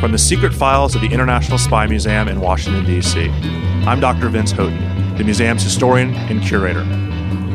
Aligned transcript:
From 0.00 0.12
the 0.12 0.18
secret 0.18 0.54
files 0.54 0.94
of 0.94 1.02
the 1.02 1.08
International 1.08 1.58
Spy 1.58 1.86
Museum 1.86 2.26
in 2.26 2.40
Washington, 2.40 2.86
D.C., 2.86 3.28
I'm 3.86 4.00
Dr. 4.00 4.30
Vince 4.30 4.50
Houghton, 4.50 5.14
the 5.18 5.24
museum's 5.24 5.62
historian 5.62 6.14
and 6.14 6.42
curator. 6.42 6.86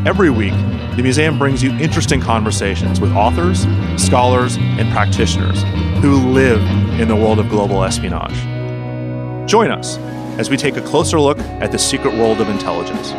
Every 0.07 0.29
week, 0.29 0.53
the 0.95 1.01
museum 1.01 1.39
brings 1.39 1.63
you 1.63 1.71
interesting 1.71 2.21
conversations 2.21 3.01
with 3.01 3.11
authors, 3.13 3.65
scholars, 3.97 4.57
and 4.57 4.91
practitioners 4.91 5.63
who 6.03 6.17
live 6.33 6.61
in 7.01 7.07
the 7.07 7.15
world 7.15 7.39
of 7.39 7.49
global 7.49 7.83
espionage. 7.83 8.37
Join 9.49 9.71
us 9.71 9.97
as 10.37 10.51
we 10.51 10.55
take 10.55 10.77
a 10.77 10.81
closer 10.81 11.19
look 11.19 11.39
at 11.39 11.71
the 11.71 11.79
secret 11.79 12.13
world 12.13 12.41
of 12.41 12.49
intelligence. 12.49 13.11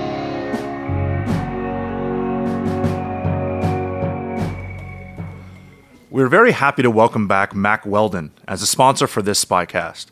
We're 6.16 6.28
very 6.28 6.52
happy 6.52 6.80
to 6.80 6.90
welcome 6.90 7.28
back 7.28 7.54
Mack 7.54 7.84
Weldon 7.84 8.30
as 8.48 8.62
a 8.62 8.66
sponsor 8.66 9.06
for 9.06 9.20
this 9.20 9.44
Spycast. 9.44 10.06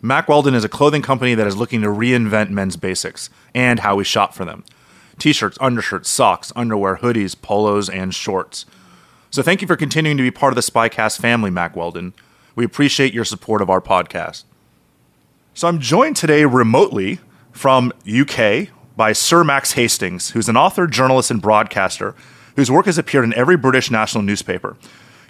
Mack 0.00 0.28
Weldon 0.28 0.54
is 0.54 0.62
a 0.62 0.68
clothing 0.68 1.02
company 1.02 1.34
that 1.34 1.48
is 1.48 1.56
looking 1.56 1.82
to 1.82 1.88
reinvent 1.88 2.50
men's 2.50 2.76
basics 2.76 3.28
and 3.56 3.80
how 3.80 3.96
we 3.96 4.04
shop 4.04 4.34
for 4.34 4.44
them 4.44 4.62
t 5.18 5.32
shirts, 5.32 5.58
undershirts, 5.60 6.08
socks, 6.08 6.52
underwear, 6.54 6.98
hoodies, 6.98 7.34
polos, 7.42 7.88
and 7.88 8.14
shorts. 8.14 8.66
So 9.32 9.42
thank 9.42 9.60
you 9.60 9.66
for 9.66 9.74
continuing 9.74 10.16
to 10.18 10.22
be 10.22 10.30
part 10.30 10.52
of 10.52 10.54
the 10.54 10.62
Spycast 10.62 11.18
family, 11.18 11.50
Mack 11.50 11.74
Weldon. 11.74 12.14
We 12.54 12.64
appreciate 12.64 13.12
your 13.12 13.24
support 13.24 13.60
of 13.60 13.68
our 13.68 13.80
podcast. 13.80 14.44
So 15.54 15.66
I'm 15.66 15.80
joined 15.80 16.14
today 16.14 16.44
remotely 16.44 17.18
from 17.50 17.92
UK 18.08 18.68
by 18.96 19.12
Sir 19.12 19.42
Max 19.42 19.72
Hastings, 19.72 20.30
who's 20.30 20.48
an 20.48 20.56
author, 20.56 20.86
journalist, 20.86 21.32
and 21.32 21.42
broadcaster 21.42 22.14
whose 22.54 22.70
work 22.70 22.86
has 22.86 22.96
appeared 22.96 23.24
in 23.24 23.34
every 23.34 23.56
British 23.56 23.90
national 23.90 24.22
newspaper. 24.22 24.76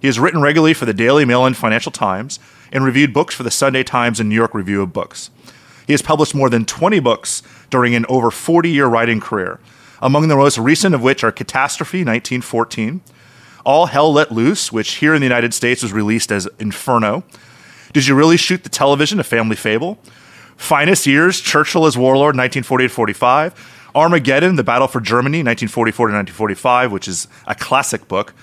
He 0.01 0.07
has 0.07 0.19
written 0.19 0.41
regularly 0.41 0.75
for 0.75 0.85
the 0.85 0.95
Daily 0.95 1.25
Mail 1.25 1.45
and 1.45 1.57
Financial 1.57 1.93
Times 1.93 2.39
and 2.73 2.85
reviewed 2.85 3.13
books 3.13 3.35
for 3.35 3.43
the 3.43 3.51
Sunday 3.51 3.83
Times 3.83 4.21
and 4.21 4.29
New 4.29 4.35
York 4.35 4.55
Review 4.55 4.83
of 4.83 4.93
Books. 4.93 5.31
He 5.87 5.93
has 5.93 6.03
published 6.03 6.35
more 6.35 6.51
than 6.51 6.65
20 6.67 7.01
books 7.01 7.43
during 7.71 7.95
an 7.95 8.05
over 8.09 8.31
40 8.31 8.71
year 8.71 8.87
writing 8.87 9.21
career, 9.21 9.59
among 10.01 10.29
the 10.29 10.37
most 10.37 10.59
recent 10.59 10.95
of 10.95 11.03
which 11.03 11.25
are 11.25 11.33
Catastrophe 11.33 11.99
1914, 11.99 13.01
All 13.65 13.87
Hell 13.87 14.13
Let 14.13 14.31
Loose, 14.31 14.71
which 14.71 14.97
here 14.97 15.15
in 15.15 15.21
the 15.21 15.27
United 15.27 15.55
States 15.55 15.83
was 15.83 15.93
released 15.93 16.31
as 16.31 16.49
Inferno, 16.59 17.25
Did 17.93 18.07
You 18.07 18.15
Really 18.15 18.37
Shoot 18.37 18.65
the 18.65 18.69
Television? 18.69 19.19
A 19.19 19.25
Family 19.25 19.57
Fable, 19.57 19.99
Finest 20.57 21.07
Years, 21.07 21.41
Churchill 21.41 21.87
as 21.87 21.97
Warlord 21.97 22.37
1948 22.37 22.91
45, 22.91 23.91
Armageddon, 23.95 24.57
The 24.57 24.63
Battle 24.63 24.89
for 24.89 25.01
Germany 25.01 25.39
1944 25.39 26.09
to 26.09 26.13
1945, 26.13 26.93
which 26.93 27.09
is 27.09 27.27
a 27.47 27.55
classic 27.55 28.07
book, 28.09 28.35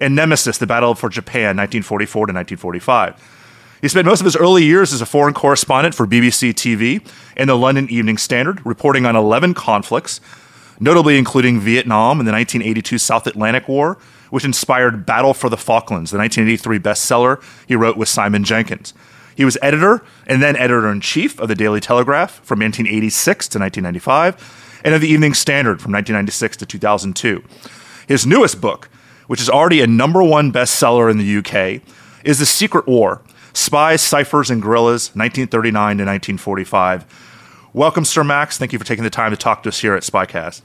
and 0.00 0.14
Nemesis, 0.14 0.58
The 0.58 0.66
Battle 0.66 0.94
for 0.94 1.08
Japan, 1.08 1.56
1944 1.56 2.26
to 2.26 2.32
1945. 2.32 3.38
He 3.80 3.88
spent 3.88 4.06
most 4.06 4.20
of 4.20 4.26
his 4.26 4.36
early 4.36 4.64
years 4.64 4.92
as 4.92 5.00
a 5.00 5.06
foreign 5.06 5.34
correspondent 5.34 5.94
for 5.94 6.06
BBC 6.06 6.52
TV 6.52 7.06
and 7.36 7.48
the 7.48 7.56
London 7.56 7.88
Evening 7.88 8.18
Standard, 8.18 8.64
reporting 8.66 9.06
on 9.06 9.16
11 9.16 9.54
conflicts, 9.54 10.20
notably 10.78 11.16
including 11.16 11.60
Vietnam 11.60 12.20
and 12.20 12.28
the 12.28 12.32
1982 12.32 12.98
South 12.98 13.26
Atlantic 13.26 13.68
War, 13.68 13.98
which 14.30 14.44
inspired 14.44 15.06
Battle 15.06 15.34
for 15.34 15.48
the 15.48 15.56
Falklands, 15.56 16.10
the 16.10 16.18
1983 16.18 16.78
bestseller 16.78 17.42
he 17.66 17.74
wrote 17.74 17.96
with 17.96 18.08
Simon 18.08 18.44
Jenkins. 18.44 18.94
He 19.34 19.44
was 19.44 19.56
editor 19.62 20.04
and 20.26 20.42
then 20.42 20.56
editor 20.56 20.90
in 20.90 21.00
chief 21.00 21.38
of 21.40 21.48
the 21.48 21.54
Daily 21.54 21.80
Telegraph 21.80 22.44
from 22.44 22.60
1986 22.60 23.48
to 23.48 23.58
1995 23.58 24.80
and 24.84 24.94
of 24.94 25.00
the 25.00 25.08
Evening 25.08 25.34
Standard 25.34 25.80
from 25.80 25.92
1996 25.92 26.58
to 26.58 26.66
2002. 26.66 27.42
His 28.06 28.26
newest 28.26 28.60
book, 28.60 28.90
which 29.30 29.40
is 29.40 29.48
already 29.48 29.80
a 29.80 29.86
number 29.86 30.24
one 30.24 30.52
bestseller 30.52 31.08
in 31.08 31.16
the 31.16 31.36
UK, 31.36 31.80
is 32.24 32.40
The 32.40 32.46
Secret 32.46 32.88
War 32.88 33.22
Spies, 33.52 34.02
Ciphers, 34.02 34.50
and 34.50 34.60
Guerrillas, 34.60 35.10
1939 35.14 35.72
to 35.98 36.02
1945. 36.02 37.68
Welcome, 37.72 38.04
Sir 38.04 38.24
Max. 38.24 38.58
Thank 38.58 38.72
you 38.72 38.78
for 38.80 38.84
taking 38.84 39.04
the 39.04 39.10
time 39.10 39.30
to 39.30 39.36
talk 39.36 39.62
to 39.62 39.68
us 39.68 39.78
here 39.78 39.94
at 39.94 40.02
Spycast. 40.02 40.62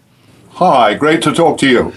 Hi, 0.54 0.96
great 0.96 1.22
to 1.22 1.32
talk 1.32 1.60
to 1.60 1.70
you. 1.70 1.94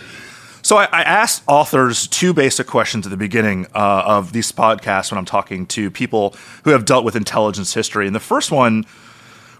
So, 0.61 0.77
I, 0.77 0.85
I 0.93 1.03
asked 1.05 1.43
authors 1.47 2.07
two 2.07 2.35
basic 2.35 2.67
questions 2.67 3.07
at 3.07 3.11
the 3.11 3.17
beginning 3.17 3.65
uh, 3.75 4.03
of 4.05 4.35
these 4.35 4.53
podcasts 4.53 5.11
when 5.11 5.17
I'm 5.17 5.25
talking 5.25 5.65
to 5.69 5.91
people 5.91 6.35
who 6.65 6.73
have 6.73 6.85
dealt 6.85 7.03
with 7.03 7.17
intelligence 7.17 7.73
history. 7.73 8.07
And 8.07 8.15
the 8.15 8.21
first 8.21 8.53
one 8.53 8.85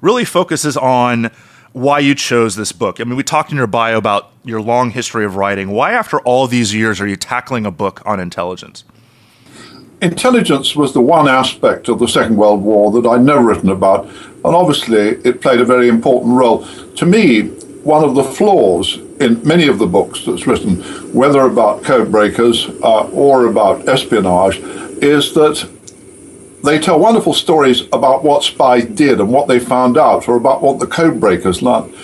really 0.03 0.27
focuses 0.27 0.77
on 0.77 1.31
why 1.73 1.99
you 1.99 2.15
chose 2.15 2.57
this 2.57 2.73
book. 2.73 3.01
I 3.01 3.05
mean, 3.05 3.17
we 3.17 3.23
talked 3.23 3.51
in 3.51 3.57
your 3.57 3.67
bio 3.67 3.97
about 3.97 4.31
your 4.45 4.61
long 4.61 4.91
history 4.91 5.25
of 5.25 5.37
writing. 5.37 5.71
Why, 5.71 5.93
after 5.93 6.21
all 6.21 6.47
these 6.47 6.75
years, 6.75 7.01
are 7.01 7.07
you 7.07 7.17
tackling 7.17 7.67
a 7.67 7.71
book 7.71 8.03
on 8.07 8.21
intelligence? 8.21 8.85
Intelligence 10.01 10.77
was 10.77 10.93
the 10.93 11.01
one 11.01 11.29
aspect 11.29 11.89
of 11.89 11.99
the 11.99 12.07
Second 12.07 12.37
World 12.37 12.63
War 12.63 12.93
that 12.93 13.09
I'd 13.09 13.23
never 13.23 13.43
written 13.43 13.69
about, 13.69 14.07
and 14.07 14.55
obviously 14.55 14.97
it 14.97 15.41
played 15.41 15.61
a 15.61 15.65
very 15.65 15.89
important 15.89 16.35
role. 16.35 16.65
To 16.97 17.07
me, 17.07 17.49
one 17.83 18.05
of 18.05 18.15
the 18.15 18.23
flaws 18.23 18.99
in 19.21 19.43
many 19.43 19.67
of 19.67 19.79
the 19.79 19.87
books 19.87 20.25
that's 20.25 20.47
written, 20.47 20.77
whether 21.13 21.41
about 21.41 21.83
code 21.83 22.13
breakers 22.13 22.69
uh, 22.83 23.09
or 23.09 23.47
about 23.47 23.89
espionage, 23.89 24.59
is 25.03 25.35
that 25.35 25.69
they 26.63 26.79
tell 26.79 26.99
wonderful 26.99 27.35
stories 27.35 27.83
about 27.93 28.25
what 28.25 28.43
spies 28.43 28.85
did 28.87 29.21
and 29.21 29.31
what 29.31 29.49
they 29.49 29.59
found 29.59 29.97
out, 29.97 30.29
or 30.29 30.37
about 30.37 30.63
what 30.63 30.79
the 30.81 30.87
code 30.87 31.21
breakers 31.21 31.63
learned. 31.63 31.95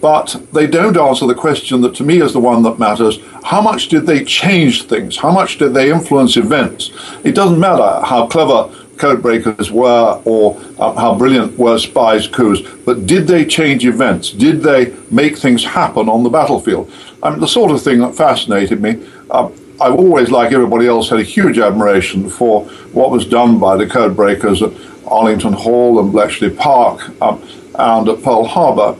But 0.00 0.40
they 0.52 0.66
don't 0.66 0.96
answer 0.96 1.26
the 1.26 1.34
question 1.34 1.80
that 1.80 1.94
to 1.96 2.04
me 2.04 2.20
is 2.20 2.32
the 2.32 2.40
one 2.40 2.62
that 2.62 2.78
matters. 2.78 3.18
How 3.42 3.60
much 3.60 3.88
did 3.88 4.06
they 4.06 4.24
change 4.24 4.84
things? 4.84 5.16
How 5.16 5.32
much 5.32 5.58
did 5.58 5.74
they 5.74 5.90
influence 5.90 6.36
events? 6.36 6.90
It 7.24 7.34
doesn't 7.34 7.58
matter 7.58 8.06
how 8.06 8.26
clever 8.26 8.72
code 8.98 9.22
breakers 9.22 9.70
were 9.70 10.20
or 10.24 10.56
um, 10.78 10.96
how 10.96 11.14
brilliant 11.16 11.58
were 11.58 11.78
spies' 11.78 12.26
coups, 12.26 12.60
but 12.84 13.06
did 13.06 13.26
they 13.26 13.44
change 13.44 13.84
events? 13.84 14.30
Did 14.30 14.62
they 14.62 14.94
make 15.10 15.36
things 15.36 15.64
happen 15.64 16.08
on 16.08 16.22
the 16.22 16.30
battlefield? 16.30 16.90
I 17.22 17.30
mean, 17.30 17.40
the 17.40 17.48
sort 17.48 17.70
of 17.70 17.82
thing 17.82 17.98
that 18.00 18.14
fascinated 18.14 18.80
me. 18.80 19.06
Um, 19.30 19.52
I've 19.80 19.94
always, 19.94 20.30
like 20.30 20.52
everybody 20.52 20.86
else, 20.86 21.10
had 21.10 21.18
a 21.18 21.22
huge 21.22 21.58
admiration 21.58 22.30
for 22.30 22.64
what 22.92 23.10
was 23.10 23.26
done 23.26 23.58
by 23.58 23.76
the 23.76 23.86
code 23.86 24.16
breakers 24.16 24.62
at 24.62 24.72
Arlington 25.06 25.52
Hall 25.52 26.00
and 26.00 26.10
Bletchley 26.10 26.50
Park 26.50 27.10
um, 27.20 27.46
and 27.78 28.08
at 28.08 28.22
Pearl 28.22 28.44
Harbor. 28.44 28.98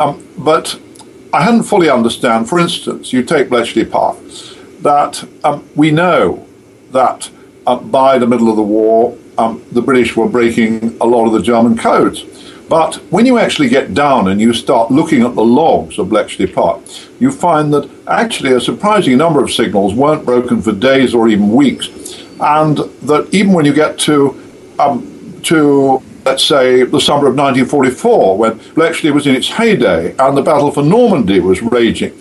Um, 0.00 0.26
but 0.36 0.80
I 1.32 1.42
hadn't 1.42 1.62
fully 1.62 1.88
understand, 1.88 2.48
for 2.48 2.58
instance, 2.58 3.12
you 3.12 3.22
take 3.22 3.48
Bletchley 3.48 3.84
Park, 3.84 4.18
that 4.80 5.26
um, 5.44 5.68
we 5.76 5.90
know 5.90 6.46
that 6.90 7.30
uh, 7.66 7.76
by 7.76 8.18
the 8.18 8.26
middle 8.26 8.50
of 8.50 8.56
the 8.56 8.62
war, 8.62 9.16
um, 9.38 9.62
the 9.70 9.82
British 9.82 10.16
were 10.16 10.28
breaking 10.28 10.96
a 11.00 11.06
lot 11.06 11.26
of 11.26 11.32
the 11.32 11.42
German 11.42 11.76
codes. 11.76 12.24
But 12.68 12.96
when 13.10 13.26
you 13.26 13.38
actually 13.38 13.68
get 13.68 13.94
down 13.94 14.28
and 14.28 14.40
you 14.40 14.52
start 14.52 14.90
looking 14.90 15.22
at 15.22 15.34
the 15.36 15.44
logs 15.44 15.98
of 15.98 16.08
Bletchley 16.08 16.48
Park, 16.48 16.82
you 17.20 17.30
find 17.30 17.72
that 17.72 17.88
actually 18.08 18.52
a 18.54 18.60
surprising 18.60 19.16
number 19.18 19.42
of 19.42 19.52
signals 19.52 19.94
weren't 19.94 20.24
broken 20.24 20.60
for 20.60 20.72
days 20.72 21.14
or 21.14 21.28
even 21.28 21.52
weeks. 21.52 21.88
And 22.40 22.78
that 22.78 23.28
even 23.32 23.52
when 23.52 23.64
you 23.64 23.72
get 23.72 23.98
to, 24.00 24.42
um, 24.80 25.40
to 25.44 26.02
let's 26.24 26.42
say, 26.42 26.82
the 26.82 27.00
summer 27.00 27.28
of 27.28 27.36
1944, 27.36 28.36
when 28.36 28.58
Bletchley 28.74 29.12
was 29.12 29.28
in 29.28 29.36
its 29.36 29.48
heyday 29.48 30.14
and 30.18 30.36
the 30.36 30.42
battle 30.42 30.72
for 30.72 30.82
Normandy 30.82 31.38
was 31.38 31.62
raging, 31.62 32.18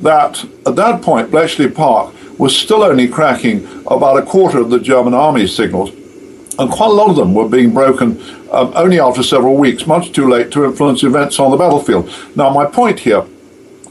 that 0.00 0.44
at 0.66 0.74
that 0.74 1.02
point, 1.02 1.30
Bletchley 1.30 1.70
Park 1.70 2.12
was 2.36 2.56
still 2.56 2.82
only 2.82 3.06
cracking 3.06 3.64
about 3.86 4.18
a 4.18 4.22
quarter 4.22 4.58
of 4.58 4.70
the 4.70 4.80
German 4.80 5.14
army's 5.14 5.54
signals 5.54 5.92
and 6.58 6.70
quite 6.70 6.90
a 6.90 6.92
lot 6.92 7.10
of 7.10 7.16
them 7.16 7.34
were 7.34 7.48
being 7.48 7.72
broken 7.72 8.20
um, 8.50 8.72
only 8.74 9.00
after 9.00 9.22
several 9.22 9.56
weeks, 9.56 9.86
much 9.86 10.12
too 10.12 10.28
late 10.28 10.50
to 10.52 10.64
influence 10.64 11.02
events 11.02 11.38
on 11.38 11.50
the 11.50 11.56
battlefield. 11.56 12.10
Now, 12.36 12.50
my 12.50 12.66
point 12.66 13.00
here 13.00 13.24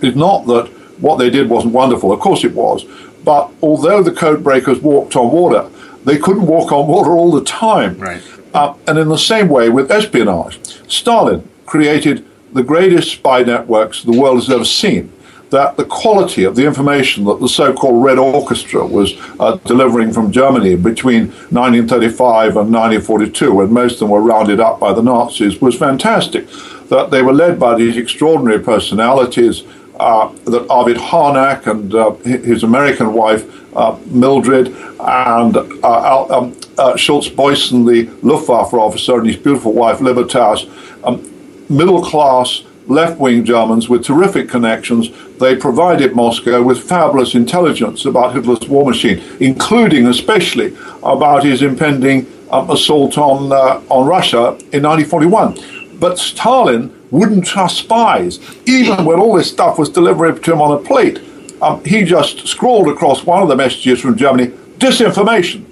is 0.02 0.16
not 0.16 0.46
that 0.48 0.68
what 1.00 1.18
they 1.18 1.30
did 1.30 1.50
wasn't 1.50 1.74
wonderful, 1.74 2.12
of 2.12 2.20
course 2.20 2.44
it 2.44 2.54
was, 2.54 2.86
but 3.24 3.52
although 3.62 4.02
the 4.02 4.12
code 4.12 4.44
breakers 4.44 4.80
walked 4.80 5.16
on 5.16 5.32
water, 5.32 5.70
they 6.04 6.18
couldn't 6.18 6.46
walk 6.46 6.72
on 6.72 6.88
water 6.88 7.12
all 7.12 7.32
the 7.32 7.44
time. 7.44 7.98
Right. 7.98 8.22
Uh, 8.54 8.76
and 8.88 8.98
in 8.98 9.10
the 9.10 9.18
same 9.18 9.48
way 9.48 9.70
with 9.70 9.92
espionage, 9.92 10.60
Stalin 10.88 11.48
created 11.66 12.26
the 12.52 12.64
greatest 12.64 13.12
spy 13.12 13.42
networks 13.42 14.04
the 14.04 14.20
world 14.20 14.36
has 14.36 14.50
ever 14.50 14.66
seen 14.66 15.12
that 15.54 15.78
the 15.78 15.86
quality 15.86 16.46
of 16.46 16.56
the 16.56 16.66
information 16.66 17.26
that 17.26 17.40
the 17.40 17.48
so-called 17.48 18.04
Red 18.04 18.18
Orchestra 18.18 18.84
was 18.86 19.14
uh, 19.40 19.56
delivering 19.66 20.12
from 20.12 20.32
Germany 20.32 20.76
between 20.76 21.28
1935 21.54 22.58
and 22.58 22.74
1942, 22.74 23.54
when 23.54 23.72
most 23.72 23.94
of 23.94 24.00
them 24.00 24.10
were 24.10 24.22
rounded 24.22 24.60
up 24.60 24.80
by 24.80 24.92
the 24.94 25.04
Nazis, 25.04 25.62
was 25.62 25.78
fantastic. 25.78 26.48
That 26.90 27.12
they 27.12 27.22
were 27.22 27.34
led 27.34 27.60
by 27.60 27.76
these 27.76 27.98
extraordinary 27.98 28.64
personalities, 28.64 29.64
uh, 30.00 30.34
that 30.46 30.66
Arvid 30.72 30.98
Harnack 30.98 31.68
and 31.68 31.94
uh, 31.94 32.14
his 32.24 32.64
American 32.64 33.14
wife 33.14 33.44
uh, 33.78 33.96
Mildred 34.08 34.70
and 35.00 35.56
uh, 35.56 36.26
um, 36.36 36.60
uh, 36.80 36.98
Schulze-Boysen, 36.98 37.86
the 37.86 38.12
Luftwaffe 38.28 38.74
officer, 38.74 39.20
and 39.20 39.28
his 39.28 39.36
beautiful 39.36 39.72
wife 39.72 40.02
Libertas, 40.02 40.66
um, 41.04 41.22
middle 41.70 42.04
class 42.04 42.64
left 42.88 43.20
wing 43.20 43.46
Germans 43.46 43.90
with 43.90 44.04
terrific 44.04 44.50
connections. 44.50 45.10
They 45.44 45.58
provided 45.58 46.16
Moscow 46.16 46.62
with 46.62 46.88
fabulous 46.88 47.36
intelligence 47.36 48.06
about 48.06 48.34
Hitler's 48.34 48.66
war 48.70 48.86
machine, 48.86 49.22
including 49.42 50.08
especially 50.08 50.74
about 51.04 51.44
his 51.44 51.62
impending 51.62 52.32
um, 52.50 52.70
assault 52.70 53.18
on, 53.18 53.52
uh, 53.52 53.82
on 53.90 54.08
Russia 54.08 54.58
in 54.72 54.84
1941. 54.84 56.00
But 56.00 56.18
Stalin 56.18 56.98
wouldn't 57.12 57.46
trust 57.46 57.80
spies, 57.80 58.40
even 58.66 59.04
when 59.04 59.20
all 59.20 59.36
this 59.36 59.52
stuff 59.52 59.78
was 59.78 59.90
delivered 59.90 60.42
to 60.46 60.54
him 60.54 60.62
on 60.62 60.80
a 60.80 60.82
plate. 60.82 61.20
Um, 61.62 61.84
he 61.84 62.06
just 62.06 62.48
scrawled 62.48 62.88
across 62.88 63.26
one 63.26 63.44
of 63.44 63.50
the 63.50 63.58
messages 63.58 64.00
from 64.00 64.16
Germany 64.16 64.48
disinformation. 64.78 65.66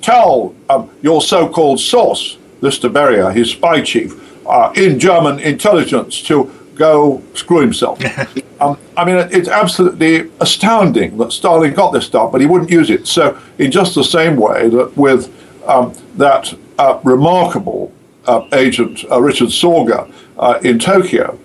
Tell 0.00 0.54
um, 0.70 0.88
your 1.02 1.20
so 1.20 1.50
called 1.50 1.80
source, 1.80 2.38
this 2.62 2.78
Beria, 2.78 3.30
his 3.34 3.50
spy 3.50 3.82
chief, 3.82 4.18
uh, 4.46 4.72
in 4.74 4.98
German 4.98 5.38
intelligence 5.38 6.22
to 6.22 6.50
go 6.74 7.22
screw 7.34 7.60
himself. 7.60 8.00
um, 8.60 8.78
I 8.96 9.04
mean, 9.04 9.16
it's 9.30 9.48
absolutely 9.48 10.30
astounding 10.40 11.18
that 11.18 11.32
Stalin 11.32 11.74
got 11.74 11.92
this 11.92 12.06
stuff, 12.06 12.32
but 12.32 12.40
he 12.40 12.46
wouldn't 12.46 12.70
use 12.70 12.90
it. 12.90 13.06
So, 13.06 13.38
in 13.58 13.70
just 13.70 13.94
the 13.94 14.04
same 14.04 14.36
way 14.36 14.68
that 14.68 14.96
with 14.96 15.32
um, 15.66 15.94
that 16.16 16.54
uh, 16.78 17.00
remarkable 17.04 17.92
uh, 18.26 18.46
agent, 18.52 19.04
uh, 19.10 19.20
Richard 19.20 19.48
Sorge, 19.48 20.12
uh, 20.38 20.60
in 20.62 20.78
Tokyo, 20.78 21.38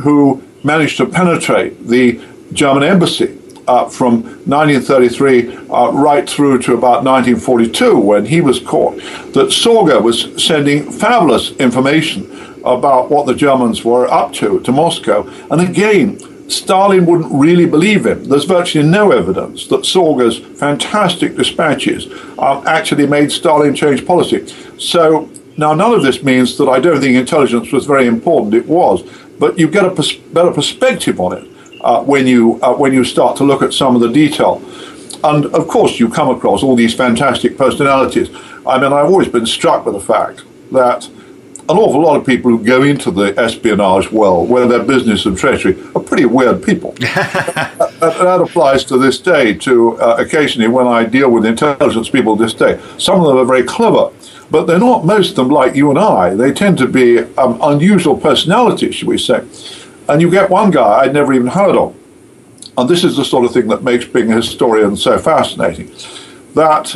who 0.00 0.42
managed 0.62 0.96
to 0.98 1.06
penetrate 1.06 1.86
the 1.86 2.20
German 2.52 2.82
embassy 2.82 3.38
uh, 3.66 3.88
from 3.88 4.22
1933 4.46 5.56
uh, 5.68 5.90
right 5.92 6.28
through 6.28 6.58
to 6.60 6.74
about 6.74 7.04
1942 7.04 7.98
when 7.98 8.26
he 8.26 8.40
was 8.40 8.60
caught, 8.60 8.96
that 9.32 9.48
Sorge 9.50 10.02
was 10.02 10.42
sending 10.42 10.90
fabulous 10.90 11.52
information 11.52 12.30
about 12.64 13.10
what 13.10 13.26
the 13.26 13.34
Germans 13.34 13.84
were 13.84 14.06
up 14.06 14.32
to 14.34 14.60
to 14.60 14.72
Moscow. 14.72 15.28
And 15.50 15.60
again, 15.60 16.18
Stalin 16.50 17.06
wouldn't 17.06 17.32
really 17.32 17.66
believe 17.66 18.06
him. 18.06 18.24
There's 18.24 18.44
virtually 18.44 18.86
no 18.86 19.12
evidence 19.12 19.66
that 19.68 19.86
Sorge's 19.86 20.38
fantastic 20.38 21.36
dispatches 21.36 22.08
actually 22.38 23.06
made 23.06 23.32
Stalin 23.32 23.74
change 23.74 24.06
policy. 24.06 24.46
So 24.78 25.30
now, 25.56 25.72
none 25.72 25.92
of 25.92 26.02
this 26.02 26.22
means 26.22 26.58
that 26.58 26.68
I 26.68 26.80
don't 26.80 27.00
think 27.00 27.16
intelligence 27.16 27.70
was 27.70 27.86
very 27.86 28.06
important. 28.06 28.54
It 28.54 28.66
was, 28.66 29.02
but 29.38 29.58
you 29.58 29.68
get 29.68 29.84
a 29.84 29.90
pers- 29.90 30.16
better 30.16 30.50
perspective 30.50 31.20
on 31.20 31.38
it 31.38 31.48
uh, 31.80 32.02
when 32.02 32.26
you 32.26 32.58
uh, 32.60 32.74
when 32.74 32.92
you 32.92 33.04
start 33.04 33.36
to 33.36 33.44
look 33.44 33.62
at 33.62 33.72
some 33.72 33.94
of 33.94 34.00
the 34.00 34.10
detail. 34.10 34.62
And 35.22 35.46
of 35.46 35.68
course, 35.68 36.00
you 36.00 36.08
come 36.08 36.28
across 36.28 36.62
all 36.62 36.74
these 36.74 36.94
fantastic 36.94 37.56
personalities. 37.56 38.28
I 38.66 38.78
mean, 38.78 38.92
I've 38.92 39.06
always 39.06 39.28
been 39.28 39.46
struck 39.46 39.86
with 39.86 39.94
the 39.94 40.00
fact 40.00 40.42
that 40.72 41.08
an 41.66 41.78
awful 41.78 42.02
lot 42.02 42.16
of 42.16 42.26
people 42.26 42.50
who 42.50 42.62
go 42.62 42.82
into 42.82 43.10
the 43.10 43.38
espionage 43.38 44.12
world, 44.12 44.50
where 44.50 44.66
their 44.66 44.82
business 44.82 45.24
and 45.24 45.36
treachery, 45.36 45.74
are 45.96 46.02
pretty 46.02 46.26
weird 46.26 46.62
people. 46.62 46.92
that, 46.98 47.98
that, 48.00 48.40
applies 48.40 48.84
to 48.84 48.98
this 48.98 49.18
day, 49.18 49.54
to 49.54 49.98
uh, 49.98 50.16
occasionally 50.18 50.68
when 50.68 50.86
I 50.86 51.04
deal 51.04 51.30
with 51.30 51.46
intelligence 51.46 52.10
people 52.10 52.36
this 52.36 52.52
day. 52.52 52.78
Some 52.98 53.20
of 53.20 53.26
them 53.26 53.38
are 53.38 53.46
very 53.46 53.62
clever, 53.62 54.10
but 54.50 54.66
they're 54.66 54.78
not, 54.78 55.06
most 55.06 55.30
of 55.30 55.36
them, 55.36 55.48
like 55.48 55.74
you 55.74 55.88
and 55.88 55.98
I. 55.98 56.34
They 56.34 56.52
tend 56.52 56.76
to 56.78 56.86
be 56.86 57.20
um, 57.38 57.58
unusual 57.62 58.18
personalities, 58.18 58.96
should 58.96 59.08
we 59.08 59.16
say. 59.16 59.42
And 60.06 60.20
you 60.20 60.30
get 60.30 60.50
one 60.50 60.70
guy 60.70 61.00
I'd 61.00 61.14
never 61.14 61.32
even 61.32 61.46
heard 61.46 61.76
of. 61.76 61.96
And 62.76 62.90
this 62.90 63.04
is 63.04 63.16
the 63.16 63.24
sort 63.24 63.46
of 63.46 63.52
thing 63.52 63.68
that 63.68 63.82
makes 63.82 64.04
being 64.04 64.30
a 64.30 64.36
historian 64.36 64.96
so 64.96 65.16
fascinating. 65.18 65.90
That 66.54 66.94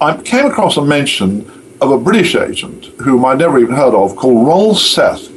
I 0.00 0.16
came 0.22 0.46
across 0.46 0.76
a 0.76 0.82
mention 0.82 1.50
of 1.80 1.90
a 1.90 1.98
British 1.98 2.34
agent 2.34 2.86
whom 3.00 3.24
I'd 3.24 3.38
never 3.38 3.58
even 3.58 3.74
heard 3.74 3.94
of 3.94 4.16
called 4.16 4.46
Ronald 4.46 4.78
Seth. 4.78 5.28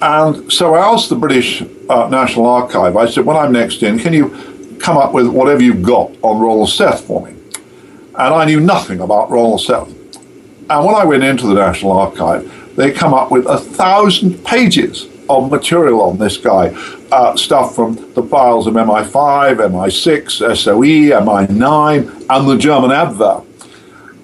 And 0.00 0.52
so 0.52 0.74
I 0.74 0.92
asked 0.92 1.08
the 1.08 1.16
British 1.16 1.62
uh, 1.88 2.08
National 2.08 2.46
Archive, 2.46 2.96
I 2.96 3.06
said, 3.06 3.24
when 3.24 3.36
I'm 3.36 3.52
next 3.52 3.82
in, 3.82 3.98
can 3.98 4.12
you 4.12 4.76
come 4.80 4.96
up 4.96 5.12
with 5.12 5.26
whatever 5.26 5.62
you've 5.62 5.82
got 5.82 6.12
on 6.22 6.40
Ronald 6.40 6.70
Seth 6.70 7.04
for 7.04 7.26
me? 7.26 7.32
And 8.14 8.34
I 8.34 8.44
knew 8.44 8.60
nothing 8.60 9.00
about 9.00 9.30
Ronald 9.30 9.60
Seth. 9.60 9.88
And 10.70 10.84
when 10.84 10.94
I 10.94 11.04
went 11.04 11.24
into 11.24 11.46
the 11.46 11.54
National 11.54 11.92
Archive, 11.92 12.76
they 12.76 12.92
come 12.92 13.14
up 13.14 13.30
with 13.30 13.46
a 13.46 13.58
thousand 13.58 14.44
pages 14.44 15.08
of 15.28 15.50
material 15.50 16.02
on 16.02 16.18
this 16.18 16.36
guy. 16.36 16.68
Uh, 17.10 17.34
stuff 17.36 17.74
from 17.74 17.94
the 18.14 18.22
files 18.22 18.66
of 18.66 18.74
MI5, 18.74 19.56
MI6, 19.56 20.56
SOE, 20.56 20.82
MI9, 20.82 22.26
and 22.28 22.48
the 22.48 22.56
German 22.56 22.90
Abwehr. 22.90 23.44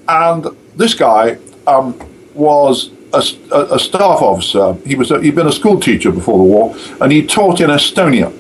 And 0.07 0.47
this 0.77 0.95
guy 0.95 1.39
um, 1.67 1.99
was 2.35 2.91
a, 3.13 3.75
a, 3.75 3.79
staff 3.79 4.21
officer. 4.21 4.75
He 4.87 4.97
was 4.97 5.11
a, 5.11 5.21
he'd 5.21 5.35
been 5.35 5.47
a 5.47 5.53
school 5.53 5.79
teacher 5.81 6.11
before 6.11 6.39
the 6.39 6.45
war, 6.45 6.77
and 7.01 7.13
he 7.13 7.27
taught 7.27 7.61
in 7.61 7.71
Estonia. 7.71 8.33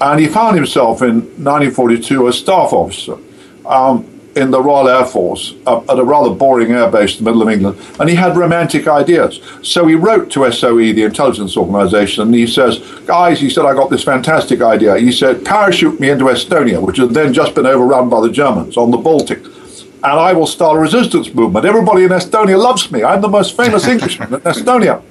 And 0.00 0.20
he 0.20 0.28
found 0.28 0.56
himself 0.56 1.02
in 1.02 1.20
1942 1.42 2.28
a 2.28 2.32
staff 2.32 2.72
officer 2.72 3.16
um, 3.64 4.06
in 4.36 4.50
the 4.50 4.60
Royal 4.60 4.88
Air 4.88 5.06
Force 5.06 5.54
uh, 5.66 5.80
at 5.88 5.98
a 5.98 6.04
rather 6.04 6.28
boring 6.28 6.68
airbase 6.68 7.18
in 7.18 7.24
the 7.24 7.30
middle 7.30 7.42
of 7.42 7.48
England. 7.48 7.80
And 7.98 8.08
he 8.08 8.14
had 8.14 8.36
romantic 8.36 8.86
ideas. 8.86 9.40
So 9.62 9.86
he 9.86 9.94
wrote 9.94 10.30
to 10.32 10.52
SOE, 10.52 10.92
the 10.92 11.04
intelligence 11.04 11.56
organization, 11.56 12.24
and 12.24 12.34
he 12.34 12.46
says, 12.46 12.78
Guys, 13.06 13.40
he 13.40 13.48
said, 13.48 13.64
I 13.64 13.72
got 13.72 13.88
this 13.88 14.04
fantastic 14.04 14.60
idea. 14.60 14.98
He 14.98 15.10
said, 15.10 15.44
parachute 15.44 15.98
me 15.98 16.10
into 16.10 16.26
Estonia, 16.26 16.80
which 16.82 16.98
had 16.98 17.10
then 17.10 17.32
just 17.32 17.54
been 17.54 17.66
overrun 17.66 18.10
by 18.10 18.20
the 18.20 18.30
Germans 18.30 18.76
on 18.76 18.90
the 18.90 18.98
Baltic 18.98 19.42
and 20.02 20.20
I 20.20 20.32
will 20.32 20.46
start 20.46 20.76
a 20.76 20.80
resistance 20.80 21.32
movement. 21.34 21.64
Everybody 21.64 22.04
in 22.04 22.10
Estonia 22.10 22.58
loves 22.58 22.90
me. 22.92 23.02
I'm 23.02 23.20
the 23.20 23.28
most 23.28 23.56
famous 23.56 23.86
Englishman 23.86 24.34
in 24.34 24.40
Estonia. 24.40 25.02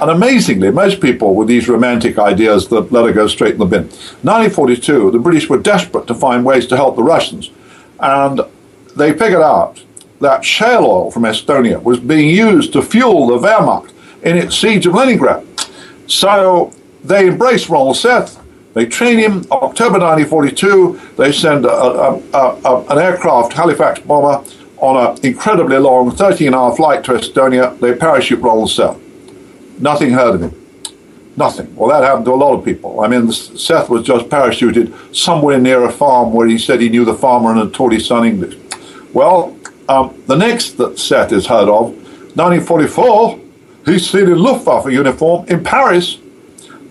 And 0.00 0.10
amazingly, 0.10 0.70
most 0.70 1.00
people 1.00 1.34
with 1.34 1.48
these 1.48 1.68
romantic 1.68 2.18
ideas 2.18 2.68
that 2.68 2.92
let 2.92 3.08
it 3.08 3.14
go 3.14 3.26
straight 3.26 3.54
in 3.54 3.58
the 3.58 3.66
bin. 3.66 3.84
1942, 4.22 5.10
the 5.10 5.18
British 5.18 5.48
were 5.48 5.58
desperate 5.58 6.06
to 6.06 6.14
find 6.14 6.44
ways 6.44 6.66
to 6.68 6.76
help 6.76 6.94
the 6.94 7.02
Russians. 7.02 7.50
And 7.98 8.40
they 8.96 9.12
figured 9.12 9.42
out 9.42 9.82
that 10.20 10.44
shale 10.44 10.84
oil 10.84 11.10
from 11.10 11.22
Estonia 11.22 11.82
was 11.82 11.98
being 11.98 12.28
used 12.28 12.72
to 12.74 12.82
fuel 12.82 13.26
the 13.28 13.38
Wehrmacht 13.38 13.92
in 14.22 14.36
its 14.36 14.56
siege 14.56 14.86
of 14.86 14.94
Leningrad. 14.94 15.46
So 16.06 16.72
they 17.02 17.28
embraced 17.28 17.68
Ronald 17.68 17.96
Seth 17.96 18.40
they 18.74 18.86
train 18.86 19.18
him. 19.18 19.44
October 19.50 19.98
1942, 19.98 21.00
they 21.16 21.32
send 21.32 21.64
a, 21.64 21.70
a, 21.70 22.20
a, 22.34 22.84
an 22.90 22.98
aircraft 22.98 23.52
Halifax 23.52 24.00
bomber 24.00 24.44
on 24.78 24.96
an 24.96 25.26
incredibly 25.26 25.78
long 25.78 26.10
13 26.10 26.54
hour 26.54 26.74
flight 26.76 27.04
to 27.04 27.12
Estonia. 27.12 27.78
They 27.80 27.94
parachute 27.94 28.40
Ronald 28.40 28.70
Seth. 28.70 28.98
Nothing 29.78 30.12
heard 30.12 30.36
of 30.36 30.42
him. 30.42 30.54
Nothing. 31.36 31.74
Well, 31.76 31.88
that 31.88 32.06
happened 32.06 32.24
to 32.26 32.32
a 32.32 32.34
lot 32.34 32.54
of 32.54 32.64
people. 32.64 33.00
I 33.00 33.08
mean, 33.08 33.30
Seth 33.30 33.88
was 33.88 34.04
just 34.04 34.26
parachuted 34.26 35.14
somewhere 35.14 35.58
near 35.58 35.84
a 35.84 35.92
farm 35.92 36.32
where 36.32 36.48
he 36.48 36.58
said 36.58 36.80
he 36.80 36.88
knew 36.88 37.04
the 37.04 37.14
farmer 37.14 37.50
and 37.50 37.60
had 37.60 37.74
taught 37.74 37.92
his 37.92 38.06
son 38.06 38.24
English. 38.26 38.56
Well, 39.12 39.56
um, 39.88 40.20
the 40.26 40.36
next 40.36 40.72
that 40.78 40.98
Seth 40.98 41.32
is 41.32 41.46
heard 41.46 41.68
of, 41.68 41.94
1944, 42.36 43.38
he's 43.86 44.10
seen 44.10 44.22
in 44.22 44.38
Luftwaffe 44.38 44.90
uniform 44.90 45.46
in 45.48 45.62
Paris 45.62 46.18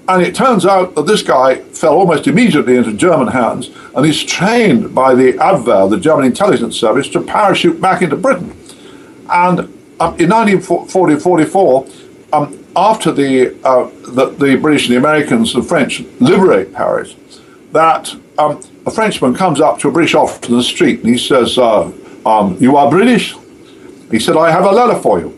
and 0.10 0.22
it 0.22 0.34
turns 0.34 0.66
out 0.66 0.96
that 0.96 1.06
this 1.06 1.22
guy 1.22 1.56
fell 1.56 1.94
almost 1.94 2.28
immediately 2.28 2.78
into 2.78 2.94
German 2.94 3.28
hands 3.28 3.70
and 3.94 4.06
he's 4.06 4.24
trained 4.24 4.96
by 4.96 5.14
the 5.14 5.34
Abwehr, 5.34 5.90
the 5.90 6.00
German 6.00 6.26
intelligence 6.26 6.80
service, 6.80 7.10
to 7.10 7.22
parachute 7.22 7.82
back 7.82 8.02
into 8.02 8.16
Britain. 8.16 8.56
And 9.30 9.60
um, 10.00 10.18
in 10.20 10.30
1944, 10.30 11.88
um, 12.32 12.66
after 12.76 13.12
the, 13.12 13.58
uh, 13.66 13.90
the, 14.14 14.30
the, 14.30 14.56
British 14.56 14.88
and 14.88 14.94
the 14.94 15.00
Americans 15.00 15.54
and 15.54 15.64
the 15.64 15.68
French 15.68 16.02
liberate 16.20 16.74
Paris, 16.74 17.16
that 17.74 18.16
um, 18.38 18.62
a 18.86 18.92
Frenchman 18.92 19.34
comes 19.34 19.60
up 19.60 19.80
to 19.80 19.90
a 19.90 19.92
British 19.92 20.14
officer 20.14 20.52
in 20.52 20.58
the 20.58 20.64
street 20.64 21.02
and 21.02 21.10
he 21.10 21.18
says, 21.18 21.58
uh, 21.58 21.92
um, 22.26 22.56
You 22.62 22.78
are 22.78 22.90
British? 22.90 23.36
He 24.10 24.20
said, 24.20 24.38
I 24.38 24.52
have 24.52 24.64
a 24.64 24.72
letter 24.72 24.98
for 25.02 25.20
you. 25.20 25.38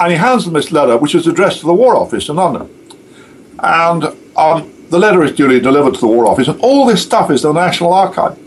And 0.00 0.10
he 0.10 0.16
hands 0.16 0.46
them 0.46 0.54
this 0.54 0.72
letter, 0.72 0.96
which 0.96 1.14
is 1.14 1.26
addressed 1.26 1.60
to 1.60 1.66
the 1.66 1.74
War 1.74 1.96
Office 1.96 2.28
in 2.28 2.36
London. 2.36 2.68
And 3.62 4.04
um, 4.36 4.72
the 4.90 4.98
letter 4.98 5.22
is 5.22 5.32
duly 5.32 5.60
delivered 5.60 5.94
to 5.94 6.00
the 6.00 6.06
War 6.06 6.26
Office, 6.26 6.48
and 6.48 6.60
all 6.60 6.84
this 6.86 7.02
stuff 7.02 7.30
is 7.30 7.42
the 7.42 7.52
National 7.52 7.92
Archive. 7.92 8.38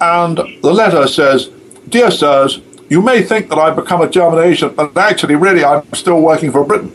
And 0.00 0.38
the 0.62 0.72
letter 0.72 1.06
says, 1.06 1.50
Dear 1.88 2.10
sirs, 2.10 2.60
you 2.88 3.02
may 3.02 3.22
think 3.22 3.48
that 3.50 3.58
I've 3.58 3.76
become 3.76 4.00
a 4.00 4.08
German 4.08 4.42
agent, 4.44 4.76
but 4.76 4.96
actually, 4.96 5.36
really, 5.36 5.64
I'm 5.64 5.92
still 5.92 6.20
working 6.20 6.50
for 6.50 6.64
Britain. 6.64 6.92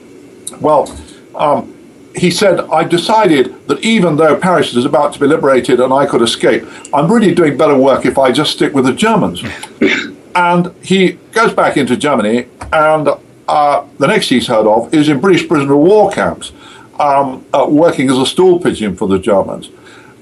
Well, 0.60 0.94
um, 1.36 1.74
he 2.16 2.32
said, 2.32 2.60
I 2.62 2.84
decided 2.84 3.68
that 3.68 3.80
even 3.82 4.16
though 4.16 4.38
Paris 4.38 4.74
is 4.74 4.86
about 4.86 5.14
to 5.14 5.20
be 5.20 5.28
liberated 5.28 5.80
and 5.80 5.94
I 5.94 6.06
could 6.06 6.22
escape, 6.22 6.64
I'm 6.94 7.12
really 7.12 7.34
doing 7.34 7.58
better 7.58 7.78
work 7.78 8.06
if 8.06 8.18
I 8.18 8.32
just 8.32 8.54
stick 8.54 8.74
with 8.74 8.86
the 8.86 8.94
Germans. 8.94 9.44
and 10.36 10.74
he 10.82 11.14
goes 11.32 11.54
back 11.54 11.78
into 11.78 11.96
Germany, 11.98 12.48
and 12.74 13.10
uh, 13.48 13.86
the 14.00 14.08
next 14.08 14.30
he's 14.30 14.48
heard 14.48 14.66
of 14.66 14.94
is 14.94 15.10
in 15.10 15.20
British 15.20 15.48
prisoner 15.48 15.74
of 15.74 15.80
war 15.80 16.12
camps, 16.12 16.52
um, 17.00 17.46
uh, 17.54 17.66
working 17.70 18.10
as 18.10 18.18
a 18.18 18.26
stool 18.26 18.60
pigeon 18.60 18.96
for 18.96 19.08
the 19.08 19.20
Germans. 19.20 19.70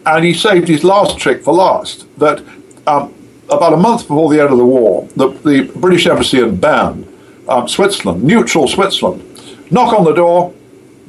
And 0.06 0.26
he 0.26 0.34
saved 0.34 0.68
his 0.68 0.84
last 0.84 1.18
trick 1.18 1.44
for 1.44 1.54
last 1.54 2.08
that 2.20 2.44
um, 2.88 3.14
about 3.50 3.74
a 3.74 3.78
month 3.78 4.02
before 4.02 4.32
the 4.32 4.42
end 4.42 4.52
of 4.52 4.58
the 4.58 4.66
war, 4.66 5.08
the, 5.16 5.30
the 5.30 5.72
British 5.76 6.08
embassy 6.08 6.40
in 6.40 6.60
Bern, 6.60 7.08
um, 7.48 7.68
Switzerland, 7.68 8.24
neutral 8.24 8.68
Switzerland, 8.68 9.22
knock 9.72 9.94
on 9.94 10.04
the 10.04 10.14
door, 10.14 10.54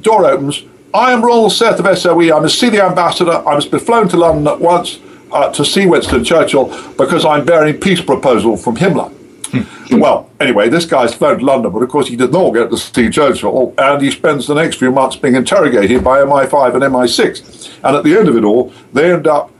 door 0.01 0.25
opens. 0.25 0.63
I 0.93 1.11
am 1.11 1.23
Ronald 1.23 1.51
Seth 1.51 1.79
of 1.79 1.97
SOE. 1.97 2.33
I 2.33 2.39
must 2.39 2.59
see 2.59 2.69
the 2.69 2.83
ambassador. 2.83 3.31
I 3.47 3.55
must 3.55 3.71
be 3.71 3.79
flown 3.79 4.07
to 4.09 4.17
London 4.17 4.47
at 4.47 4.59
once 4.59 4.99
uh, 5.31 5.51
to 5.51 5.65
see 5.65 5.85
Winston 5.85 6.23
Churchill 6.23 6.65
because 6.97 7.25
I'm 7.25 7.45
bearing 7.45 7.79
peace 7.79 8.01
proposal 8.01 8.55
from 8.55 8.77
Himmler. 8.77 9.14
Well, 9.91 10.29
anyway, 10.39 10.67
this 10.67 10.85
guy's 10.85 11.13
flown 11.13 11.39
to 11.39 11.45
London, 11.45 11.71
but 11.71 11.83
of 11.83 11.89
course 11.89 12.07
he 12.07 12.15
did 12.15 12.31
not 12.31 12.53
get 12.53 12.69
to 12.71 12.77
see 12.77 13.09
Churchill, 13.09 13.73
and 13.77 14.01
he 14.01 14.11
spends 14.11 14.47
the 14.47 14.55
next 14.55 14.77
few 14.77 14.91
months 14.91 15.15
being 15.15 15.35
interrogated 15.35 16.03
by 16.03 16.19
MI5 16.19 16.73
and 16.73 16.83
MI6. 16.83 17.79
And 17.83 17.95
at 17.95 18.03
the 18.03 18.17
end 18.17 18.27
of 18.27 18.35
it 18.35 18.43
all, 18.43 18.73
they 18.93 19.13
end 19.13 19.27
up 19.27 19.51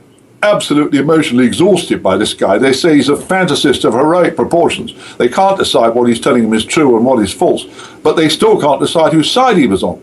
absolutely 0.42 0.98
emotionally 0.98 1.46
exhausted 1.46 2.02
by 2.02 2.16
this 2.16 2.34
guy. 2.34 2.58
They 2.58 2.72
say 2.72 2.96
he's 2.96 3.08
a 3.08 3.16
fantasist 3.16 3.84
of 3.84 3.94
heroic 3.94 4.36
proportions. 4.36 4.94
They 5.16 5.28
can't 5.28 5.58
decide 5.58 5.94
what 5.94 6.08
he's 6.08 6.20
telling 6.20 6.42
them 6.42 6.54
is 6.54 6.64
true 6.64 6.96
and 6.96 7.04
what 7.04 7.22
is 7.22 7.32
false, 7.32 7.64
but 8.02 8.14
they 8.14 8.28
still 8.28 8.60
can't 8.60 8.80
decide 8.80 9.12
whose 9.12 9.30
side 9.30 9.56
he 9.56 9.66
was 9.66 9.82
on. 9.82 10.02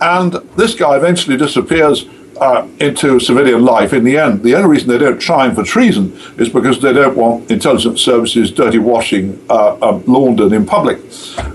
And 0.00 0.32
this 0.56 0.74
guy 0.74 0.96
eventually 0.96 1.36
disappears 1.36 2.04
uh, 2.42 2.66
into 2.80 3.20
civilian 3.20 3.64
life 3.64 3.92
in 3.92 4.02
the 4.02 4.18
end. 4.18 4.42
The 4.42 4.56
only 4.56 4.68
reason 4.68 4.88
they 4.88 4.98
don't 4.98 5.20
try 5.20 5.46
him 5.46 5.54
for 5.54 5.62
treason 5.62 6.12
is 6.38 6.48
because 6.48 6.82
they 6.82 6.92
don't 6.92 7.16
want 7.16 7.48
intelligence 7.52 8.00
services 8.00 8.50
dirty 8.50 8.78
washing 8.78 9.40
uh, 9.48 9.78
um, 9.80 10.04
laundered 10.06 10.52
in 10.52 10.66
public. 10.66 10.98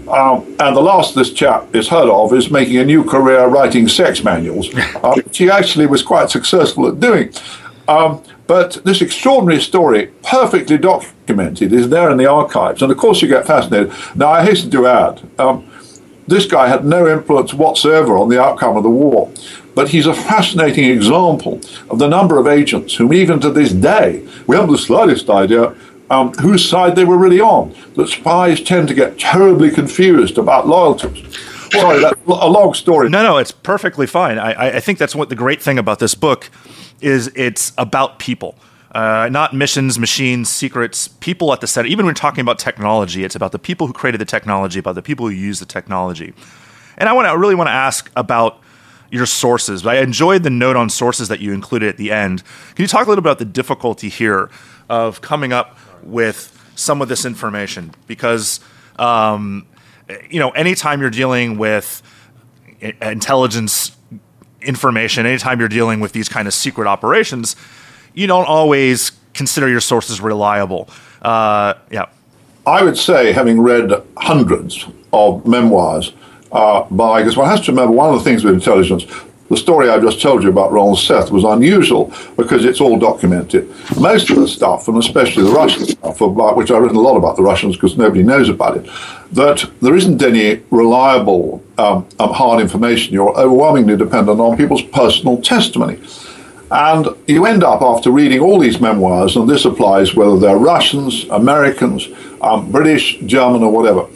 Um, 0.07 0.45
and 0.59 0.75
the 0.77 0.81
last 0.81 1.13
this 1.13 1.33
chap 1.33 1.75
is 1.75 1.89
heard 1.89 2.09
of 2.09 2.31
is 2.31 2.49
making 2.49 2.77
a 2.77 2.85
new 2.85 3.03
career 3.03 3.47
writing 3.47 3.89
sex 3.89 4.23
manuals, 4.23 4.73
uh, 4.73 5.13
which 5.15 5.37
he 5.37 5.49
actually 5.49 5.87
was 5.87 6.01
quite 6.01 6.29
successful 6.29 6.87
at 6.87 7.01
doing. 7.01 7.33
Um, 7.89 8.23
but 8.47 8.79
this 8.85 9.01
extraordinary 9.01 9.61
story, 9.61 10.13
perfectly 10.23 10.77
documented, 10.77 11.73
is 11.73 11.89
there 11.89 12.09
in 12.11 12.17
the 12.17 12.27
archives. 12.27 12.81
And 12.81 12.89
of 12.89 12.97
course, 12.97 13.21
you 13.21 13.27
get 13.27 13.45
fascinated. 13.45 13.91
Now, 14.15 14.29
I 14.29 14.45
hasten 14.45 14.71
to 14.71 14.87
add, 14.87 15.21
um, 15.37 15.69
this 16.27 16.45
guy 16.45 16.69
had 16.69 16.85
no 16.85 17.07
influence 17.07 17.53
whatsoever 17.53 18.17
on 18.17 18.29
the 18.29 18.41
outcome 18.41 18.77
of 18.77 18.83
the 18.83 18.89
war. 18.89 19.29
But 19.77 19.89
he's 19.89 20.07
a 20.07 20.13
fascinating 20.15 20.85
example 20.85 21.61
of 21.91 21.99
the 21.99 22.07
number 22.07 22.39
of 22.39 22.47
agents 22.47 22.95
whom, 22.95 23.13
even 23.13 23.39
to 23.41 23.51
this 23.51 23.71
day, 23.71 24.27
we 24.47 24.55
haven't 24.55 24.71
the 24.71 24.77
slightest 24.79 25.29
idea 25.29 25.75
um, 26.09 26.33
whose 26.33 26.67
side 26.67 26.95
they 26.95 27.05
were 27.05 27.19
really 27.19 27.39
on. 27.39 27.75
That 27.95 28.07
spies 28.07 28.59
tend 28.59 28.87
to 28.87 28.95
get 28.95 29.19
terribly 29.19 29.69
confused 29.69 30.39
about 30.39 30.67
loyalties. 30.67 31.23
Sorry, 31.71 32.01
that's 32.01 32.19
a 32.25 32.49
long 32.49 32.73
story. 32.73 33.07
No, 33.09 33.21
no, 33.21 33.37
it's 33.37 33.51
perfectly 33.51 34.07
fine. 34.07 34.39
I, 34.39 34.77
I 34.77 34.79
think 34.79 34.97
that's 34.97 35.13
what 35.13 35.29
the 35.29 35.35
great 35.35 35.61
thing 35.61 35.77
about 35.77 35.99
this 35.99 36.15
book 36.15 36.49
is. 36.99 37.31
It's 37.35 37.71
about 37.77 38.17
people. 38.17 38.55
Uh, 38.95 39.29
not 39.31 39.53
missions, 39.53 39.99
machines, 39.99 40.49
secrets, 40.49 41.07
people 41.07 41.53
at 41.53 41.61
the 41.61 41.67
center. 41.67 41.87
Even 41.87 42.07
when 42.07 42.15
we're 42.15 42.23
talking 42.25 42.41
about 42.41 42.57
technology, 42.57 43.23
it's 43.23 43.35
about 43.35 43.51
the 43.51 43.59
people 43.59 43.85
who 43.85 43.93
created 43.93 44.19
the 44.19 44.25
technology, 44.25 44.79
about 44.79 44.95
the 44.95 45.03
people 45.03 45.27
who 45.27 45.33
use 45.35 45.59
the 45.59 45.67
technology. 45.67 46.33
And 46.97 47.07
I 47.07 47.13
want 47.13 47.27
to 47.27 47.37
really 47.37 47.53
want 47.53 47.67
to 47.67 47.73
ask 47.73 48.09
about 48.15 48.63
your 49.11 49.25
sources. 49.25 49.83
But 49.83 49.97
I 49.97 50.01
enjoyed 50.01 50.43
the 50.43 50.49
note 50.49 50.75
on 50.75 50.89
sources 50.89 51.27
that 51.29 51.39
you 51.39 51.53
included 51.53 51.89
at 51.89 51.97
the 51.97 52.11
end. 52.11 52.43
Can 52.75 52.83
you 52.83 52.87
talk 52.87 53.05
a 53.05 53.09
little 53.09 53.23
about 53.23 53.39
the 53.39 53.45
difficulty 53.45 54.09
here 54.09 54.49
of 54.89 55.21
coming 55.21 55.53
up 55.53 55.77
with 56.03 56.53
some 56.75 57.01
of 57.01 57.07
this 57.07 57.25
information? 57.25 57.93
Because 58.07 58.59
um, 58.97 59.67
you 60.29 60.39
know, 60.39 60.49
anytime 60.51 61.01
you're 61.01 61.09
dealing 61.09 61.57
with 61.57 62.01
intelligence 63.01 63.91
information, 64.61 65.25
anytime 65.25 65.59
you're 65.59 65.69
dealing 65.69 65.99
with 65.99 66.13
these 66.13 66.29
kind 66.29 66.47
of 66.47 66.53
secret 66.53 66.87
operations, 66.87 67.55
you 68.13 68.27
don't 68.27 68.47
always 68.47 69.11
consider 69.33 69.67
your 69.67 69.81
sources 69.81 70.19
reliable. 70.21 70.89
Uh, 71.21 71.73
yeah. 71.91 72.05
I 72.65 72.83
would 72.83 72.97
say, 72.97 73.31
having 73.31 73.61
read 73.61 73.91
hundreds 74.17 74.85
of 75.13 75.47
memoirs 75.47 76.13
uh, 76.51 76.83
by, 76.89 77.21
because 77.21 77.37
one 77.37 77.49
has 77.49 77.61
to 77.61 77.71
remember 77.71 77.91
one 77.91 78.13
of 78.13 78.19
the 78.19 78.23
things 78.23 78.43
with 78.43 78.53
intelligence, 78.53 79.05
the 79.49 79.57
story 79.57 79.89
I 79.89 79.99
just 79.99 80.21
told 80.21 80.43
you 80.43 80.49
about 80.49 80.73
Ronald 80.73 80.99
Seth 80.99 81.31
was 81.31 81.45
unusual 81.45 82.13
because 82.35 82.65
it's 82.65 82.81
all 82.81 82.99
documented. 82.99 83.69
Most 83.97 84.29
of 84.29 84.37
the 84.37 84.47
stuff, 84.47 84.89
and 84.89 84.97
especially 84.97 85.43
the 85.43 85.51
Russian 85.51 85.85
stuff, 85.85 86.19
about 86.19 86.57
which 86.57 86.69
I've 86.69 86.81
written 86.81 86.97
a 86.97 87.01
lot 87.01 87.15
about 87.15 87.37
the 87.37 87.43
Russians 87.43 87.77
because 87.77 87.97
nobody 87.97 88.23
knows 88.23 88.49
about 88.49 88.75
it, 88.75 88.89
that 89.31 89.69
there 89.81 89.95
isn't 89.95 90.21
any 90.21 90.61
reliable 90.69 91.63
um, 91.77 92.07
um, 92.19 92.33
hard 92.33 92.61
information. 92.61 93.13
You're 93.13 93.37
overwhelmingly 93.37 93.95
dependent 93.95 94.39
on 94.41 94.57
people's 94.57 94.83
personal 94.83 95.41
testimony. 95.41 95.99
And 96.69 97.07
you 97.27 97.45
end 97.45 97.63
up, 97.63 97.81
after 97.81 98.11
reading 98.11 98.41
all 98.41 98.59
these 98.59 98.81
memoirs, 98.81 99.37
and 99.37 99.49
this 99.49 99.63
applies 99.63 100.13
whether 100.15 100.37
they're 100.37 100.57
Russians, 100.57 101.23
Americans, 101.29 102.09
um, 102.41 102.69
British, 102.69 103.17
German, 103.19 103.63
or 103.63 103.71
whatever, 103.71 104.07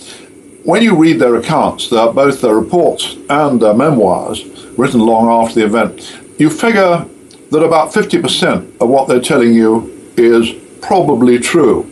when 0.63 0.83
you 0.83 0.95
read 0.95 1.19
their 1.19 1.35
accounts, 1.35 1.87
both 1.87 2.41
their 2.41 2.55
reports 2.55 3.15
and 3.29 3.61
their 3.61 3.73
memoirs, 3.73 4.43
written 4.77 4.99
long 4.99 5.29
after 5.29 5.59
the 5.59 5.65
event, 5.65 6.19
you 6.37 6.49
figure 6.49 7.05
that 7.51 7.63
about 7.63 7.91
50% 7.91 8.79
of 8.79 8.89
what 8.89 9.07
they're 9.07 9.21
telling 9.21 9.53
you 9.53 10.11
is 10.17 10.53
probably 10.81 11.39
true. 11.39 11.83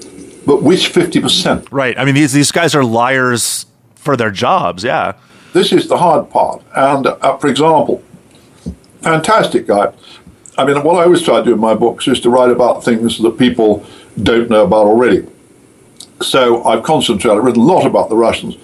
But 0.45 0.63
which 0.63 0.93
50%? 0.93 1.67
Right. 1.71 1.97
I 1.97 2.05
mean, 2.05 2.15
these, 2.15 2.33
these 2.33 2.51
guys 2.51 2.73
are 2.75 2.83
liars 2.83 3.65
for 3.95 4.15
their 4.15 4.31
jobs, 4.31 4.83
yeah. 4.83 5.13
This 5.53 5.71
is 5.71 5.87
the 5.87 5.97
hard 5.97 6.29
part. 6.29 6.61
And 6.75 7.07
uh, 7.07 7.37
for 7.37 7.47
example, 7.47 8.03
fantastic 9.01 9.67
guy. 9.67 9.93
I 10.57 10.65
mean, 10.65 10.83
what 10.83 10.95
I 10.95 11.03
always 11.03 11.21
try 11.21 11.39
to 11.39 11.45
do 11.45 11.53
in 11.53 11.59
my 11.59 11.73
books 11.73 12.07
is 12.07 12.19
to 12.21 12.29
write 12.29 12.51
about 12.51 12.83
things 12.83 13.19
that 13.19 13.37
people 13.37 13.85
don't 14.21 14.49
know 14.49 14.65
about 14.65 14.85
already. 14.85 15.27
So 16.21 16.63
I've 16.65 16.83
concentrated, 16.83 17.37
I've 17.37 17.43
written 17.43 17.61
a 17.61 17.65
lot 17.65 17.85
about 17.85 18.09
the 18.09 18.15
Russians. 18.15 18.57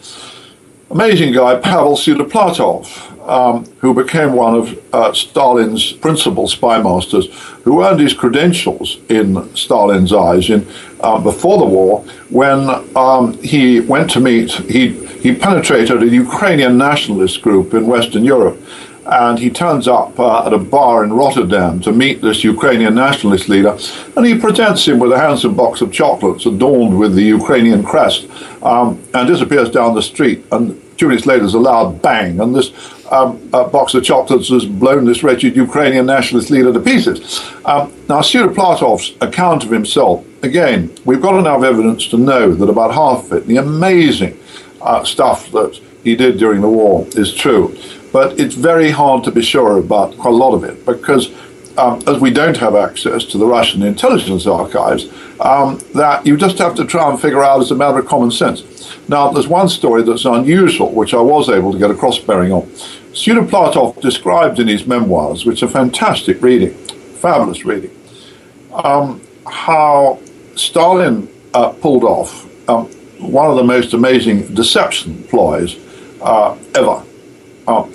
Amazing 0.91 1.33
guy, 1.33 1.57
Pavel 1.59 1.95
Sudoplatov, 1.95 3.27
um, 3.27 3.65
who 3.79 3.93
became 3.93 4.33
one 4.33 4.55
of 4.55 4.79
uh, 4.93 5.13
Stalin's 5.13 5.91
principal 5.93 6.47
spy 6.47 6.81
masters, 6.81 7.27
who 7.63 7.83
earned 7.83 7.99
his 7.99 8.13
credentials 8.13 8.99
in 9.09 9.53
Stalin's 9.55 10.13
eyes 10.13 10.49
in 10.49 10.67
uh, 10.99 11.19
before 11.19 11.57
the 11.57 11.65
war 11.65 12.01
when 12.29 12.69
um, 12.95 13.33
he 13.41 13.79
went 13.79 14.09
to 14.11 14.19
meet, 14.19 14.51
he, 14.51 14.89
he 15.19 15.33
penetrated 15.33 16.03
a 16.03 16.07
Ukrainian 16.07 16.77
nationalist 16.77 17.41
group 17.41 17.73
in 17.73 17.87
Western 17.87 18.23
Europe 18.23 18.59
and 19.05 19.37
he 19.37 19.49
turns 19.49 19.87
up 19.87 20.19
uh, 20.19 20.45
at 20.45 20.53
a 20.53 20.57
bar 20.57 21.03
in 21.03 21.13
Rotterdam 21.13 21.79
to 21.81 21.91
meet 21.91 22.21
this 22.21 22.43
Ukrainian 22.43 22.95
nationalist 22.95 23.49
leader, 23.49 23.77
and 24.15 24.25
he 24.25 24.37
presents 24.37 24.87
him 24.87 24.99
with 24.99 25.11
a 25.11 25.19
handsome 25.19 25.55
box 25.55 25.81
of 25.81 25.91
chocolates 25.91 26.45
adorned 26.45 26.97
with 26.97 27.15
the 27.15 27.23
Ukrainian 27.23 27.83
crest, 27.83 28.27
um, 28.63 29.01
and 29.13 29.27
disappears 29.27 29.69
down 29.69 29.93
the 29.93 30.01
street. 30.01 30.43
And 30.51 30.81
two 30.97 31.07
minutes 31.07 31.25
later, 31.25 31.41
there's 31.41 31.53
a 31.53 31.59
loud 31.59 32.01
bang, 32.01 32.39
and 32.39 32.55
this 32.55 32.71
um, 33.11 33.37
box 33.49 33.93
of 33.93 34.03
chocolates 34.03 34.49
has 34.49 34.65
blown 34.65 35.05
this 35.05 35.23
wretched 35.23 35.55
Ukrainian 35.55 36.07
nationalist 36.07 36.49
leader 36.49 36.73
to 36.73 36.79
pieces. 36.79 37.43
Um, 37.65 37.93
now, 38.09 38.21
Sudoplatov's 38.21 39.15
account 39.21 39.63
of 39.63 39.69
himself, 39.69 40.25
again, 40.43 40.93
we've 41.05 41.21
got 41.21 41.37
enough 41.37 41.63
evidence 41.63 42.07
to 42.07 42.17
know 42.17 42.53
that 42.53 42.69
about 42.69 42.93
half 42.93 43.25
of 43.25 43.33
it, 43.33 43.47
the 43.47 43.57
amazing 43.57 44.39
uh, 44.81 45.03
stuff 45.03 45.51
that 45.51 45.79
he 46.03 46.15
did 46.15 46.37
during 46.37 46.61
the 46.61 46.69
war, 46.69 47.05
is 47.11 47.33
true. 47.33 47.75
But 48.15 48.39
it's 48.39 48.55
very 48.55 48.91
hard 48.91 49.25
to 49.25 49.31
be 49.31 49.41
sure 49.41 49.77
about 49.77 50.17
quite 50.17 50.33
a 50.33 50.37
lot 50.37 50.53
of 50.53 50.63
it 50.63 50.85
because, 50.85 51.33
um, 51.77 52.01
as 52.07 52.17
we 52.17 52.31
don't 52.31 52.55
have 52.55 52.73
access 52.73 53.25
to 53.25 53.37
the 53.37 53.45
Russian 53.45 53.83
intelligence 53.83 54.47
archives, 54.47 55.09
um, 55.41 55.79
that 55.93 56.25
you 56.25 56.37
just 56.37 56.57
have 56.59 56.75
to 56.75 56.85
try 56.85 57.09
and 57.09 57.19
figure 57.19 57.43
out 57.43 57.59
as 57.59 57.71
a 57.71 57.75
matter 57.75 57.99
of 57.99 58.05
common 58.05 58.31
sense. 58.31 58.63
Now, 59.09 59.31
there's 59.31 59.49
one 59.49 59.67
story 59.67 60.01
that's 60.01 60.23
unusual, 60.23 60.93
which 60.93 61.13
I 61.13 61.19
was 61.19 61.49
able 61.49 61.73
to 61.73 61.77
get 61.77 61.91
a 61.91 61.93
cross 61.93 62.17
bearing 62.17 62.53
on. 62.53 62.61
Sudoplatov 63.11 63.99
described 63.99 64.61
in 64.61 64.69
his 64.69 64.87
memoirs, 64.87 65.45
which 65.45 65.61
are 65.61 65.67
fantastic 65.67 66.41
reading, 66.41 66.73
fabulous 67.19 67.65
reading, 67.65 67.91
um, 68.71 69.19
how 69.45 70.21
Stalin 70.55 71.27
uh, 71.53 71.73
pulled 71.73 72.05
off 72.05 72.45
um, 72.69 72.85
one 73.19 73.49
of 73.51 73.57
the 73.57 73.63
most 73.65 73.93
amazing 73.93 74.55
deception 74.55 75.21
ploys 75.25 75.75
uh, 76.21 76.57
ever. 76.75 77.03
Uh, 77.67 77.87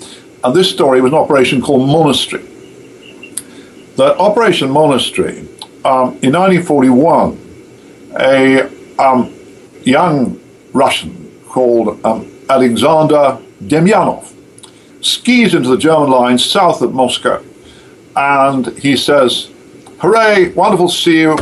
and 0.43 0.55
this 0.55 0.69
story 0.69 1.01
was 1.01 1.11
an 1.11 1.17
operation 1.17 1.61
called 1.61 1.87
Monastery. 1.87 2.43
The 3.95 4.17
Operation 4.17 4.69
Monastery, 4.69 5.39
um, 5.85 6.17
in 6.21 6.33
1941, 6.33 7.37
a 8.19 8.69
um, 8.97 9.33
young 9.83 10.39
Russian 10.73 11.41
called 11.47 12.03
um, 12.05 12.31
Alexander 12.49 13.39
Demyanov 13.63 14.31
skis 15.01 15.53
into 15.53 15.69
the 15.69 15.77
German 15.77 16.09
lines 16.09 16.45
south 16.45 16.81
of 16.81 16.93
Moscow. 16.93 17.43
And 18.15 18.67
he 18.77 18.95
says, 18.95 19.49
Hooray, 19.99 20.53
wonderful 20.53 20.89
to 20.89 20.93
see 20.93 21.21
you. 21.21 21.37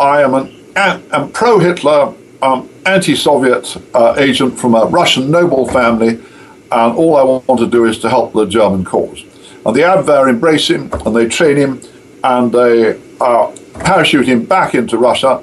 I 0.00 0.22
am 0.22 0.34
an, 0.34 0.52
an 0.76 1.32
pro 1.32 1.58
Hitler, 1.58 2.14
um, 2.42 2.68
anti 2.86 3.14
Soviet 3.14 3.76
uh, 3.94 4.14
agent 4.18 4.58
from 4.58 4.74
a 4.74 4.86
Russian 4.86 5.30
noble 5.30 5.68
family, 5.68 6.20
and 6.74 6.96
all 6.96 7.16
I 7.16 7.22
want 7.22 7.60
to 7.60 7.68
do 7.68 7.84
is 7.84 7.98
to 8.00 8.10
help 8.10 8.32
the 8.32 8.46
German 8.46 8.84
cause. 8.84 9.22
And 9.64 9.76
the 9.76 9.82
Abwehr 9.82 10.28
embrace 10.28 10.68
him, 10.68 10.90
and 10.92 11.14
they 11.14 11.28
train 11.28 11.56
him, 11.56 11.80
and 12.24 12.50
they 12.50 13.00
uh, 13.20 13.54
parachute 13.74 14.26
him 14.26 14.44
back 14.44 14.74
into 14.74 14.98
Russia. 14.98 15.42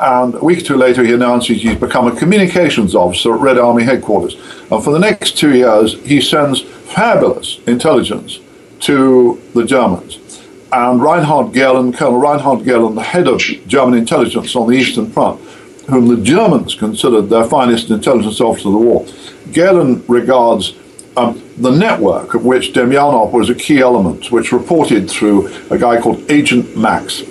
And 0.00 0.36
a 0.36 0.44
week 0.44 0.58
or 0.58 0.62
two 0.62 0.76
later, 0.76 1.02
he 1.02 1.12
announces 1.12 1.60
he's 1.60 1.76
become 1.76 2.06
a 2.06 2.16
communications 2.16 2.94
officer 2.94 3.34
at 3.34 3.40
Red 3.40 3.58
Army 3.58 3.82
headquarters. 3.82 4.36
And 4.70 4.82
for 4.84 4.92
the 4.92 5.00
next 5.00 5.36
two 5.36 5.56
years, 5.56 5.94
he 6.06 6.20
sends 6.20 6.62
fabulous 6.62 7.58
intelligence 7.66 8.38
to 8.80 9.42
the 9.54 9.64
Germans. 9.64 10.40
And 10.70 11.02
Reinhard 11.02 11.52
Gehlen, 11.52 11.92
Colonel 11.92 12.20
Reinhard 12.20 12.64
Gehlen, 12.64 12.94
the 12.94 13.02
head 13.02 13.26
of 13.26 13.40
German 13.66 13.98
intelligence 13.98 14.54
on 14.54 14.68
the 14.68 14.76
Eastern 14.76 15.10
Front, 15.10 15.40
whom 15.88 16.06
the 16.06 16.22
Germans 16.22 16.76
considered 16.76 17.22
their 17.22 17.44
finest 17.44 17.90
intelligence 17.90 18.40
officer 18.40 18.68
of 18.68 18.74
the 18.74 18.78
war, 18.78 19.06
Gehlen 19.52 20.04
regards 20.08 20.74
um, 21.16 21.42
the 21.56 21.70
network 21.70 22.34
of 22.34 22.44
which 22.44 22.72
Demyanov 22.72 23.32
was 23.32 23.50
a 23.50 23.54
key 23.54 23.80
element, 23.80 24.30
which 24.30 24.52
reported 24.52 25.10
through 25.10 25.48
a 25.70 25.78
guy 25.78 26.00
called 26.00 26.30
Agent 26.30 26.76
Max, 26.76 27.22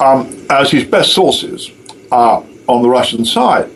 um, 0.00 0.46
as 0.48 0.70
his 0.70 0.84
best 0.84 1.12
sources 1.12 1.70
uh, 2.10 2.42
on 2.66 2.82
the 2.82 2.88
Russian 2.88 3.24
side. 3.24 3.70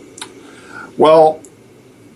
Well, 0.97 1.41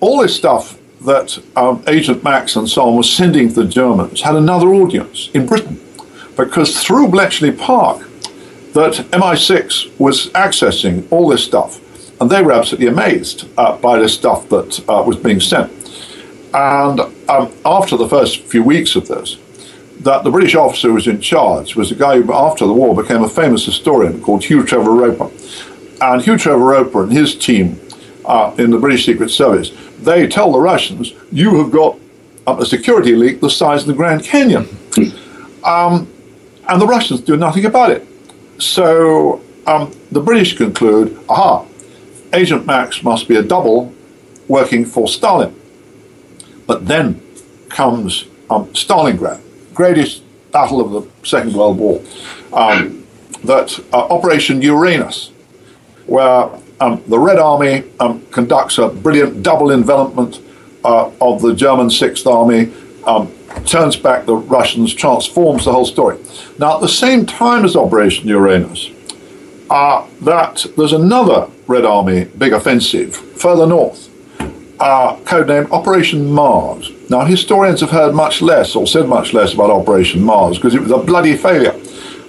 all 0.01 0.23
this 0.23 0.37
stuff 0.37 0.79
that 1.03 1.39
um, 1.57 1.83
Agent 1.87 2.25
Max 2.25 2.57
and 2.57 2.69
so 2.69 2.83
on 2.83 2.97
was 2.97 3.11
sending 3.11 3.49
to 3.49 3.63
the 3.63 3.69
Germans 3.69 4.23
had 4.23 4.35
another 4.35 4.69
audience 4.69 5.31
in 5.35 5.47
Britain, 5.47 5.81
because 6.37 6.83
through 6.83 7.09
Bletchley 7.09 7.53
Park, 7.53 8.01
that 8.73 8.93
MI6 9.11 9.99
was 9.99 10.29
accessing 10.31 11.11
all 11.11 11.29
this 11.29 11.45
stuff, 11.45 11.81
and 12.21 12.31
they 12.31 12.43
were 12.43 12.53
absolutely 12.53 12.89
amazed 12.89 13.49
uh, 13.59 13.77
by 13.77 13.99
the 13.99 14.09
stuff 14.09 14.49
that 14.49 14.85
uh, 14.89 15.03
was 15.07 15.17
being 15.17 15.41
sent. 15.41 15.73
And 16.55 17.01
um, 17.29 17.53
after 17.65 17.97
the 17.97 18.09
first 18.09 18.41
few 18.45 18.63
weeks 18.63 18.97
of 18.97 19.09
this, 19.09 19.37
that 20.01 20.25
the 20.25 20.31
British 20.31 20.55
officer 20.55 20.89
who 20.89 20.95
was 20.95 21.07
in 21.07 21.21
charge 21.21 21.77
was 21.77 21.91
a 21.91 21.95
guy 21.95 22.21
who, 22.21 22.33
after 22.33 22.67
the 22.67 22.73
war, 22.73 22.95
became 22.95 23.23
a 23.23 23.29
famous 23.29 23.65
historian 23.65 24.23
called 24.23 24.45
Hugh 24.45 24.65
Trevor 24.65 24.93
Roper. 24.93 25.31
And 26.01 26.23
Hugh 26.23 26.39
Trevor 26.39 26.65
Roper 26.65 27.03
and 27.03 27.13
his 27.13 27.35
team 27.37 27.81
uh, 28.25 28.55
in 28.59 28.71
the 28.71 28.79
British 28.79 29.05
Secret 29.05 29.31
Service, 29.31 29.73
they 29.99 30.27
tell 30.27 30.53
the 30.53 30.59
Russians, 30.59 31.13
you 31.33 31.63
have 31.63 31.71
got 31.71 31.99
a 32.47 32.65
security 32.65 33.15
leak 33.15 33.41
the 33.41 33.51
size 33.51 33.83
of 33.83 33.89
the 33.89 33.95
Grand 33.95 34.25
Canyon. 34.25 34.69
Um, 35.65 36.07
and 36.69 36.81
the 36.81 36.87
Russians 36.87 37.21
do 37.21 37.37
nothing 37.37 37.65
about 37.65 37.91
it. 37.91 38.07
So 38.59 39.43
um, 39.67 39.93
the 40.13 40.21
British 40.21 40.57
conclude, 40.57 41.19
aha, 41.29 41.67
Agent 42.37 42.67
Max 42.67 43.03
must 43.03 43.29
be 43.29 43.37
a 43.37 43.43
double 43.43 43.95
working 44.47 44.85
for 44.85 45.09
Stalin. 45.09 45.59
But 46.67 46.87
then 46.87 47.23
comes 47.71 48.27
um, 48.51 48.67
Stalingrad, 48.75 49.41
greatest 49.75 50.23
battle 50.53 50.81
of 50.81 50.91
the 50.93 51.27
Second 51.27 51.55
World 51.55 51.79
War, 51.79 52.03
um, 52.53 53.07
that 53.45 53.79
uh, 53.93 54.07
Operation 54.09 54.61
Uranus, 54.61 55.31
where 56.07 56.51
um, 56.81 57.03
the 57.07 57.19
Red 57.19 57.39
Army 57.39 57.85
um, 58.01 58.25
conducts 58.27 58.77
a 58.79 58.89
brilliant 58.89 59.43
double 59.43 59.71
envelopment 59.71 60.41
uh, 60.85 61.11
of 61.21 61.41
the 61.41 61.55
German 61.55 61.89
Sixth 61.89 62.27
Army, 62.27 62.73
um, 63.07 63.33
turns 63.65 63.97
back 63.97 64.27
the 64.27 64.37
Russians, 64.37 64.93
transforms 64.93 65.65
the 65.65 65.73
whole 65.73 65.87
story. 65.87 66.19
Now, 66.59 66.75
at 66.75 66.81
the 66.83 66.89
same 66.89 67.25
time 67.25 67.65
as 67.65 67.77
Operation 67.77 68.29
Uranus, 68.29 68.91
uh, 69.71 70.07
that 70.21 70.67
there's 70.77 70.93
another 70.93 71.49
Red 71.67 71.85
Army 71.85 72.25
big 72.25 72.53
offensive 72.53 73.17
further 73.17 73.67
north, 73.67 74.09
uh, 74.81 75.17
codenamed 75.25 75.71
Operation 75.71 76.31
Mars. 76.31 76.91
Now, 77.11 77.25
historians 77.25 77.81
have 77.81 77.91
heard 77.91 78.15
much 78.15 78.41
less 78.41 78.77
or 78.77 78.87
said 78.87 79.09
much 79.09 79.33
less 79.33 79.55
about 79.55 79.71
Operation 79.71 80.23
Mars 80.23 80.59
because 80.59 80.75
it 80.75 80.81
was 80.81 80.93
a 80.93 80.99
bloody 80.99 81.37
failure, 81.37 81.73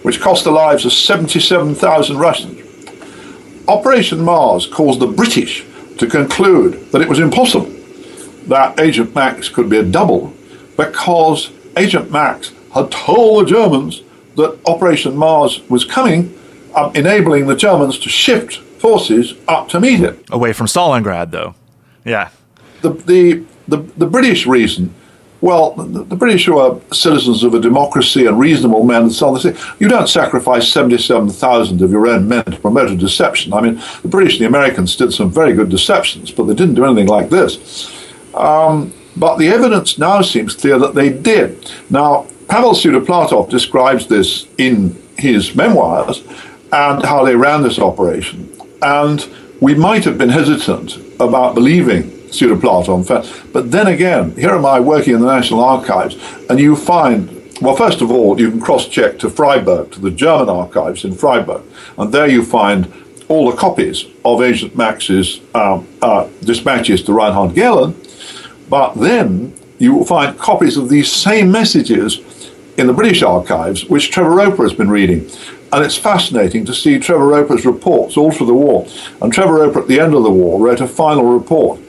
which 0.03 0.19
cost 0.19 0.43
the 0.43 0.51
lives 0.51 0.85
of 0.85 0.93
77,000 0.93 2.17
Russians. 2.17 2.63
Operation 3.67 4.21
Mars 4.21 4.65
caused 4.65 4.99
the 4.99 5.07
British 5.07 5.65
to 5.97 6.07
conclude 6.07 6.91
that 6.91 7.01
it 7.01 7.09
was 7.09 7.19
impossible 7.19 7.73
that 8.47 8.79
Agent 8.79 9.13
Max 9.13 9.49
could 9.49 9.69
be 9.69 9.77
a 9.77 9.83
double 9.83 10.33
because 10.77 11.51
Agent 11.75 12.11
Max 12.11 12.53
had 12.73 12.89
told 12.91 13.45
the 13.45 13.49
Germans 13.49 14.01
that 14.35 14.57
Operation 14.65 15.17
Mars 15.17 15.61
was 15.69 15.83
coming, 15.83 16.37
um, 16.75 16.95
enabling 16.95 17.47
the 17.47 17.55
Germans 17.55 17.99
to 17.99 18.09
shift 18.09 18.61
forces 18.79 19.35
up 19.47 19.69
to 19.69 19.79
meet 19.79 20.01
it. 20.01 20.25
Away 20.31 20.53
from 20.53 20.67
Stalingrad, 20.67 21.31
though. 21.31 21.55
Yeah. 22.05 22.29
The, 22.81 22.89
the, 22.89 23.43
the, 23.67 23.77
the 23.77 24.05
British 24.05 24.45
reason 24.45 24.93
well, 25.39 25.71
the, 25.71 26.03
the, 26.03 26.15
British 26.15 26.47
are 26.47 26.79
citizens 26.91 27.43
of 27.43 27.53
a 27.53 27.59
democracy 27.59 28.25
and 28.25 28.39
reasonable 28.39 28.83
men 28.83 29.03
and 29.03 29.11
so 29.11 29.27
on. 29.27 29.33
They 29.35 29.53
say, 29.53 29.55
you 29.79 29.87
don't 29.87 30.09
sacrifice 30.09 30.67
77,000 30.67 31.81
of 31.81 31.91
your 31.91 32.07
own 32.07 32.27
men 32.27 32.43
to 32.45 32.57
promote 32.57 32.89
a 32.89 32.95
deception. 32.95 33.53
I 33.53 33.61
mean, 33.61 33.81
the 34.01 34.07
British 34.07 34.33
and 34.33 34.41
the 34.41 34.47
Americans 34.47 34.95
did 34.95 35.13
some 35.13 35.29
very 35.29 35.53
good 35.53 35.69
deceptions, 35.69 36.31
but 36.31 36.45
they 36.45 36.55
didn't 36.55 36.75
do 36.75 36.85
anything 36.85 37.07
like 37.07 37.29
this. 37.29 37.93
Um, 38.33 38.93
but 39.15 39.37
the 39.37 39.47
evidence 39.47 39.99
now 39.99 40.21
seems 40.21 40.55
clear 40.55 40.79
that 40.79 40.95
they 40.95 41.09
did. 41.09 41.71
Now, 41.91 42.27
Pavel 42.47 42.71
Sudoplatov 42.71 43.49
describes 43.49 44.07
this 44.07 44.47
in 44.57 44.99
his 45.17 45.55
memoirs 45.55 46.23
and 46.71 47.05
how 47.05 47.23
they 47.23 47.35
ran 47.35 47.61
this 47.61 47.79
operation. 47.79 48.51
And 48.81 49.27
we 49.59 49.75
might 49.75 50.03
have 50.03 50.17
been 50.17 50.29
hesitant 50.29 50.97
about 51.19 51.55
believing 51.55 52.11
Sudoplatov. 52.29 53.51
But 53.53 53.71
then 53.71 53.87
again, 53.87 54.35
here 54.35 54.51
am 54.51 54.65
I 54.65 54.79
working 54.79 55.15
in 55.15 55.21
the 55.21 55.33
National 55.33 55.63
Archives, 55.63 56.15
and 56.49 56.59
you 56.59 56.75
find, 56.75 57.29
well, 57.61 57.75
first 57.75 58.01
of 58.01 58.11
all, 58.11 58.39
you 58.39 58.51
can 58.51 58.59
cross 58.59 58.87
check 58.87 59.17
to 59.19 59.29
Freiburg, 59.29 59.91
to 59.91 59.99
the 59.99 60.11
German 60.11 60.49
archives 60.49 61.03
in 61.05 61.15
Freiburg, 61.15 61.63
and 61.97 62.13
there 62.13 62.27
you 62.27 62.43
find 62.43 62.91
all 63.29 63.49
the 63.49 63.57
copies 63.57 64.05
of 64.23 64.41
Agent 64.41 64.75
Max's 64.75 65.41
um, 65.53 65.87
uh, 66.01 66.27
dispatches 66.41 67.03
to 67.03 67.13
Reinhard 67.13 67.55
Gehlen. 67.55 67.95
But 68.69 68.95
then 68.95 69.53
you 69.79 69.93
will 69.93 70.05
find 70.05 70.37
copies 70.37 70.77
of 70.77 70.89
these 70.89 71.11
same 71.11 71.51
messages 71.51 72.21
in 72.77 72.87
the 72.87 72.93
British 72.93 73.23
archives, 73.23 73.85
which 73.85 74.11
Trevor 74.11 74.35
Roper 74.35 74.63
has 74.63 74.73
been 74.73 74.89
reading. 74.89 75.29
And 75.77 75.85
it's 75.85 75.95
fascinating 75.95 76.65
to 76.65 76.73
see 76.73 76.97
Trevor 76.97 77.27
Roper's 77.27 77.63
reports 77.63 78.17
all 78.17 78.31
through 78.31 78.47
the 78.47 78.53
war. 78.55 78.87
And 79.21 79.31
Trevor 79.31 79.59
Roper, 79.59 79.81
at 79.81 79.87
the 79.87 79.99
end 79.99 80.15
of 80.15 80.23
the 80.23 80.31
war, 80.31 80.59
wrote 80.59 80.81
a 80.81 80.87
final 80.87 81.25
report 81.25 81.79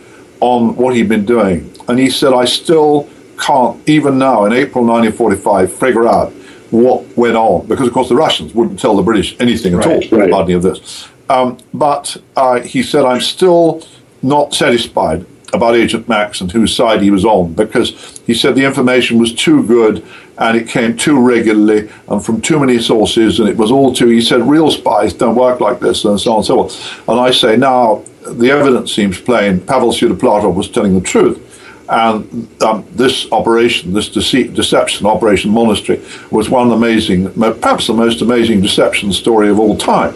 on 0.40 0.76
what 0.76 0.94
he'd 0.94 1.08
been 1.08 1.24
doing. 1.24 1.72
And 1.88 1.98
he 1.98 2.10
said, 2.10 2.34
I 2.34 2.44
still 2.44 3.08
can't, 3.38 3.80
even 3.88 4.18
now 4.18 4.44
in 4.44 4.52
April 4.52 4.84
1945, 4.84 5.72
figure 5.72 6.06
out 6.06 6.32
what 6.68 7.16
went 7.16 7.34
on. 7.34 7.66
Because, 7.66 7.88
of 7.88 7.94
course, 7.94 8.10
the 8.10 8.14
Russians 8.14 8.52
wouldn't 8.52 8.78
tell 8.78 8.94
the 8.94 9.02
British 9.02 9.34
anything 9.40 9.72
at 9.72 9.86
right, 9.86 10.12
all 10.12 10.18
right. 10.18 10.28
about 10.28 10.42
any 10.42 10.52
of 10.52 10.60
this. 10.60 11.08
Um, 11.30 11.56
but 11.72 12.14
uh, 12.36 12.60
he 12.60 12.82
said, 12.82 13.06
I'm 13.06 13.22
still 13.22 13.82
not 14.20 14.52
satisfied 14.52 15.24
about 15.52 15.74
Agent 15.74 16.08
Max 16.08 16.40
and 16.40 16.52
whose 16.52 16.74
side 16.74 17.00
he 17.00 17.10
was 17.10 17.24
on 17.24 17.54
because 17.54 18.20
he 18.26 18.34
said 18.34 18.54
the 18.54 18.64
information 18.64 19.18
was 19.18 19.32
too 19.34 19.66
good 19.66 20.04
and 20.38 20.56
it 20.56 20.68
came 20.68 20.96
too 20.96 21.18
regularly 21.20 21.90
and 22.08 22.24
from 22.24 22.40
too 22.40 22.60
many 22.60 22.78
sources 22.78 23.40
and 23.40 23.48
it 23.48 23.56
was 23.56 23.70
all 23.70 23.92
too, 23.92 24.08
he 24.08 24.20
said, 24.20 24.42
real 24.42 24.70
spies 24.70 25.12
don't 25.12 25.34
work 25.34 25.60
like 25.60 25.80
this 25.80 26.04
and 26.04 26.20
so 26.20 26.32
on 26.32 26.36
and 26.38 26.46
so 26.46 26.60
on. 26.60 26.70
And 27.08 27.20
I 27.20 27.30
say, 27.30 27.56
now, 27.56 28.04
the 28.26 28.50
evidence 28.50 28.92
seems 28.92 29.20
plain. 29.20 29.60
Pavel 29.60 29.90
Sudoplatov 29.90 30.54
was 30.54 30.68
telling 30.68 30.94
the 30.94 31.00
truth. 31.00 31.44
And 31.88 32.62
um, 32.62 32.86
this 32.90 33.30
operation, 33.32 33.94
this 33.94 34.10
deceit, 34.10 34.52
deception, 34.52 35.06
Operation 35.06 35.50
Monastery, 35.50 36.04
was 36.30 36.50
one 36.50 36.70
amazing, 36.70 37.32
perhaps 37.32 37.86
the 37.86 37.94
most 37.94 38.20
amazing 38.20 38.60
deception 38.60 39.10
story 39.12 39.48
of 39.48 39.58
all 39.58 39.76
time. 39.76 40.12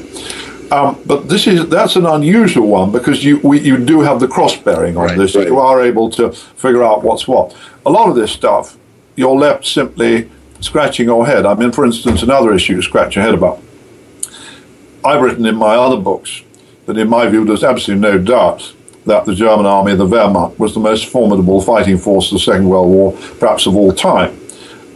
Um, 0.72 0.98
but 1.04 1.28
this 1.28 1.46
is 1.46 1.68
that's 1.68 1.96
an 1.96 2.06
unusual 2.06 2.66
one 2.66 2.90
because 2.90 3.22
you 3.22 3.38
we, 3.40 3.60
you 3.60 3.76
do 3.76 4.00
have 4.00 4.20
the 4.20 4.26
cross 4.26 4.56
bearing 4.56 4.96
on 4.96 5.04
right, 5.04 5.18
this. 5.18 5.36
Right. 5.36 5.46
You 5.46 5.58
are 5.58 5.82
able 5.82 6.08
to 6.12 6.32
figure 6.32 6.82
out 6.82 7.02
what's 7.04 7.28
what. 7.28 7.54
A 7.84 7.90
lot 7.90 8.08
of 8.08 8.14
this 8.14 8.32
stuff, 8.32 8.78
you're 9.14 9.36
left 9.36 9.66
simply 9.66 10.30
scratching 10.60 11.06
your 11.06 11.26
head. 11.26 11.44
I 11.44 11.54
mean, 11.54 11.72
for 11.72 11.84
instance, 11.84 12.22
another 12.22 12.54
issue 12.54 12.76
to 12.76 12.82
scratch 12.82 13.16
your 13.16 13.24
head 13.24 13.34
about. 13.34 13.60
I've 15.04 15.20
written 15.20 15.44
in 15.44 15.56
my 15.56 15.74
other 15.74 15.98
books 15.98 16.42
that, 16.86 16.96
in 16.96 17.10
my 17.10 17.28
view, 17.28 17.44
there's 17.44 17.64
absolutely 17.64 18.00
no 18.00 18.16
doubt 18.16 18.72
that 19.04 19.26
the 19.26 19.34
German 19.34 19.66
army, 19.66 19.94
the 19.94 20.06
Wehrmacht, 20.06 20.58
was 20.58 20.72
the 20.72 20.80
most 20.80 21.06
formidable 21.06 21.60
fighting 21.60 21.98
force 21.98 22.32
of 22.32 22.36
the 22.36 22.44
Second 22.44 22.68
World 22.68 22.88
War, 22.88 23.12
perhaps 23.38 23.66
of 23.66 23.76
all 23.76 23.92
time. 23.92 24.40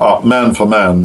Uh, 0.01 0.23
man 0.25 0.55
for 0.55 0.67
man, 0.67 1.03